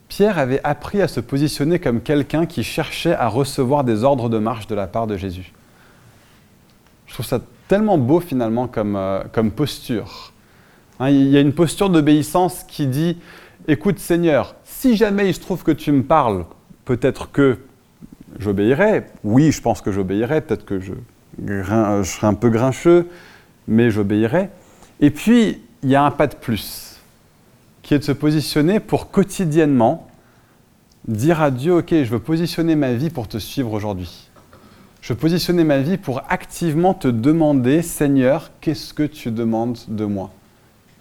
Pierre 0.08 0.38
avait 0.38 0.60
appris 0.64 1.02
à 1.02 1.08
se 1.08 1.20
positionner 1.20 1.78
comme 1.78 2.00
quelqu'un 2.00 2.46
qui 2.46 2.62
cherchait 2.62 3.14
à 3.14 3.28
recevoir 3.28 3.84
des 3.84 4.04
ordres 4.04 4.28
de 4.28 4.38
marche 4.38 4.66
de 4.66 4.74
la 4.74 4.86
part 4.86 5.06
de 5.06 5.16
Jésus. 5.16 5.52
Je 7.06 7.14
trouve 7.14 7.26
ça 7.26 7.40
tellement 7.68 7.98
beau 7.98 8.20
finalement 8.20 8.68
comme, 8.68 8.96
euh, 8.96 9.22
comme 9.32 9.50
posture. 9.50 10.32
Hein, 11.00 11.10
il 11.10 11.28
y 11.28 11.36
a 11.36 11.40
une 11.40 11.52
posture 11.52 11.90
d'obéissance 11.90 12.64
qui 12.64 12.86
dit, 12.86 13.18
écoute 13.68 13.98
Seigneur, 13.98 14.54
si 14.64 14.96
jamais 14.96 15.28
il 15.28 15.34
se 15.34 15.40
trouve 15.40 15.62
que 15.62 15.72
tu 15.72 15.92
me 15.92 16.02
parles, 16.02 16.46
peut-être 16.84 17.30
que 17.32 17.58
j'obéirai. 18.38 19.06
Oui, 19.24 19.52
je 19.52 19.60
pense 19.60 19.80
que 19.80 19.92
j'obéirai, 19.92 20.40
peut-être 20.40 20.64
que 20.64 20.80
je, 20.80 20.92
je 21.44 22.02
serai 22.04 22.26
un 22.28 22.34
peu 22.34 22.48
grincheux, 22.48 23.08
mais 23.68 23.90
j'obéirai. 23.90 24.48
Et 25.00 25.10
puis, 25.10 25.60
il 25.82 25.90
y 25.90 25.96
a 25.96 26.04
un 26.04 26.10
pas 26.10 26.26
de 26.26 26.34
plus, 26.34 26.85
qui 27.86 27.94
est 27.94 28.00
de 28.00 28.04
se 28.04 28.10
positionner 28.10 28.80
pour 28.80 29.12
quotidiennement 29.12 30.08
dire 31.06 31.40
à 31.40 31.52
Dieu, 31.52 31.72
OK, 31.72 31.90
je 31.90 32.10
veux 32.10 32.18
positionner 32.18 32.74
ma 32.74 32.92
vie 32.94 33.10
pour 33.10 33.28
te 33.28 33.38
suivre 33.38 33.72
aujourd'hui. 33.72 34.28
Je 35.02 35.12
positionnais 35.12 35.62
ma 35.62 35.78
vie 35.78 35.96
pour 35.96 36.22
activement 36.28 36.94
te 36.94 37.06
demander, 37.06 37.82
Seigneur, 37.82 38.50
qu'est-ce 38.60 38.92
que 38.92 39.04
tu 39.04 39.30
demandes 39.30 39.78
de 39.86 40.04
moi? 40.04 40.32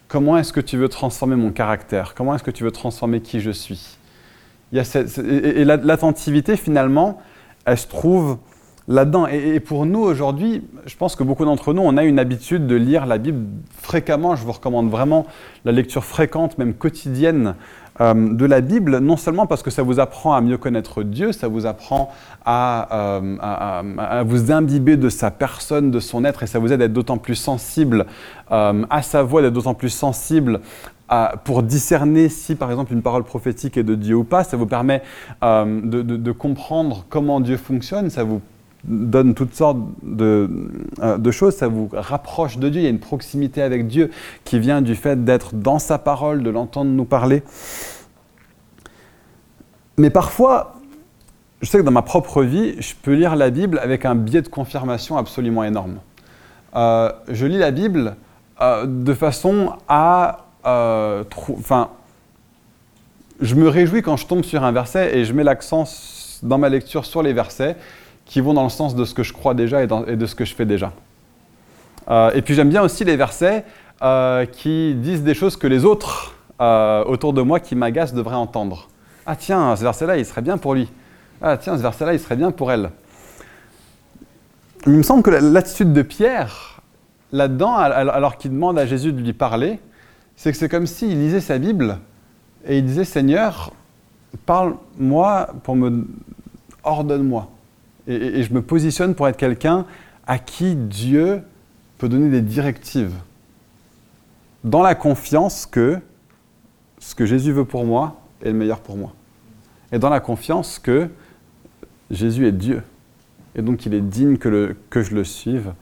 Comment 0.07 0.37
est-ce 0.37 0.53
que 0.53 0.59
tu 0.59 0.77
veux 0.77 0.87
transformer 0.87 1.35
mon 1.35 1.49
caractère? 1.49 2.13
Comment 2.13 2.35
est-ce 2.35 2.43
que 2.43 2.51
tu 2.51 2.63
veux 2.63 2.71
transformer 2.71 3.19
qui 3.19 3.39
je 3.39 3.49
suis? 3.49 3.97
Il 4.71 4.77
y 4.77 4.79
a 4.79 5.01
Et, 5.23 5.65
l'attentivité, 5.65 6.55
finalement, 6.55 7.19
elle 7.65 7.79
se 7.79 7.87
trouve 7.87 8.37
là-dedans. 8.87 9.27
Et, 9.27 9.59
pour 9.59 9.85
nous, 9.85 10.01
aujourd'hui, 10.01 10.63
je 10.85 10.95
pense 10.95 11.15
que 11.15 11.23
beaucoup 11.23 11.45
d'entre 11.45 11.73
nous, 11.73 11.81
on 11.81 11.97
a 11.97 12.03
une 12.03 12.19
habitude 12.19 12.67
de 12.67 12.75
lire 12.75 13.05
la 13.05 13.17
Bible 13.17 13.45
fréquemment. 13.81 14.35
Je 14.35 14.43
vous 14.43 14.51
recommande 14.51 14.89
vraiment 14.89 15.25
la 15.63 15.71
lecture 15.71 16.03
fréquente, 16.03 16.57
même 16.57 16.73
quotidienne, 16.73 17.55
euh, 18.01 18.13
de 18.33 18.45
la 18.45 18.59
Bible, 18.59 18.97
non 18.97 19.15
seulement 19.15 19.47
parce 19.47 19.63
que 19.63 19.71
ça 19.71 19.81
vous 19.81 20.01
apprend 20.01 20.33
à 20.33 20.41
mieux 20.41 20.57
connaître 20.57 21.01
Dieu, 21.01 21.31
ça 21.31 21.47
vous 21.47 21.65
apprend 21.65 22.11
à, 22.43 22.93
euh, 22.93 24.23
vous 24.25 24.51
imbiber 24.51 24.97
de 24.97 25.07
sa 25.07 25.31
personne, 25.31 25.91
de 25.91 26.01
son 26.01 26.25
être, 26.25 26.43
et 26.43 26.47
ça 26.47 26.59
vous 26.59 26.73
aide 26.73 26.81
à 26.81 26.85
être 26.85 26.93
d'autant 26.93 27.17
plus 27.17 27.35
sensible 27.35 28.05
euh, 28.51 28.83
à 28.89 29.01
sa 29.01 29.23
voix, 29.23 29.41
d'être 29.41 29.53
d'autant 29.53 29.75
plus 29.75 29.89
sensible 29.89 30.59
pour 31.43 31.61
discerner 31.61 32.29
si 32.29 32.55
par 32.55 32.71
exemple 32.71 32.91
une 32.91 33.03
parole 33.03 33.23
prophétique 33.23 33.77
est 33.77 33.83
de 33.83 33.93
Dieu 33.93 34.15
ou 34.15 34.23
pas, 34.23 34.43
ça 34.43 34.57
vous 34.57 34.65
permet 34.65 35.03
de, 35.43 36.31
comprendre 36.31 37.05
comment 37.09 37.39
Dieu 37.39 37.57
fonctionne, 37.57 38.09
ça 38.09 38.23
vous 38.23 38.41
donne 38.87 39.33
toutes 39.33 39.55
sortes 39.55 39.79
de, 40.03 40.49
de, 41.17 41.31
choses, 41.31 41.55
ça 41.55 41.67
vous 41.67 41.89
rapproche 41.91 42.57
de 42.57 42.69
Dieu, 42.69 42.81
il 42.81 42.83
y 42.83 42.87
a 42.87 42.91
une 42.91 42.99
proximité 42.99 43.61
avec 43.61 43.87
Dieu 43.87 44.11
qui 44.43 44.59
vient 44.59 44.81
du 44.81 44.95
fait 44.95 45.23
d'être 45.23 45.55
dans 45.55 45.79
sa 45.79 45.97
parole, 45.97 46.43
de 46.43 46.49
l'entendre 46.49 46.91
nous 46.91 47.05
parler. 47.05 47.43
Mais 49.97 50.09
parfois, 50.09 50.75
je 51.61 51.69
sais 51.69 51.79
que 51.79 51.83
dans 51.83 51.91
ma 51.91 52.01
propre 52.01 52.43
vie, 52.43 52.75
je 52.79 52.93
peux 53.01 53.13
lire 53.13 53.35
la 53.35 53.49
Bible 53.49 53.79
avec 53.79 54.05
un 54.05 54.15
biais 54.15 54.41
de 54.41 54.47
confirmation 54.47 55.17
absolument 55.17 55.63
énorme. 55.63 55.99
Euh, 56.75 57.11
je 57.29 57.45
lis 57.45 57.57
la 57.57 57.71
Bible 57.71 58.15
euh, 58.61 58.85
de 58.85 59.13
façon 59.13 59.73
à... 59.87 60.45
Euh, 60.65 61.23
enfin, 61.57 61.89
je 63.41 63.55
me 63.55 63.67
réjouis 63.67 64.01
quand 64.01 64.17
je 64.17 64.27
tombe 64.27 64.43
sur 64.43 64.63
un 64.63 64.71
verset 64.71 65.17
et 65.17 65.25
je 65.25 65.33
mets 65.33 65.43
l'accent 65.43 65.85
dans 66.43 66.57
ma 66.57 66.69
lecture 66.69 67.05
sur 67.05 67.21
les 67.23 67.33
versets 67.33 67.75
qui 68.25 68.41
vont 68.41 68.53
dans 68.53 68.63
le 68.63 68.69
sens 68.69 68.95
de 68.95 69.05
ce 69.05 69.13
que 69.13 69.23
je 69.23 69.33
crois 69.33 69.53
déjà 69.53 69.83
et, 69.83 69.87
de 69.87 70.25
ce 70.25 70.35
que 70.35 70.45
je 70.45 70.53
fais 70.53 70.65
déjà. 70.65 70.91
Euh, 72.09 72.31
et 72.33 72.41
puis 72.41 72.53
j'aime 72.53 72.69
bien 72.69 72.81
aussi 72.81 73.03
les 73.03 73.15
versets 73.15 73.63
euh, 74.01 74.45
qui 74.45 74.95
disent 74.95 75.23
des 75.23 75.33
choses 75.33 75.57
que 75.57 75.67
les 75.67 75.85
autres 75.85 76.35
euh, 76.61 77.03
autour 77.05 77.33
de 77.33 77.41
moi 77.41 77.59
qui 77.59 77.75
m'agacent 77.75 78.13
devraient 78.13 78.35
entendre. 78.35 78.89
Ah 79.25 79.35
tiens, 79.35 79.75
ce 79.75 79.83
verset-là, 79.83 80.17
il 80.17 80.25
serait 80.25 80.41
bien 80.41 80.57
pour 80.57 80.75
lui. 80.75 80.91
Ah 81.41 81.57
tiens, 81.57 81.77
ce 81.77 81.81
verset-là, 81.81 82.13
il 82.13 82.19
serait 82.19 82.35
bien 82.35 82.51
pour 82.51 82.71
elle. 82.71 82.91
Il 84.85 84.93
me 84.93 85.03
semble 85.03 85.23
que 85.23 85.31
l'attitude 85.31 85.93
de 85.93 86.01
Pierre, 86.03 86.81
là-dedans, 87.31 87.75
alors 87.75 88.37
qu'il 88.37 88.51
demande 88.51 88.77
à 88.77 88.85
Jésus 88.85 89.13
de 89.13 89.21
lui 89.21 89.33
parler, 89.33 89.79
c'est 90.35 90.51
que 90.51 90.57
c'est 90.57 90.69
comme 90.69 90.85
s'il 90.85 91.19
lisait 91.19 91.41
sa 91.41 91.57
Bible 91.57 91.97
et 92.65 92.77
il 92.77 92.85
disait 92.85 93.05
Seigneur, 93.05 93.71
parle-moi 94.45 95.47
pour 95.63 95.75
me... 95.75 96.07
Ordonne-moi. 96.83 97.49
Et, 98.07 98.43
je 98.43 98.53
me 98.53 98.61
positionne 98.61 99.15
pour 99.15 99.27
être 99.27 99.37
quelqu'un 99.37 99.85
à 100.27 100.39
qui 100.39 100.75
Dieu 100.75 101.41
peut 101.97 102.09
donner 102.09 102.29
des 102.29 102.41
directives. 102.41 103.13
Dans 104.63 104.81
la 104.81 104.95
confiance 104.95 105.65
que 105.65 105.99
ce 106.99 107.15
que 107.15 107.25
Jésus 107.25 107.51
veut 107.51 107.65
pour 107.65 107.85
moi 107.85 108.21
est 108.41 108.47
le 108.47 108.53
meilleur 108.53 108.79
pour 108.79 108.97
moi. 108.97 109.13
Et 109.91 109.99
dans 109.99 110.09
la 110.09 110.19
confiance 110.19 110.79
que 110.79 111.09
Jésus 112.09 112.47
est 112.47 112.51
Dieu. 112.51 112.81
Et 113.55 113.61
donc 113.61 113.85
il 113.85 113.93
est 113.93 114.01
digne 114.01 114.37
que, 114.37 114.75
je 114.93 115.15
le 115.15 115.23
suive 115.23 115.73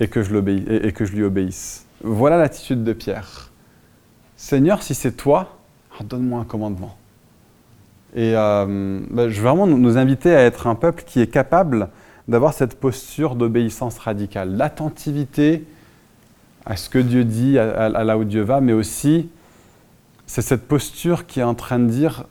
et 0.00 0.08
que 0.08 0.22
je, 0.22 0.36
et, 0.36 0.88
et 0.88 0.92
que 0.92 1.04
je 1.04 1.12
lui 1.12 1.22
obéisse. 1.22 1.86
Voilà 2.02 2.36
l'attitude 2.36 2.84
de 2.84 2.92
Pierre. 2.92 3.50
Seigneur, 4.36 4.82
si 4.82 4.94
c'est 4.94 5.12
toi, 5.12 5.58
donne-moi 6.04 6.40
un 6.40 6.44
commandement. 6.44 6.96
Et 8.16 8.32
euh, 8.34 9.00
ben, 9.10 9.28
je 9.28 9.36
veux 9.36 9.48
vraiment 9.48 9.66
nous 9.66 9.98
inviter 9.98 10.34
à 10.34 10.40
être 10.40 10.66
un 10.66 10.74
peuple 10.74 11.04
qui 11.06 11.20
est 11.20 11.26
capable 11.26 11.90
d'avoir 12.28 12.54
cette 12.54 12.80
posture 12.80 13.36
d'obéissance 13.36 13.98
radicale, 13.98 14.56
l'attentivité 14.56 15.64
à 16.64 16.76
ce 16.76 16.88
que 16.88 16.98
Dieu 16.98 17.24
dit, 17.24 17.58
à, 17.58 17.88
là 17.90 18.18
où 18.18 18.24
Dieu 18.24 18.42
va, 18.42 18.60
mais 18.62 18.72
aussi 18.72 19.28
c'est 20.26 20.42
cette 20.42 20.66
posture 20.66 21.26
qui 21.26 21.40
est 21.40 21.44
en 21.44 21.54
train 21.54 21.78
de 21.78 21.86
dire 21.86 22.24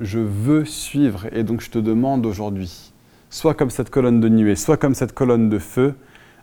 je 0.00 0.18
veux 0.18 0.64
suivre 0.64 1.26
et 1.32 1.44
donc 1.44 1.60
je 1.60 1.70
te 1.70 1.78
demande 1.78 2.26
aujourd'hui, 2.26 2.92
soit 3.30 3.54
comme 3.54 3.70
cette 3.70 3.90
colonne 3.90 4.20
de 4.20 4.28
nuée, 4.28 4.56
soit 4.56 4.76
comme 4.76 4.94
cette 4.94 5.14
colonne 5.14 5.48
de 5.48 5.60
feu, 5.60 5.94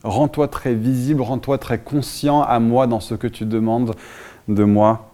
rends-toi 0.03 0.47
très 0.47 0.73
visible, 0.73 1.21
rends-toi 1.21 1.57
très 1.57 1.79
conscient 1.79 2.41
à 2.41 2.59
moi 2.59 2.87
dans 2.87 3.01
ce 3.01 3.13
que 3.13 3.27
tu 3.27 3.45
demandes 3.45 3.93
de 4.47 4.63
moi 4.63 5.11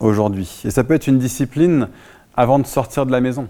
aujourd'hui. 0.00 0.62
Et 0.64 0.70
ça 0.70 0.82
peut 0.82 0.94
être 0.94 1.06
une 1.06 1.18
discipline 1.18 1.88
avant 2.36 2.58
de 2.58 2.66
sortir 2.66 3.06
de 3.06 3.12
la 3.12 3.20
maison. 3.20 3.48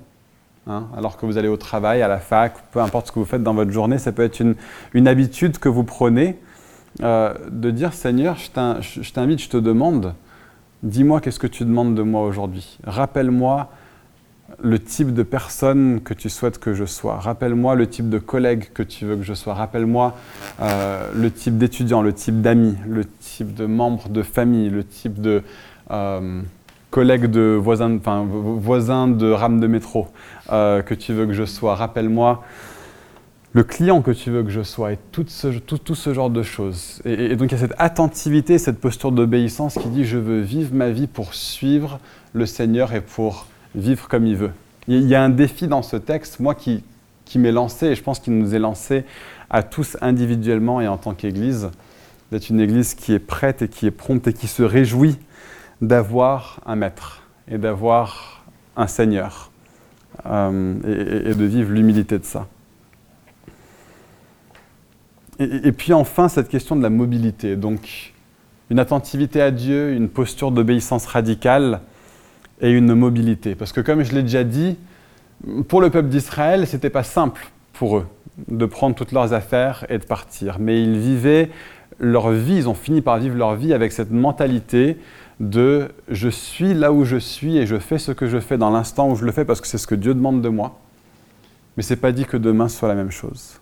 Hein, 0.66 0.86
alors 0.96 1.16
que 1.16 1.26
vous 1.26 1.38
allez 1.38 1.48
au 1.48 1.56
travail, 1.56 2.02
à 2.02 2.08
la 2.08 2.18
fac, 2.18 2.54
peu 2.70 2.80
importe 2.80 3.08
ce 3.08 3.12
que 3.12 3.18
vous 3.18 3.24
faites 3.24 3.42
dans 3.42 3.54
votre 3.54 3.72
journée, 3.72 3.98
ça 3.98 4.12
peut 4.12 4.22
être 4.22 4.40
une, 4.40 5.08
habitude 5.08 5.58
que 5.58 5.68
vous 5.68 5.82
prenez 5.82 6.38
euh, 7.02 7.34
de 7.50 7.70
dire 7.70 7.94
Seigneur, 7.94 8.36
je 8.36 9.10
t'invite, 9.10 9.40
je 9.40 9.48
te 9.48 9.56
demande, 9.56 10.14
dis-moi 10.84 11.20
qu'est-ce 11.20 11.40
que 11.40 11.48
tu 11.48 11.64
demandes 11.64 11.96
de 11.96 12.02
moi 12.02 12.22
aujourd'hui. 12.22 12.78
Rappelle-moi 12.84 13.70
le 14.62 14.78
type 14.78 15.12
de 15.14 15.22
personne 15.22 16.00
que 16.00 16.14
tu 16.14 16.30
souhaites 16.30 16.58
que 16.58 16.74
je 16.74 16.84
sois. 16.84 17.16
Rappelle-moi 17.16 17.74
le 17.74 17.88
type 17.88 18.08
de 18.08 18.18
collègue 18.18 18.68
que 18.72 18.82
tu 18.82 19.06
veux 19.06 19.16
que 19.16 19.22
je 19.22 19.34
sois. 19.34 19.54
Rappelle-moi 19.54 20.14
euh, 20.60 21.08
le 21.14 21.30
type 21.30 21.58
d'étudiant, 21.58 22.02
le 22.02 22.12
type 22.12 22.40
d'amis, 22.40 22.76
le 22.86 23.04
type 23.04 23.54
de 23.54 23.66
membre 23.66 24.08
de 24.08 24.22
famille, 24.22 24.70
le 24.70 24.84
type 24.84 25.20
de 25.20 25.42
euh, 25.90 26.42
collègue 26.92 27.26
de 27.26 27.58
voisin, 27.60 27.96
enfin, 27.96 28.24
voisin 28.28 29.08
de 29.08 29.30
rame 29.30 29.58
de 29.58 29.66
métro 29.66 30.08
euh, 30.52 30.82
que 30.82 30.94
tu 30.94 31.14
veux 31.14 31.26
que 31.26 31.32
je 31.32 31.44
sois. 31.44 31.74
Rappelle-moi 31.74 32.44
le 33.54 33.64
client 33.64 34.02
que 34.02 34.10
tu 34.10 34.30
veux 34.30 34.42
que 34.42 34.50
je 34.50 34.62
sois 34.62 34.92
et 34.92 34.98
tout 35.10 35.24
ce, 35.26 35.48
tout, 35.48 35.94
ce 35.94 36.14
genre 36.14 36.30
de 36.30 36.42
choses. 36.42 37.00
Et, 37.04 37.34
donc 37.34 37.50
il 37.50 37.52
y 37.52 37.54
a 37.56 37.58
cette 37.58 37.74
attentivité, 37.78 38.58
cette 38.58 38.78
posture 38.78 39.10
d'obéissance 39.10 39.74
qui 39.74 39.88
dit 39.88 40.04
je 40.04 40.18
veux 40.18 40.40
vivre 40.40 40.74
ma 40.74 40.90
vie 40.90 41.06
pour 41.06 41.34
suivre 41.34 41.98
le 42.34 42.46
Seigneur 42.46 42.92
et 42.92 43.00
pour 43.00 43.46
vivre 43.74 44.06
comme 44.06 44.26
il 44.26 44.36
veut. 44.36 44.52
Il 44.86 45.06
y 45.06 45.14
a 45.14 45.22
un 45.22 45.30
défi 45.30 45.68
dans 45.68 45.82
ce 45.82 45.96
texte, 45.96 46.40
moi 46.40 46.54
qui, 46.54 46.84
qui 47.24 47.38
m'est 47.38 47.52
lancé, 47.52 47.86
et 47.86 47.94
je 47.94 48.02
pense 48.02 48.20
qu'il 48.20 48.36
nous 48.36 48.54
est 48.54 48.58
lancé 48.58 49.04
à 49.48 49.62
tous 49.62 49.96
individuellement 50.02 50.82
et 50.82 50.88
en 50.88 50.98
tant 50.98 51.14
qu'Église, 51.14 51.70
d'être 52.30 52.50
une 52.50 52.60
Église 52.60 52.94
qui 52.94 53.12
est 53.14 53.18
prête 53.18 53.62
et 53.62 53.68
qui 53.68 53.86
est 53.86 53.90
prompte 53.90 54.28
et 54.28 54.32
qui 54.32 54.46
se 54.46 54.62
réjouit 54.62 55.18
d'avoir 55.82 56.60
un 56.64 56.76
maître 56.76 57.22
et 57.48 57.58
d'avoir 57.58 58.44
un 58.76 58.86
Seigneur 58.86 59.50
euh, 60.26 61.28
et, 61.30 61.34
de 61.34 61.44
vivre 61.44 61.72
l'humilité 61.72 62.18
de 62.18 62.24
ça. 62.24 62.46
Et, 65.38 65.72
puis 65.72 65.92
enfin, 65.92 66.28
cette 66.28 66.48
question 66.48 66.76
de 66.76 66.82
la 66.82 66.90
mobilité. 66.90 67.56
Donc, 67.56 68.14
une 68.70 68.78
attentivité 68.78 69.42
à 69.42 69.50
Dieu, 69.50 69.92
une 69.92 70.08
posture 70.08 70.52
d'obéissance 70.52 71.04
radicale 71.06 71.80
et 72.60 72.70
une 72.70 72.94
mobilité. 72.94 73.56
Parce 73.56 73.72
que 73.72 73.80
comme 73.80 74.04
je 74.04 74.14
l'ai 74.14 74.22
déjà 74.22 74.44
dit, 74.44 74.76
pour 75.66 75.80
le 75.80 75.90
peuple 75.90 76.08
d'Israël, 76.08 76.66
ce 76.66 76.76
n'était 76.76 76.90
pas 76.90 77.02
simple 77.02 77.48
pour 77.72 77.98
eux 77.98 78.06
de 78.48 78.66
prendre 78.66 78.94
toutes 78.94 79.10
leurs 79.10 79.32
affaires 79.32 79.84
et 79.88 79.98
de 79.98 80.04
partir. 80.04 80.58
Mais 80.60 80.80
ils 80.80 80.98
vivaient 80.98 81.50
leur 81.98 82.30
vie, 82.30 82.56
ils 82.56 82.68
ont 82.68 82.74
fini 82.74 83.00
par 83.00 83.18
vivre 83.18 83.36
leur 83.36 83.56
vie 83.56 83.72
avec 83.72 83.90
cette 83.90 84.12
mentalité 84.12 84.96
de 85.42 85.90
je 86.08 86.28
suis 86.28 86.72
là 86.72 86.92
où 86.92 87.04
je 87.04 87.16
suis 87.16 87.58
et 87.58 87.66
je 87.66 87.76
fais 87.76 87.98
ce 87.98 88.12
que 88.12 88.28
je 88.28 88.38
fais 88.38 88.56
dans 88.56 88.70
l'instant 88.70 89.10
où 89.10 89.16
je 89.16 89.24
le 89.24 89.32
fais 89.32 89.44
parce 89.44 89.60
que 89.60 89.66
c'est 89.66 89.76
ce 89.76 89.88
que 89.88 89.96
Dieu 89.96 90.14
demande 90.14 90.40
de 90.40 90.48
moi. 90.48 90.78
Mais 91.76 91.82
ce 91.82 91.92
n'est 91.92 92.00
pas 92.00 92.12
dit 92.12 92.24
que 92.24 92.36
demain 92.36 92.68
soit 92.68 92.88
la 92.88 92.94
même 92.94 93.10
chose. 93.10 93.58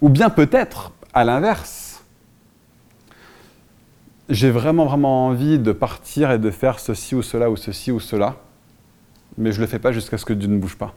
Ou 0.00 0.08
bien 0.08 0.30
peut-être, 0.30 0.92
à 1.12 1.24
l'inverse, 1.24 2.04
j'ai 4.28 4.52
vraiment, 4.52 4.86
vraiment 4.86 5.26
envie 5.26 5.58
de 5.58 5.72
partir 5.72 6.30
et 6.30 6.38
de 6.38 6.50
faire 6.52 6.78
ceci 6.78 7.16
ou 7.16 7.22
cela 7.22 7.50
ou 7.50 7.56
ceci 7.56 7.90
ou 7.90 7.98
cela, 7.98 8.36
mais 9.36 9.50
je 9.50 9.60
le 9.60 9.66
fais 9.66 9.80
pas 9.80 9.90
jusqu'à 9.90 10.18
ce 10.18 10.24
que 10.24 10.32
Dieu 10.32 10.48
ne 10.48 10.56
bouge 10.56 10.76
pas. 10.76 10.94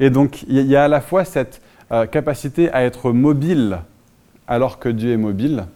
Et 0.00 0.08
donc, 0.08 0.42
il 0.48 0.66
y 0.66 0.74
a 0.74 0.84
à 0.84 0.88
la 0.88 1.02
fois 1.02 1.26
cette 1.26 1.60
euh, 1.92 2.06
capacité 2.06 2.72
à 2.72 2.82
être 2.82 3.12
mobile 3.12 3.80
alors 4.46 4.78
que 4.78 4.88
Dieu 4.88 5.12
est 5.12 5.18
mobile, 5.18 5.66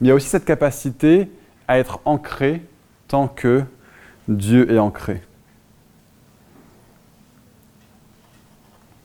mais 0.00 0.08
il 0.08 0.10
y 0.10 0.12
a 0.12 0.14
aussi 0.14 0.28
cette 0.28 0.44
capacité 0.44 1.30
à 1.68 1.78
être 1.78 2.00
ancré 2.04 2.62
tant 3.06 3.28
que 3.28 3.62
Dieu 4.26 4.70
est 4.72 4.78
ancré. 4.78 5.22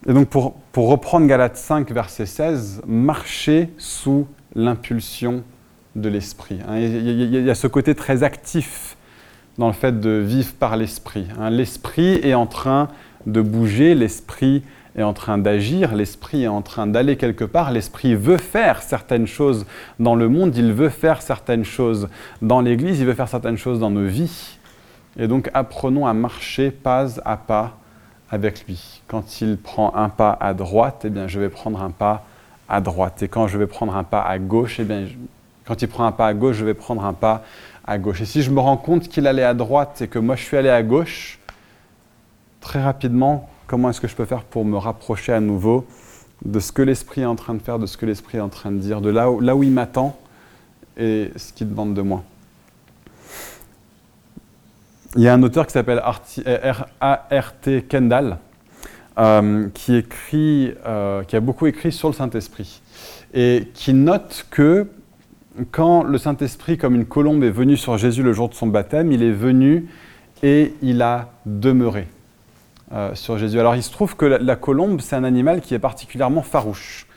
Et 0.08 0.14
donc 0.14 0.28
pour, 0.28 0.54
pour 0.72 0.90
reprendre 0.90 1.28
Galates 1.28 1.58
5, 1.58 1.90
verset 1.92 2.26
16, 2.26 2.82
marcher 2.86 3.70
sous 3.78 4.28
l'impulsion 4.56 5.44
de 5.96 6.10
l'esprit. 6.10 6.60
Hein. 6.68 6.80
Il, 6.80 7.46
y 7.46 7.50
a 7.50 7.56
ce 7.56 7.68
côté 7.68 7.96
très 7.96 8.24
actif 8.24 8.98
dans 9.58 9.68
le 9.68 9.74
fait 9.74 10.00
de 10.00 10.10
vivre 10.10 10.54
par 10.54 10.76
l'esprit. 10.76 11.28
Hein. 11.40 11.50
L'esprit 11.50 12.16
est 12.16 12.34
en 12.34 12.48
train 12.48 12.90
de 13.28 13.42
bouger, 13.42 13.96
l'esprit 13.96 14.64
est 14.96 15.04
en 15.04 15.14
train 15.14 15.38
d'agir, 15.38 15.96
l'esprit 15.96 16.44
est 16.44 16.48
en 16.48 16.62
train 16.62 16.88
d'aller 16.88 17.18
quelque 17.18 17.46
part, 17.46 17.72
l'esprit 17.72 18.16
veut 18.16 18.38
faire 18.38 18.82
certaines 18.82 19.28
choses 19.28 19.66
dans 20.00 20.16
le 20.16 20.30
monde, 20.30 20.56
il 20.56 20.74
veut 20.74 20.90
faire 20.90 21.22
certaines 21.22 21.66
choses 21.66 22.10
dans 22.42 22.62
l'Église, 22.62 23.00
il 23.00 23.06
veut 23.06 23.14
faire 23.14 23.28
certaines 23.28 23.58
choses 23.58 23.80
dans 23.80 23.90
nos 23.90 24.06
vies. 24.06 24.58
Et 25.18 25.28
donc 25.28 25.50
apprenons 25.54 26.06
à 26.06 26.14
marcher 26.14 26.72
pas 26.72 27.08
à 27.26 27.38
pas 27.38 27.78
avec 28.30 28.66
lui. 28.68 29.02
Quand 29.08 29.42
il 29.42 29.58
prend 29.58 29.96
un 29.96 30.10
pas 30.10 30.38
à 30.40 30.54
droite, 30.54 31.04
eh 31.06 31.10
bien 31.10 31.28
je 31.28 31.40
vais 31.40 31.50
prendre 31.50 31.82
un 31.82 31.92
pas 31.92 32.26
à 32.70 32.82
droite. 32.82 33.22
Et 33.24 33.28
quand 33.28 33.48
je 33.48 33.58
vais 33.58 33.68
prendre 33.68 33.96
un 33.96 34.04
pas 34.04 34.22
à 34.22 34.40
gauche, 34.40 34.80
eh 34.80 34.84
bien 34.84 35.06
quand 35.66 35.82
il 35.82 35.88
prend 35.88 36.06
un 36.06 36.12
pas 36.12 36.28
à 36.28 36.34
gauche, 36.34 36.58
je 36.58 36.66
vais 36.66 36.74
prendre 36.74 37.06
un 37.06 37.14
pas 37.14 37.44
à 37.86 37.98
gauche. 37.98 38.22
Et 38.22 38.26
si 38.26 38.42
je 38.42 38.52
me 38.52 38.60
rends 38.60 38.78
compte 38.78 39.08
qu'il 39.08 39.28
allait 39.28 39.44
à 39.44 39.54
droite 39.54 40.02
et 40.02 40.08
que 40.08 40.20
moi 40.20 40.36
je 40.36 40.44
suis 40.44 40.58
allé 40.58 40.70
à 40.70 40.84
gauche, 40.84 41.40
très 42.62 42.82
rapidement, 42.82 43.50
comment 43.68 43.90
est-ce 43.90 44.02
que 44.02 44.08
je 44.08 44.16
peux 44.16 44.26
faire 44.26 44.44
pour 44.44 44.66
me 44.66 44.78
rapprocher 44.78 45.34
à 45.34 45.40
nouveau 45.40 45.86
de 46.46 46.60
ce 46.60 46.72
que 46.72 46.82
l'Esprit 46.82 47.22
est 47.22 47.26
en 47.26 47.36
train 47.36 47.54
de 47.54 47.62
faire, 47.62 47.80
de 47.80 47.86
ce 47.86 47.98
que 47.98 48.06
l'Esprit 48.06 48.38
est 48.38 48.42
en 48.42 48.50
train 48.50 48.72
de 48.72 48.78
dire, 48.78 49.02
de 49.02 49.10
là 49.10 49.30
où, 49.32 49.64
il 49.64 49.72
m'attend 49.72 50.18
et 50.98 51.32
ce 51.36 51.54
qu'il 51.54 51.70
demande 51.70 51.94
de 51.94 52.02
moi. 52.02 52.24
Il 55.16 55.22
y 55.22 55.28
a 55.28 55.34
un 55.34 55.44
auteur 55.44 55.68
qui 55.68 55.74
s'appelle 55.74 56.02
A.R.T. 57.00 57.84
Kendall, 57.84 58.38
euh, 59.20 59.70
qui, 59.74 59.96
écrit, 59.96 60.74
euh, 60.86 61.24
qui 61.24 61.36
a 61.36 61.40
beaucoup 61.40 61.68
écrit 61.68 61.92
sur 61.92 62.10
le 62.10 62.14
Saint-Esprit, 62.14 62.82
et 63.34 63.70
qui 63.74 63.94
note 63.94 64.48
que 64.50 64.88
quand 65.72 66.04
le 66.04 66.18
Saint-Esprit, 66.18 66.78
comme 66.78 66.96
une 66.96 67.06
colombe, 67.06 67.44
est 67.44 67.52
venu 67.52 67.78
sur 67.78 67.98
Jésus 67.98 68.24
le 68.24 68.34
jour 68.34 68.50
de 68.50 68.56
son 68.56 68.68
baptême, 68.68 69.12
il 69.12 69.22
est 69.22 69.32
venu 69.32 69.88
et 70.42 70.74
il 70.82 71.02
a 71.02 71.32
demeuré. 71.46 72.08
Euh, 72.94 73.16
sur 73.16 73.40
Jésus. 73.40 73.60
Alors 73.60 73.76
il 73.76 73.82
se 73.82 73.92
trouve 73.92 74.16
que 74.16 74.26
la, 74.26 74.56
colombe, 74.56 75.02
c'est 75.02 75.16
un 75.16 75.24
animal 75.24 75.62
qui 75.62 75.74
est 75.74 75.80
particulièrement 75.80 76.44
farouche. 76.44 77.08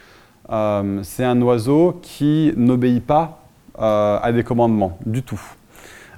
Euh, 0.48 1.00
c'est 1.02 1.24
un 1.24 1.40
oiseau 1.42 2.00
qui 2.00 2.54
n'obéit 2.56 3.04
pas 3.04 3.42
euh, 3.78 4.18
à 4.22 4.32
des 4.32 4.42
commandements 4.42 4.98
du 5.04 5.22
tout. 5.22 5.40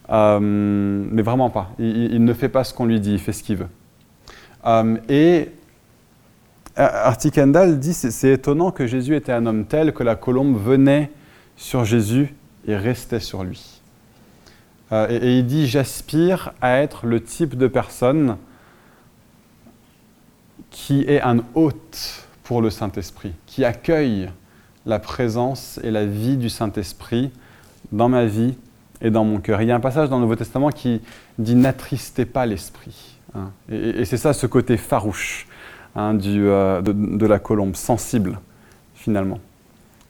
mais 0.08 1.22
vraiment 1.22 1.50
pas. 1.50 1.70
Il, 1.80 2.24
ne 2.24 2.32
fait 2.34 2.48
pas 2.48 2.62
ce 2.62 2.72
qu'on 2.72 2.86
lui 2.86 3.00
dit, 3.00 3.14
il 3.14 3.18
fait 3.18 3.32
ce 3.32 3.42
qu'il 3.42 3.56
veut. 3.56 5.02
et 5.08 5.48
Artie 6.76 7.32
Kendall 7.32 7.80
dit 7.80 7.94
c'est 7.94 8.30
étonnant 8.30 8.70
que 8.70 8.86
Jésus 8.86 9.16
était 9.16 9.32
un 9.32 9.44
homme 9.44 9.64
tel 9.64 9.92
que 9.92 10.04
la 10.04 10.14
colombe 10.14 10.56
venait 10.56 11.10
sur 11.56 11.84
Jésus 11.84 12.32
et 12.68 12.76
restait 12.76 13.18
sur 13.18 13.42
lui. 13.42 13.82
et, 14.92 15.38
il 15.38 15.46
dit 15.46 15.66
j'aspire 15.66 16.52
à 16.60 16.78
être 16.78 17.06
le 17.06 17.20
type 17.20 17.56
de 17.56 17.66
personne 17.66 18.36
qui 20.70 21.02
est 21.02 21.20
un 21.20 21.38
hôte 21.54 22.26
pour 22.42 22.62
le 22.62 22.70
Saint-Esprit, 22.70 23.32
qui 23.46 23.64
accueille 23.64 24.30
la 24.86 24.98
présence 24.98 25.78
et 25.82 25.90
la 25.90 26.06
vie 26.06 26.36
du 26.36 26.48
Saint-Esprit 26.48 27.30
dans 27.92 28.08
ma 28.08 28.24
vie 28.24 28.54
et 29.00 29.10
dans 29.10 29.24
mon 29.24 29.38
cœur. 29.38 29.62
Il 29.62 29.68
y 29.68 29.70
a 29.70 29.76
un 29.76 29.80
passage 29.80 30.08
dans 30.08 30.16
le 30.16 30.22
Nouveau 30.22 30.36
Testament 30.36 30.70
qui 30.70 31.00
dit 31.38 31.54
N'attristez 31.54 32.24
pas 32.24 32.46
l'Esprit. 32.46 33.18
Hein. 33.34 33.50
Et, 33.70 34.04
c'est 34.04 34.16
ça 34.16 34.32
ce 34.32 34.46
côté 34.46 34.76
farouche 34.76 35.46
hein, 35.94 36.14
de, 36.14 36.80
de, 36.82 37.26
la 37.26 37.38
colombe, 37.38 37.76
sensible 37.76 38.40
finalement. 38.94 39.40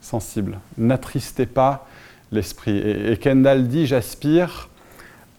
Sensible. 0.01 0.59
N'attristez 0.77 1.45
pas 1.45 1.87
l'esprit. 2.31 2.77
Et, 2.77 3.17
Kendall 3.17 3.67
dit, 3.67 3.85
j'aspire 3.85 4.69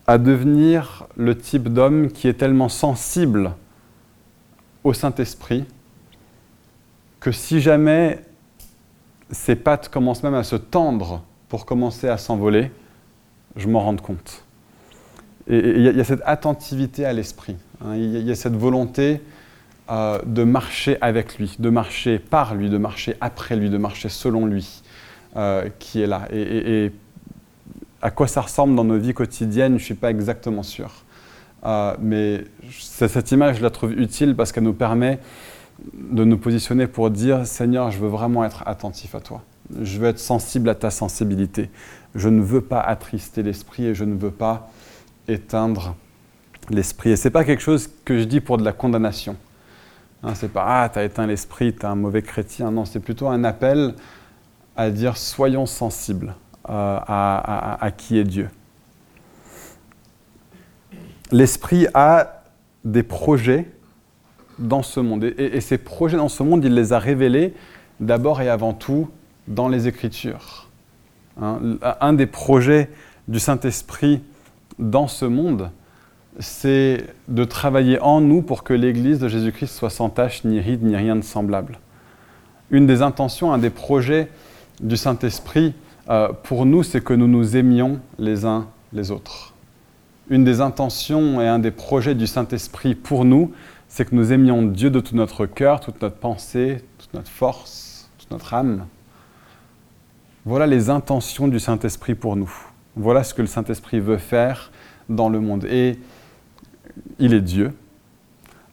à 0.06 0.18
devenir 0.18 1.06
le 1.16 1.36
type 1.36 1.68
d'homme 1.68 2.10
qui 2.10 2.28
est 2.28 2.34
tellement 2.34 2.68
sensible 2.68 3.52
au 4.84 4.92
Saint-Esprit 4.92 5.64
que 7.20 7.32
si 7.32 7.60
jamais 7.60 8.24
ses 9.30 9.56
pattes 9.56 9.88
commencent 9.88 10.22
même 10.22 10.34
à 10.34 10.42
se 10.42 10.56
tendre 10.56 11.22
pour 11.48 11.66
commencer 11.66 12.08
à 12.08 12.16
s'envoler, 12.16 12.70
je 13.56 13.68
m'en 13.68 13.80
rende 13.80 14.00
compte. 14.00 14.44
Et 15.48 15.58
il 15.58 15.82
y, 15.82 16.00
a 16.00 16.04
cette 16.04 16.22
attentivité 16.24 17.04
à 17.04 17.12
l'esprit, 17.12 17.56
hein. 17.84 17.96
il 17.96 18.22
y, 18.22 18.30
a 18.30 18.34
cette 18.36 18.54
volonté 18.54 19.20
euh, 19.90 20.20
de 20.24 20.44
marcher 20.44 20.96
avec 21.00 21.38
lui, 21.38 21.56
de 21.58 21.70
marcher 21.70 22.18
par 22.18 22.54
lui, 22.54 22.70
de 22.70 22.78
marcher 22.78 23.16
après 23.20 23.56
lui, 23.56 23.70
de 23.70 23.78
marcher 23.78 24.08
selon 24.08 24.46
lui, 24.46 24.82
euh, 25.36 25.68
qui 25.80 26.02
est 26.02 26.06
là. 26.06 26.28
Et, 26.32 26.92
à 28.02 28.10
quoi 28.10 28.26
ça 28.26 28.40
ressemble 28.40 28.76
dans 28.76 28.84
nos 28.84 28.96
vies 28.96 29.12
quotidiennes, 29.12 29.72
je 29.72 29.82
ne 29.82 29.84
suis 29.84 29.94
pas 29.94 30.10
exactement 30.10 30.62
sûr. 30.62 30.90
Euh, 31.64 31.94
mais 32.00 32.44
cette 32.70 33.32
image, 33.32 33.58
je 33.58 33.62
la 33.62 33.70
trouve 33.70 33.92
utile 33.92 34.34
parce 34.34 34.52
qu'elle 34.52 34.64
nous 34.64 34.72
permet 34.72 35.18
de 35.94 36.24
nous 36.24 36.38
positionner 36.38 36.86
pour 36.86 37.10
dire 37.10 37.46
Seigneur, 37.46 37.90
je 37.90 37.98
veux 37.98 38.08
vraiment 38.08 38.44
être 38.44 38.62
attentif 38.66 39.14
à 39.14 39.20
toi. 39.20 39.42
Je 39.80 39.98
veux 39.98 40.08
être 40.08 40.18
sensible 40.18 40.68
à 40.68 40.74
ta 40.74 40.90
sensibilité. 40.90 41.70
Je 42.14 42.28
ne 42.28 42.42
veux 42.42 42.60
pas 42.60 42.80
attrister 42.80 43.42
l'esprit 43.42 43.86
et 43.86 43.94
je 43.94 44.04
ne 44.04 44.14
veux 44.14 44.30
pas 44.30 44.70
éteindre 45.28 45.94
l'esprit. 46.70 47.10
Et 47.10 47.16
ce 47.16 47.28
n'est 47.28 47.32
pas 47.32 47.44
quelque 47.44 47.62
chose 47.62 47.88
que 48.04 48.18
je 48.18 48.24
dis 48.24 48.40
pour 48.40 48.58
de 48.58 48.64
la 48.64 48.72
condamnation. 48.72 49.36
Hein, 50.22 50.34
c'est 50.34 50.52
pas 50.52 50.64
Ah, 50.66 50.88
tu 50.88 50.98
as 50.98 51.04
éteint 51.04 51.26
l'esprit, 51.26 51.74
tu 51.74 51.80
es 51.80 51.84
un 51.84 51.94
mauvais 51.94 52.22
chrétien. 52.22 52.70
Non, 52.70 52.84
c'est 52.84 53.00
plutôt 53.00 53.28
un 53.28 53.44
appel 53.44 53.94
à 54.76 54.90
dire 54.90 55.16
Soyons 55.16 55.66
sensibles 55.66 56.34
euh, 56.68 56.98
à 57.06 57.90
qui 57.96 58.18
est 58.18 58.24
Dieu. 58.24 58.48
L'esprit 61.32 61.86
a 61.94 62.42
des 62.84 63.02
projets 63.02 63.66
dans 64.58 64.82
ce 64.82 65.00
monde. 65.00 65.24
Et, 65.24 65.60
ces 65.60 65.78
projets 65.78 66.16
dans 66.16 66.28
ce 66.28 66.42
monde, 66.42 66.64
il 66.64 66.74
les 66.74 66.92
a 66.92 66.98
révélés 66.98 67.54
d'abord 67.98 68.40
et 68.42 68.48
avant 68.48 68.72
tout 68.72 69.08
dans 69.48 69.68
les 69.68 69.88
Écritures. 69.88 70.68
Hein, 71.40 71.58
un 72.00 72.12
des 72.12 72.26
projets 72.26 72.90
du 73.28 73.38
Saint-Esprit 73.38 74.22
dans 74.78 75.08
ce 75.08 75.24
monde, 75.24 75.70
c'est 76.38 77.04
de 77.28 77.44
travailler 77.44 78.00
en 78.00 78.20
nous 78.20 78.42
pour 78.42 78.62
que 78.62 78.74
l'Église 78.74 79.18
de 79.18 79.28
Jésus-Christ 79.28 79.74
soit 79.74 79.90
sans 79.90 80.10
tache, 80.10 80.44
ni 80.44 80.60
ride, 80.60 80.82
ni 80.82 80.96
rien 80.96 81.16
de 81.16 81.22
semblable. 81.22 81.78
Une 82.70 82.86
des 82.86 83.02
intentions, 83.02 83.52
un 83.52 83.58
des 83.58 83.70
projets 83.70 84.28
du 84.80 84.96
Saint-Esprit 84.96 85.74
euh, 86.08 86.32
pour 86.42 86.66
nous, 86.66 86.82
c'est 86.82 87.02
que 87.02 87.14
nous 87.14 87.28
nous 87.28 87.56
aimions 87.56 88.00
les 88.18 88.44
uns 88.44 88.66
les 88.92 89.10
autres. 89.10 89.49
Une 90.30 90.44
des 90.44 90.60
intentions 90.60 91.40
et 91.40 91.48
un 91.48 91.58
des 91.58 91.72
projets 91.72 92.14
du 92.14 92.28
Saint-Esprit 92.28 92.94
pour 92.94 93.24
nous, 93.24 93.52
c'est 93.88 94.08
que 94.08 94.14
nous 94.14 94.32
aimions 94.32 94.62
Dieu 94.62 94.88
de 94.88 95.00
tout 95.00 95.16
notre 95.16 95.44
cœur, 95.44 95.80
toute 95.80 96.00
notre 96.00 96.16
pensée, 96.16 96.84
toute 96.98 97.12
notre 97.12 97.28
force, 97.28 98.08
toute 98.16 98.30
notre 98.30 98.54
âme. 98.54 98.86
Voilà 100.44 100.68
les 100.68 100.88
intentions 100.88 101.48
du 101.48 101.58
Saint-Esprit 101.58 102.14
pour 102.14 102.36
nous. 102.36 102.50
Voilà 102.94 103.24
ce 103.24 103.34
que 103.34 103.42
le 103.42 103.48
Saint-Esprit 103.48 103.98
veut 103.98 104.18
faire 104.18 104.70
dans 105.08 105.28
le 105.28 105.40
monde. 105.40 105.64
Et 105.64 105.98
il 107.18 107.34
est 107.34 107.40
Dieu. 107.40 107.72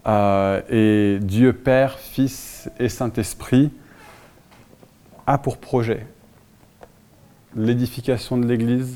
Euh, 0.05 0.62
et 0.70 1.20
Dieu 1.20 1.53
Père, 1.53 1.97
Fils 1.97 2.70
et 2.80 2.88
Saint-Esprit 2.88 3.72
a 5.26 5.39
pour 5.39 5.58
projet 5.58 6.05
l'édification 7.55 8.38
de 8.38 8.45
l'Église, 8.45 8.95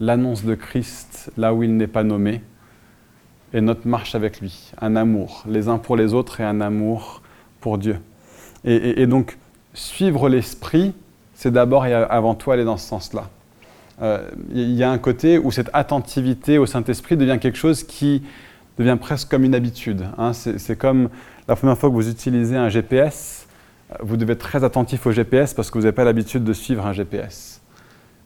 l'annonce 0.00 0.44
de 0.44 0.54
Christ 0.54 1.30
là 1.36 1.54
où 1.54 1.62
il 1.62 1.76
n'est 1.76 1.86
pas 1.86 2.04
nommé, 2.04 2.42
et 3.52 3.60
notre 3.60 3.86
marche 3.86 4.14
avec 4.14 4.40
lui, 4.40 4.72
un 4.80 4.94
amour, 4.96 5.44
les 5.48 5.68
uns 5.68 5.78
pour 5.78 5.96
les 5.96 6.12
autres 6.12 6.40
et 6.40 6.44
un 6.44 6.60
amour 6.60 7.22
pour 7.60 7.78
Dieu. 7.78 7.98
Et, 8.64 9.06
donc, 9.06 9.38
suivre 9.72 10.28
l'esprit, 10.28 10.92
c'est 11.34 11.52
d'abord 11.52 11.86
et 11.86 11.94
avant 11.94 12.34
tout 12.34 12.50
aller 12.50 12.64
dans 12.64 12.76
ce 12.76 12.86
sens-là. 12.86 13.30
Euh, 14.02 14.28
il 14.52 14.72
y 14.72 14.82
a 14.82 14.90
un 14.90 14.98
côté 14.98 15.38
où 15.38 15.50
cette 15.50 15.70
attentivité 15.72 16.58
au 16.58 16.66
Saint-Esprit 16.66 17.16
devient 17.16 17.38
quelque 17.40 17.56
chose 17.56 17.84
qui 17.84 18.22
devient 18.78 18.98
presque 19.00 19.28
comme 19.30 19.44
une 19.44 19.54
habitude. 19.54 20.06
Hein. 20.18 20.32
C'est 20.32 20.76
comme 20.76 21.08
la 21.46 21.56
première 21.56 21.78
fois 21.78 21.88
que 21.88 21.94
vous 21.94 22.08
utilisez 22.08 22.56
un 22.56 22.68
GPS, 22.68 23.46
vous 24.00 24.16
devez 24.16 24.34
être 24.34 24.40
très 24.40 24.64
attentif 24.64 25.06
au 25.06 25.12
GPS 25.12 25.54
parce 25.54 25.70
que 25.70 25.78
vous 25.78 25.84
n'avez 25.84 25.94
pas 25.94 26.04
l'habitude 26.04 26.44
de 26.44 26.52
suivre 26.52 26.86
un 26.86 26.92
GPS. 26.92 27.60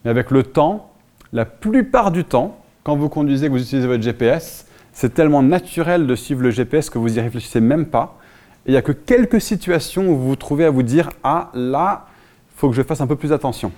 Mais 0.05 0.11
avec 0.11 0.31
le 0.31 0.43
temps, 0.43 0.92
la 1.33 1.45
plupart 1.45 2.11
du 2.11 2.25
temps, 2.25 2.59
quand 2.85 2.97
vous 2.97 3.09
conduisez, 3.09 3.47
que 3.47 3.53
vous 3.53 3.63
utilisez 3.63 3.87
votre 3.87 4.03
GPS, 4.03 4.67
c'est 4.93 5.15
tellement 5.15 5.43
naturel 5.43 6.07
de 6.07 6.15
suivre 6.15 6.43
le 6.43 6.51
GPS 6.51 6.91
que 6.91 6.99
vous 6.99 7.09
n'y 7.09 7.21
réfléchissez 7.21 7.61
même 7.61 7.87
pas. 7.87 8.19
Il 8.67 8.73
n'y 8.73 8.77
a 8.77 8.83
que 8.83 8.93
quelques 8.93 9.41
situations 9.41 10.09
où 10.09 10.17
vous 10.17 10.29
vous 10.29 10.37
trouvez 10.37 10.65
à 10.65 10.71
vous 10.71 10.83
dire 10.83 11.09
Ah, 11.25 11.51
là, 11.55 12.07
il 12.51 12.59
faut 12.59 12.69
que 12.69 12.77
je 12.77 12.83
fasse 12.83 13.01
un 13.01 13.07
peu 13.07 13.17
plus 13.17 13.33
attention. 13.33 13.73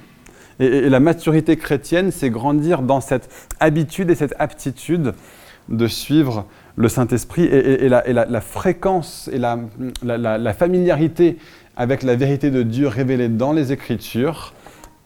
Et, 0.58 0.88
la 0.88 1.00
maturité 1.00 1.56
chrétienne, 1.56 2.10
c'est 2.10 2.30
grandir 2.30 2.82
dans 2.82 3.00
cette 3.00 3.30
habitude 3.60 4.10
et 4.10 4.14
cette 4.14 4.34
aptitude 4.38 5.14
de 5.68 5.86
suivre 5.86 6.46
le 6.76 6.88
Saint-Esprit 6.88 7.44
et, 7.44 7.88
la, 7.88 8.40
fréquence 8.40 9.30
et 9.32 9.38
la, 9.38 10.54
familiarité 10.54 11.38
avec 11.76 12.02
la 12.02 12.16
vérité 12.16 12.50
de 12.50 12.62
Dieu 12.62 12.88
révélée 12.88 13.28
dans 13.28 13.52
les 13.52 13.72
Écritures. 13.72 14.52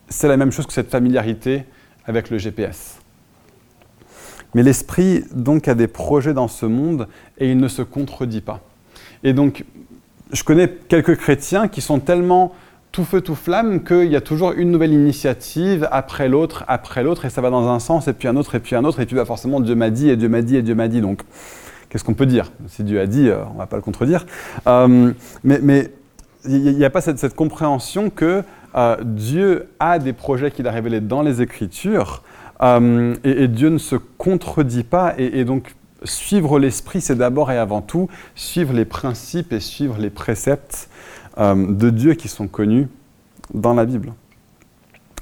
C'est 0.08 0.28
la 0.28 0.36
même 0.36 0.50
chose 0.50 0.66
que 0.66 0.72
cette 0.72 0.90
familiarité 0.90 1.64
avec 2.08 2.30
le 2.30 2.38
GPS. 2.38 2.98
Mais 4.54 4.62
l'esprit, 4.62 5.24
donc, 5.32 5.68
a 5.68 5.74
des 5.74 5.86
projets 5.86 6.34
dans 6.34 6.48
ce 6.48 6.66
monde 6.66 7.06
et 7.38 7.50
il 7.50 7.58
ne 7.58 7.68
se 7.68 7.82
contredit 7.82 8.40
pas. 8.40 8.60
Et 9.22 9.32
donc, 9.32 9.64
je 10.32 10.42
connais 10.42 10.68
quelques 10.88 11.16
chrétiens 11.16 11.68
qui 11.68 11.80
sont 11.80 12.00
tellement 12.00 12.54
tout 12.90 13.04
feu, 13.04 13.20
tout 13.20 13.34
flamme 13.34 13.84
qu'il 13.84 14.10
y 14.10 14.16
a 14.16 14.22
toujours 14.22 14.52
une 14.52 14.70
nouvelle 14.70 14.92
initiative 14.92 15.86
après 15.92 16.28
l'autre, 16.28 16.64
après 16.66 17.02
l'autre, 17.02 17.26
et 17.26 17.30
ça 17.30 17.42
va 17.42 17.50
dans 17.50 17.68
un 17.68 17.78
sens, 17.78 18.08
et 18.08 18.14
puis 18.14 18.26
un 18.26 18.36
autre, 18.36 18.54
et 18.54 18.60
puis 18.60 18.74
un 18.74 18.84
autre, 18.84 19.00
et 19.00 19.06
puis 19.06 19.14
bah, 19.14 19.26
forcément 19.26 19.60
Dieu 19.60 19.74
m'a 19.74 19.90
dit, 19.90 20.08
et 20.08 20.16
Dieu 20.16 20.30
m'a 20.30 20.40
dit, 20.40 20.56
et 20.56 20.62
Dieu 20.62 20.74
m'a 20.74 20.88
dit. 20.88 21.02
Donc, 21.02 21.20
qu'est-ce 21.90 22.04
qu'on 22.04 22.14
peut 22.14 22.26
dire? 22.26 22.50
Si 22.68 22.82
Dieu 22.84 23.00
a 23.00 23.06
dit, 23.06 23.28
euh, 23.28 23.44
on 23.50 23.54
ne 23.54 23.58
va 23.58 23.66
pas 23.66 23.76
le 23.76 23.82
contredire. 23.82 24.24
Euh, 24.66 25.12
mais 25.44 25.92
il 26.46 26.76
n'y 26.76 26.84
a 26.84 26.90
pas 26.90 27.00
cette, 27.00 27.34
compréhension 27.34 28.10
que 28.10 28.42
euh, 28.74 28.96
Dieu 29.02 29.68
a 29.80 29.98
des 29.98 30.12
projets 30.12 30.50
qu'il 30.50 30.66
a 30.66 30.70
révélés 30.70 31.00
dans 31.00 31.22
les 31.22 31.42
Écritures, 31.42 32.22
euh, 32.62 33.14
et, 33.24 33.48
Dieu 33.48 33.68
ne 33.68 33.78
se 33.78 33.96
contredit 33.96 34.82
pas. 34.82 35.14
Et, 35.16 35.44
donc, 35.44 35.74
suivre 36.04 36.58
l'esprit, 36.58 37.00
c'est 37.00 37.16
d'abord 37.16 37.50
et 37.50 37.58
avant 37.58 37.82
tout 37.82 38.08
suivre 38.34 38.72
les 38.72 38.84
principes 38.84 39.52
et 39.52 39.60
suivre 39.60 39.96
les 39.98 40.10
préceptes 40.10 40.88
euh, 41.38 41.54
de 41.72 41.90
Dieu 41.90 42.14
qui 42.14 42.28
sont 42.28 42.48
connus 42.48 42.88
dans 43.54 43.74
la 43.74 43.84
Bible. 43.84 44.12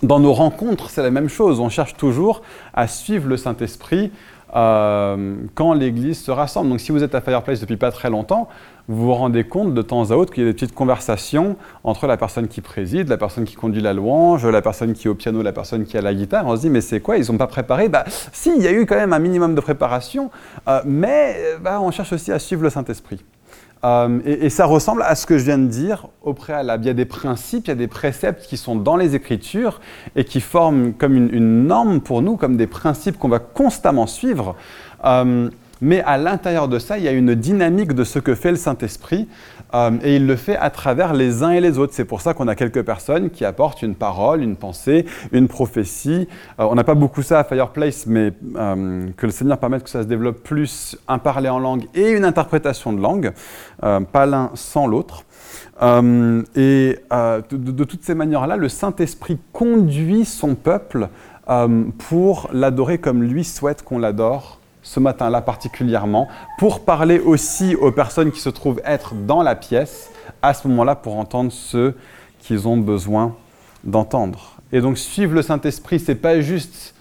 Dans 0.03 0.21
nos 0.21 0.33
rencontres, 0.33 0.91
c'est 0.91 1.03
la 1.03 1.11
même 1.11 1.29
chose. 1.29 1.61
On 1.61 1.69
cherche 1.69 1.97
toujours 1.97 2.43
à 2.75 2.87
suivre 2.87 3.29
le 3.29 3.37
Saint-Esprit 3.37 4.11
quand 4.53 5.75
l'Église 5.75 6.23
se 6.23 6.31
rassemble. 6.31 6.71
Donc 6.71 6.81
si 6.81 6.91
vous 6.91 7.03
êtes 7.03 7.15
à 7.15 7.21
Fireplace 7.21 7.61
depuis 7.61 7.77
pas 7.77 7.91
très 7.91 8.09
longtemps, 8.09 8.49
vous 8.89 9.07
vous 9.07 9.15
rendez 9.15 9.45
compte 9.45 9.75
de 9.75 9.83
temps 9.83 10.11
à 10.11 10.15
autre 10.15 10.33
qu'il 10.33 10.45
y 10.45 10.47
a 10.47 10.51
des 10.51 10.55
petites 10.55 10.75
conversations 10.75 11.57
entre 11.83 12.07
la 12.07 12.17
personne 12.17 12.47
qui 12.47 12.61
préside, 12.61 13.09
la 13.09 13.17
personne 13.17 13.45
qui 13.45 13.57
conduit 13.57 13.83
la 13.83 13.93
louange, 13.93 14.47
la 14.47 14.63
personne 14.63 14.93
qui 14.93 15.09
est 15.09 15.11
au 15.11 15.15
piano, 15.15 15.43
la 15.43 15.53
personne 15.53 15.85
qui 15.85 15.99
a 15.99 16.01
la 16.01 16.15
guitare. 16.15 16.47
On 16.47 16.57
se 16.57 16.61
dit, 16.63 16.71
mais 16.71 16.81
c'est 16.81 17.01
quoi? 17.01 17.17
Ils 17.17 17.31
n'ont 17.31 17.39
pas 17.39 17.49
préparé? 17.49 17.89
Bah, 17.89 18.05
si, 18.33 18.53
il 18.57 18.63
y 18.63 18.69
a 18.69 18.73
eu 18.73 18.87
quand 18.87 18.97
même 18.97 19.13
un 19.13 19.19
minimum 19.19 19.55
de 19.55 19.61
préparation, 19.61 20.31
euh, 20.69 20.81
mais 20.85 21.37
bah, 21.61 21.81
on 21.81 21.91
cherche 21.91 22.13
aussi 22.13 22.31
à 22.31 22.39
suivre 22.39 22.63
le 22.63 22.71
Saint-Esprit. 22.71 23.25
Euh, 23.85 24.21
et, 24.25 24.51
ça 24.51 24.65
ressemble 24.65 25.03
à 25.03 25.15
ce 25.15 25.27
que 25.27 25.37
je 25.37 25.45
viens 25.45 25.59
de 25.59 25.67
dire 25.67 26.09
au 26.23 26.33
préalable. 26.33 26.85
Il 26.85 26.87
y 26.87 26.91
a 26.91 26.95
des 26.95 27.05
principes, 27.05 27.67
il 27.67 27.71
y 27.71 27.73
a 27.73 27.77
des 27.77 27.89
préceptes 27.89 28.47
qui 28.47 28.57
sont 28.57 28.75
dans 28.75 28.97
les 28.97 29.15
Écritures 29.15 29.81
et 30.17 30.25
qui 30.25 30.41
forment 30.41 30.95
comme 30.95 31.15
une, 31.15 31.67
norme 31.67 32.01
pour 32.01 32.23
nous, 32.23 32.37
comme 32.37 32.57
des 32.57 32.67
principes 32.67 33.19
qu'on 33.19 33.29
va 33.29 33.39
constamment 33.39 34.07
suivre. 34.07 34.57
Euh, 35.05 35.51
mais 35.81 36.01
à 36.03 36.17
l'intérieur 36.17 36.69
de 36.69 36.79
ça, 36.79 36.99
il 36.99 37.05
y 37.05 37.09
a 37.09 37.13
une 37.13 37.35
dynamique 37.35 37.93
de 37.93 38.05
ce 38.05 38.19
que 38.19 38.35
fait 38.35 38.51
le 38.51 38.57
Saint-Esprit 38.57 39.29
euh, 39.75 39.91
et 40.03 40.17
il 40.17 40.27
le 40.27 40.37
fait 40.37 40.57
à 40.57 40.71
travers 40.71 41.13
les 41.13 41.43
uns 41.43 41.51
et 41.51 41.61
les 41.61 41.79
autres. 41.79 41.93
C'est 41.95 42.05
pour 42.05 42.21
ça 42.21 42.35
qu'on 42.35 42.49
a 42.49 42.55
quelques 42.55 42.83
personnes 42.83 43.31
qui 43.31 43.45
apportent 43.45 43.83
une 43.83 43.95
parole, 43.95 44.43
une 44.43 44.57
pensée, 44.57 45.05
une 45.33 45.49
prophétie. 45.49 46.29
Euh, 46.59 46.67
on 46.71 46.75
n'a 46.75 46.85
pas 46.85 46.95
beaucoup 46.95 47.23
ça 47.23 47.41
à 47.41 47.45
Fireplace, 47.45 48.07
mais 48.07 48.33
euh, 48.57 49.09
que 49.17 49.27
le 49.27 49.33
Seigneur 49.33 49.59
permette 49.59 49.85
que 49.85 49.91
ça 49.91 50.03
se 50.03 50.09
développe 50.09 50.43
plus, 50.43 50.97
un 51.09 51.19
parler 51.19 51.49
en 51.49 51.59
langue 51.59 51.87
et 51.95 52.11
une 52.11 52.25
interprétation 52.25 52.93
de 52.93 53.01
langue, 53.01 53.33
pas 53.81 54.27
l'un 54.27 54.51
sans 54.55 54.87
l'autre. 54.87 55.25
et 55.83 56.99
de, 57.11 57.85
toutes 57.85 58.05
ces 58.05 58.15
manières-là, 58.15 58.57
le 58.57 58.69
Saint-Esprit 58.69 59.39
conduit 59.53 60.25
son 60.25 60.55
peuple 60.55 61.09
pour 62.09 62.49
l'adorer 62.53 62.99
comme 62.99 63.23
lui 63.23 63.45
souhaite 63.45 63.83
qu'on 63.83 63.99
l'adore 63.99 64.61
ce 64.87 65.01
matin-là 65.01 65.43
particulièrement, 65.43 66.29
pour 66.59 66.85
parler 66.85 67.19
aussi 67.19 67.75
aux 67.75 67.91
personnes 67.91 68.31
qui 68.31 68.39
se 68.39 68.49
trouvent 68.49 68.81
être 68.85 69.15
dans 69.17 69.43
la 69.43 69.57
pièce, 69.57 70.13
à 70.43 70.55
ce 70.55 70.69
moment-là, 70.69 70.95
pour 70.95 71.17
entendre 71.17 71.51
ceux 71.51 71.97
qu'ils 72.39 72.69
ont 72.69 72.77
besoin 72.77 73.35
d'entendre. 73.83 74.53
Et 74.73 74.81
donc 74.81 74.97
suivre 74.97 75.35
le 75.35 75.43
Saint-Esprit, 75.43 75.99
c'est 75.99 76.15
pas 76.15 76.41
juste 76.41 76.95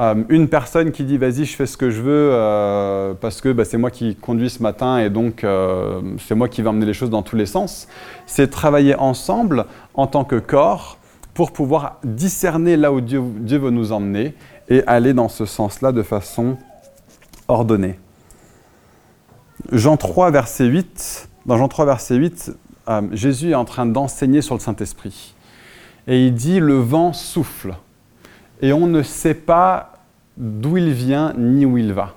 euh, 0.00 0.24
une 0.28 0.48
personne 0.48 0.90
qui 0.90 1.04
dit 1.04 1.16
vas-y, 1.16 1.44
je 1.44 1.54
fais 1.54 1.66
ce 1.66 1.76
que 1.76 1.88
je 1.88 2.02
veux 2.02 2.30
euh, 2.32 3.14
parce 3.14 3.40
que 3.40 3.52
bah, 3.52 3.64
c'est 3.64 3.78
moi 3.78 3.92
qui 3.92 4.16
conduis 4.16 4.50
ce 4.50 4.60
matin 4.60 4.98
et 4.98 5.08
donc 5.08 5.44
euh, 5.44 6.00
c'est 6.18 6.34
moi 6.34 6.48
qui 6.48 6.62
vais 6.62 6.68
emmener 6.68 6.86
les 6.86 6.94
choses 6.94 7.10
dans 7.10 7.22
tous 7.22 7.36
les 7.36 7.46
sens. 7.46 7.86
C'est 8.26 8.50
travailler 8.50 8.96
ensemble 8.96 9.66
en 9.94 10.08
tant 10.08 10.24
que 10.24 10.36
corps 10.40 10.98
pour 11.32 11.52
pouvoir 11.52 12.00
discerner 12.02 12.76
là 12.76 12.92
où 12.92 13.00
Dieu 13.00 13.20
veut 13.20 13.70
nous 13.70 13.92
emmener 13.92 14.34
et 14.68 14.82
aller 14.88 15.14
dans 15.14 15.28
ce 15.28 15.46
sens-là 15.46 15.92
de 15.92 16.02
façon 16.02 16.56
ordonnée. 17.48 17.98
Jean 19.72 19.96
3, 19.96 20.30
verset 20.30 20.66
8, 20.66 21.28
dans 21.46 21.56
Jean 21.56 21.68
3, 21.68 21.84
verset 21.86 22.16
8, 22.16 22.52
Jésus 23.12 23.50
est 23.50 23.54
en 23.54 23.64
train 23.64 23.86
d'enseigner 23.86 24.42
sur 24.42 24.54
le 24.54 24.60
Saint-Esprit. 24.60 25.34
Et 26.06 26.26
il 26.26 26.34
dit, 26.34 26.60
le 26.60 26.74
vent 26.74 27.12
souffle 27.12 27.74
et 28.60 28.72
on 28.72 28.86
ne 28.86 29.02
sait 29.02 29.34
pas 29.34 29.92
d'où 30.36 30.76
il 30.76 30.92
vient 30.92 31.32
ni 31.36 31.64
où 31.64 31.78
il 31.78 31.92
va. 31.92 32.14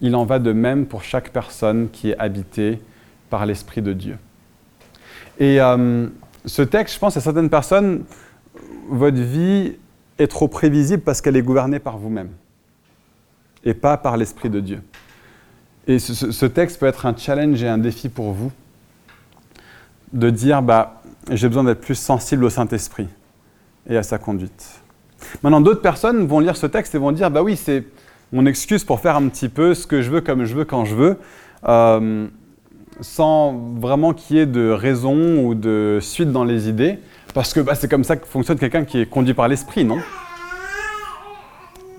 Il 0.00 0.14
en 0.14 0.24
va 0.24 0.38
de 0.38 0.52
même 0.52 0.86
pour 0.86 1.02
chaque 1.02 1.30
personne 1.30 1.88
qui 1.90 2.10
est 2.10 2.18
habitée 2.18 2.80
par 3.30 3.46
l'Esprit 3.46 3.82
de 3.82 3.92
Dieu. 3.92 4.18
Et 5.38 5.60
euh, 5.60 6.08
ce 6.44 6.62
texte, 6.62 6.94
je 6.94 7.00
pense 7.00 7.16
à 7.16 7.20
certaines 7.20 7.50
personnes, 7.50 8.04
votre 8.88 9.20
vie 9.20 9.74
est 10.18 10.28
trop 10.28 10.48
prévisible 10.48 11.02
parce 11.02 11.20
qu'elle 11.20 11.36
est 11.36 11.42
gouvernée 11.42 11.78
par 11.78 11.98
vous-même 11.98 12.30
et 13.66 13.74
pas 13.74 13.98
par 13.98 14.16
l'Esprit 14.16 14.48
de 14.48 14.60
Dieu. 14.60 14.80
Et 15.86 15.98
ce, 15.98 16.46
texte 16.46 16.80
peut 16.80 16.86
être 16.86 17.04
un 17.04 17.14
challenge 17.16 17.62
et 17.62 17.68
un 17.68 17.78
défi 17.78 18.08
pour 18.08 18.32
vous 18.32 18.50
de 20.12 20.30
dire 20.30 20.62
bah, 20.62 21.02
j'ai 21.30 21.48
besoin 21.48 21.64
d'être 21.64 21.80
plus 21.80 21.94
sensible 21.94 22.44
au 22.44 22.50
Saint-Esprit 22.50 23.08
et 23.88 23.96
à 23.96 24.02
sa 24.02 24.18
conduite. 24.18 24.80
Maintenant, 25.42 25.60
d'autres 25.60 25.82
personnes 25.82 26.26
vont 26.26 26.40
lire 26.40 26.56
ce 26.56 26.66
texte 26.66 26.94
et 26.94 26.98
vont 26.98 27.12
dire, 27.12 27.30
bah 27.30 27.42
oui, 27.42 27.56
c'est 27.56 27.84
mon 28.32 28.46
excuse 28.46 28.84
pour 28.84 29.00
faire 29.00 29.16
un 29.16 29.28
petit 29.28 29.48
peu 29.48 29.74
ce 29.74 29.86
que 29.86 30.02
je 30.02 30.10
veux, 30.10 30.20
comme 30.20 30.44
je 30.44 30.54
veux, 30.54 30.64
quand 30.64 30.84
je 30.84 30.94
veux, 30.94 31.18
euh, 31.68 32.26
sans 33.00 33.52
vraiment 33.78 34.12
qu'il 34.12 34.36
y 34.36 34.40
ait 34.40 34.46
de 34.46 34.70
raison 34.70 35.44
ou 35.44 35.54
de 35.54 35.98
suite 36.00 36.32
dans 36.32 36.44
les 36.44 36.68
idées, 36.68 36.98
parce 37.34 37.52
que 37.52 37.60
bah, 37.60 37.74
c'est 37.74 37.88
comme 37.88 38.04
ça 38.04 38.16
que 38.16 38.26
fonctionne 38.26 38.58
quelqu'un 38.58 38.84
qui 38.84 39.00
est 39.00 39.06
conduit 39.06 39.34
par 39.34 39.48
l'esprit, 39.48 39.84
non? 39.84 39.98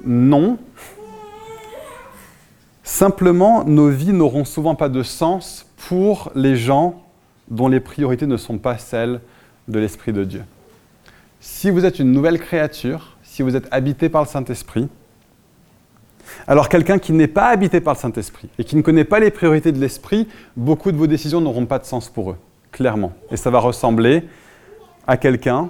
Non. 0.05 0.57
Simplement, 2.87 3.65
nos 3.65 3.89
vies 3.89 4.13
n'auront 4.13 4.45
souvent 4.45 4.73
pas 4.73 4.87
de 4.87 5.03
sens 5.03 5.65
pour 5.89 6.31
les 6.35 6.55
gens 6.55 7.03
dont 7.49 7.67
les 7.67 7.81
priorités 7.81 8.25
ne 8.25 8.37
sont 8.37 8.59
pas 8.59 8.77
celles 8.77 9.19
de 9.67 9.77
l'Esprit 9.77 10.13
de 10.13 10.23
Dieu. 10.23 10.43
Si 11.41 11.69
vous 11.69 11.83
êtes 11.83 11.99
une 11.99 12.13
nouvelle 12.13 12.39
créature, 12.39 13.17
si 13.23 13.41
vous 13.41 13.57
êtes 13.57 13.67
habité 13.71 14.07
par 14.07 14.21
le 14.21 14.27
Saint-Esprit. 14.29 14.87
Alors 16.47 16.69
quelqu'un 16.69 16.97
qui 16.97 17.11
n'est 17.11 17.27
pas 17.27 17.49
habité 17.49 17.81
par 17.81 17.95
le 17.95 17.99
Saint-Esprit 17.99 18.47
et 18.57 18.63
qui 18.63 18.77
ne 18.77 18.81
connaît 18.81 19.03
pas 19.03 19.19
les 19.19 19.31
priorités 19.31 19.73
de 19.73 19.79
l'Esprit, 19.79 20.29
beaucoup 20.55 20.93
de 20.93 20.97
vos 20.97 21.07
décisions 21.07 21.41
n'auront 21.41 21.65
pas 21.65 21.79
de 21.79 21.85
sens 21.85 22.07
pour 22.07 22.31
eux, 22.31 22.37
clairement. 22.71 23.11
Et 23.31 23.35
ça 23.35 23.49
va 23.49 23.59
ressembler 23.59 24.23
à 25.05 25.17
quelqu'un, 25.17 25.69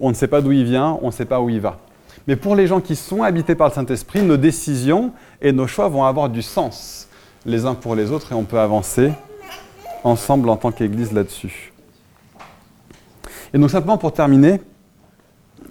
on 0.00 0.08
ne 0.08 0.14
sait 0.14 0.26
pas 0.26 0.40
d'où 0.40 0.50
il 0.50 0.64
vient, 0.64 0.98
on 1.02 1.06
ne 1.06 1.12
sait 1.12 1.24
pas 1.24 1.40
où 1.40 1.48
il 1.50 1.60
va. 1.60 1.78
Mais 2.26 2.36
pour 2.36 2.56
les 2.56 2.66
gens 2.66 2.80
qui 2.80 2.96
sont 2.96 3.22
habités 3.22 3.54
par 3.54 3.68
le 3.68 3.74
Saint-Esprit, 3.74 4.22
nos 4.22 4.36
décisions 4.36 5.12
et 5.40 5.52
nos 5.52 5.66
choix 5.66 5.88
vont 5.88 6.04
avoir 6.04 6.28
du 6.28 6.42
sens 6.42 7.08
les 7.44 7.64
uns 7.64 7.74
pour 7.74 7.94
les 7.94 8.10
autres 8.10 8.32
et 8.32 8.34
on 8.34 8.44
peut 8.44 8.58
avancer 8.58 9.12
ensemble 10.02 10.48
en 10.48 10.56
tant 10.56 10.72
qu'Église 10.72 11.12
là-dessus. 11.12 11.72
Et 13.54 13.58
donc 13.58 13.70
simplement 13.70 13.98
pour 13.98 14.12
terminer, 14.12 14.60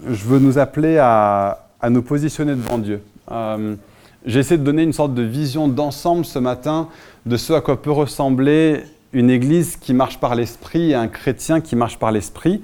je 0.07 0.23
veux 0.25 0.39
nous 0.39 0.57
appeler 0.57 0.97
à, 0.97 1.61
nous 1.89 2.01
positionner 2.01 2.55
devant 2.55 2.79
Dieu. 2.79 3.01
Euh, 3.31 3.75
j'ai 4.25 4.39
essayé 4.39 4.57
de 4.57 4.63
donner 4.63 4.81
une 4.81 4.93
sorte 4.93 5.13
de 5.13 5.21
vision 5.21 5.67
d'ensemble 5.67 6.25
ce 6.25 6.39
matin 6.39 6.89
de 7.27 7.37
ce 7.37 7.53
à 7.53 7.61
quoi 7.61 7.79
peut 7.79 7.91
ressembler 7.91 8.83
une 9.13 9.29
église 9.29 9.75
qui 9.75 9.93
marche 9.93 10.19
par 10.19 10.33
l'esprit 10.33 10.91
et 10.91 10.95
un 10.95 11.07
chrétien 11.07 11.61
qui 11.61 11.75
marche 11.75 11.99
par 11.99 12.11
l'esprit. 12.11 12.63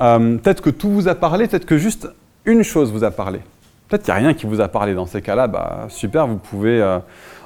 Euh, 0.00 0.36
peut-être 0.38 0.62
que 0.62 0.70
tout 0.70 0.90
vous 0.90 1.06
a 1.06 1.14
parlé, 1.14 1.46
peut-être 1.46 1.66
que 1.66 1.78
juste 1.78 2.08
une 2.44 2.62
chose 2.62 2.92
vous 2.92 3.04
a 3.04 3.10
parlé. 3.10 3.40
Peut-être 3.88 4.04
qu'il 4.04 4.14
n'y 4.14 4.20
a 4.20 4.22
rien 4.22 4.34
qui 4.34 4.46
vous 4.46 4.60
a 4.60 4.68
parlé 4.68 4.94
dans 4.94 5.06
ces 5.06 5.22
cas-là. 5.22 5.46
Bah, 5.46 5.86
super, 5.88 6.26
vous 6.26 6.38
pouvez 6.38 6.80
euh, 6.80 6.98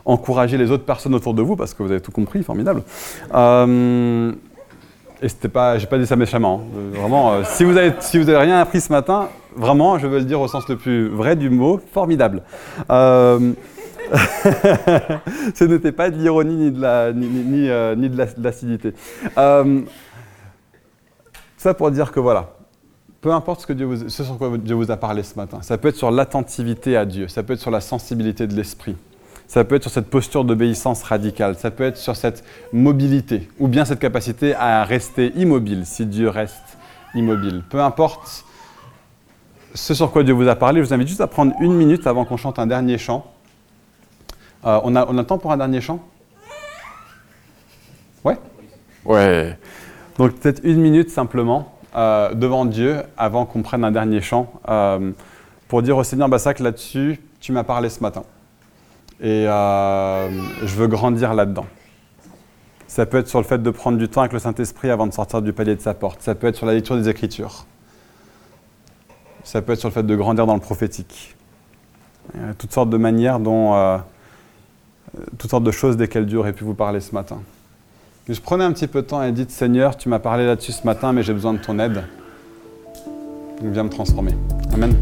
encourager 0.05 0.57
les 0.57 0.71
autres 0.71 0.85
personnes 0.85 1.15
autour 1.15 1.35
de 1.35 1.43
vous 1.43 1.57
parce 1.57 1.75
que 1.75 1.83
vous 1.83 1.91
avez 1.91 2.01
tout 2.01 2.13
compris, 2.13 2.43
formidable. 2.43 2.83
Et 5.21 5.29
c'était 5.29 5.49
pas, 5.49 5.79
j'ai 5.79 5.87
pas 5.87 5.99
dit 5.99 6.07
ça 6.07 6.15
méchamment. 6.17 6.63
Hein. 6.63 6.77
Euh, 6.77 6.91
vraiment, 7.01 7.33
euh, 7.33 7.43
si 7.45 7.65
vous 7.65 7.77
avez, 7.77 7.93
si 8.01 8.19
vous 8.19 8.29
avez 8.29 8.39
rien 8.39 8.61
appris 8.61 8.81
ce 8.81 8.93
matin, 8.93 9.29
vraiment, 9.57 9.99
je 9.99 10.07
veux 10.07 10.19
le 10.19 10.25
dire 10.25 10.41
au 10.41 10.47
sens 10.47 10.69
le 10.69 10.77
plus 10.77 11.09
vrai 11.09 11.35
du 11.35 11.51
mot, 11.51 11.81
formidable. 11.93 12.43
Euh, 12.91 13.53
ce 15.55 15.65
n'était 15.65 15.91
pas 15.93 16.11
de 16.11 16.17
l'ironie 16.17 16.55
ni 16.55 16.71
de 16.71 16.81
la, 16.81 17.13
ni, 17.13 17.27
ni, 17.27 17.69
ni 17.97 18.09
de 18.09 18.43
l'acidité. 18.43 18.95
ça 21.57 21.75
pour 21.75 21.91
dire 21.91 22.13
que 22.13 22.21
voilà, 22.21 22.55
peu 23.21 23.33
importe 23.33 23.67
ce, 23.67 24.09
sur 24.23 24.39
quoi 24.39 24.57
Dieu 24.59 24.75
vous 24.75 24.91
a 24.91 24.97
parlé 24.97 25.23
ce 25.23 25.35
matin, 25.35 25.59
ça 25.63 25.79
peut 25.79 25.89
être 25.89 25.97
sur 25.97 26.11
l'attentivité 26.11 26.97
à 26.97 27.05
Dieu, 27.05 27.29
ça 27.29 27.43
peut 27.43 27.55
être 27.55 27.61
sur 27.61 27.71
la 27.71 27.81
sensibilité 27.81 28.47
de 28.47 28.55
l'esprit. 28.55 28.97
Ça 29.47 29.65
peut 29.65 29.77
être 29.77 29.83
sur 29.83 29.91
cette 29.91 30.11
posture 30.11 30.45
d'obéissance 30.45 31.03
radicale, 31.03 31.57
ça 31.57 31.71
peut 31.71 31.85
être 31.85 31.97
sur 31.97 32.15
cette 32.17 32.45
mobilité, 32.73 33.49
ou 33.59 33.67
bien 33.67 33.87
cette 33.87 33.99
capacité 33.99 34.55
à 34.55 34.85
rester 34.85 35.33
immobile 35.37 35.87
si 35.87 36.05
Dieu 36.05 36.29
reste 36.29 36.77
immobile. 37.15 37.63
Peu 37.71 37.81
importe 37.81 38.45
ce 39.75 39.95
sur 39.95 40.13
quoi 40.13 40.23
Dieu 40.23 40.35
vous 40.35 40.49
a 40.49 40.55
parlé, 40.55 40.83
je 40.83 40.87
vous 40.87 40.93
invite 40.93 41.09
juste 41.09 41.23
à 41.23 41.27
prendre 41.27 41.55
une 41.61 41.73
minute 41.73 42.07
avant 42.07 42.27
qu'on 42.27 42.37
chante 42.37 42.59
un 42.59 42.67
dernier 42.67 42.99
chant. 42.99 43.33
Euh, 44.67 44.81
on, 44.85 44.95
a, 44.97 45.07
on 45.07 45.17
a 45.17 45.23
le 45.23 45.27
temps 45.27 45.39
pour 45.39 45.51
un 45.51 45.57
dernier 45.57 45.81
chant? 45.81 46.01
Ouais? 48.25 48.37
Ouais. 49.05 49.59
Donc 50.19 50.35
peut-être 50.35 50.61
une 50.63 50.81
minute 50.81 51.11
simplement 51.11 51.78
euh, 51.99 52.33
devant 52.33 52.65
Dieu 52.65 53.03
avant 53.17 53.45
qu'on 53.45 53.63
prenne 53.63 53.83
un 53.83 53.91
dernier 53.91 54.21
chant 54.21 54.53
euh, 54.69 55.11
pour 55.67 55.83
dire 55.83 55.97
au 55.97 56.05
Seigneur 56.05 56.29
Bassac 56.29 56.61
là-dessus, 56.61 57.21
tu 57.41 57.51
m'as 57.51 57.65
parlé 57.65 57.89
ce 57.89 58.01
matin 58.01 58.23
et 59.21 59.49
euh, 59.49 60.29
je 60.61 60.77
veux 60.77 60.87
grandir 60.87 61.35
là-dedans. 61.35 61.67
Ça 62.87 63.05
peut 63.05 63.19
être 63.19 63.27
sur 63.27 63.41
le 63.41 63.45
fait 63.45 63.61
de 63.61 63.71
prendre 63.71 63.99
du 63.99 64.09
temps 64.09 64.21
avec 64.21 64.33
le 64.33 64.39
Saint-Esprit 64.39 64.91
avant 64.91 65.09
de 65.09 65.13
sortir 65.13 65.43
du 65.43 65.53
palier 65.53 65.75
de 65.75 65.81
sa 65.81 65.93
porte. 65.93 66.23
Ça 66.23 66.37
peut 66.37 66.47
être 66.47 66.55
sur 66.55 66.67
la 66.67 66.75
lecture 66.75 66.97
des 66.97 67.09
Écritures. 67.09 67.67
Ça 69.43 69.61
peut 69.61 69.73
être 69.73 69.81
sur 69.81 69.89
le 69.89 69.95
fait 69.95 70.05
de 70.05 70.15
grandir 70.15 70.47
dans 70.47 70.55
le 70.55 70.61
prophétique. 70.61 71.35
Toutes 72.59 72.73
sortes 72.73 72.91
de 72.91 72.97
manières 72.97 73.41
dont, 73.41 73.99
toutes 75.37 75.51
sortes 75.51 75.65
de 75.65 75.71
choses 75.73 75.97
desquelles 75.97 76.27
Dieu 76.27 76.39
aurait 76.39 76.53
pu 76.53 76.63
vous 76.63 76.75
parler 76.75 77.01
ce 77.01 77.13
matin. 77.13 77.41
Je 78.35 78.41
prenais 78.41 78.65
un 78.65 78.73
petit 78.73 78.87
peu 78.87 79.03
de 79.03 79.07
temps 79.07 79.23
et 79.23 79.33
dites 79.33 79.51
Seigneur, 79.51 79.97
tu 79.97 80.09
m'as 80.09 80.19
parlé 80.19 80.45
là-dessus 80.45 80.73
ce 80.73 80.85
matin, 80.85 81.13
mais 81.13 81.23
j'ai 81.23 81.33
besoin 81.33 81.55
de 81.55 81.59
ton 81.59 81.79
aide. 81.79 82.05
Donc 83.63 83.73
viens 83.73 83.85
me 83.85 83.91
transformer. 83.91 84.35
Amen. 84.73 84.95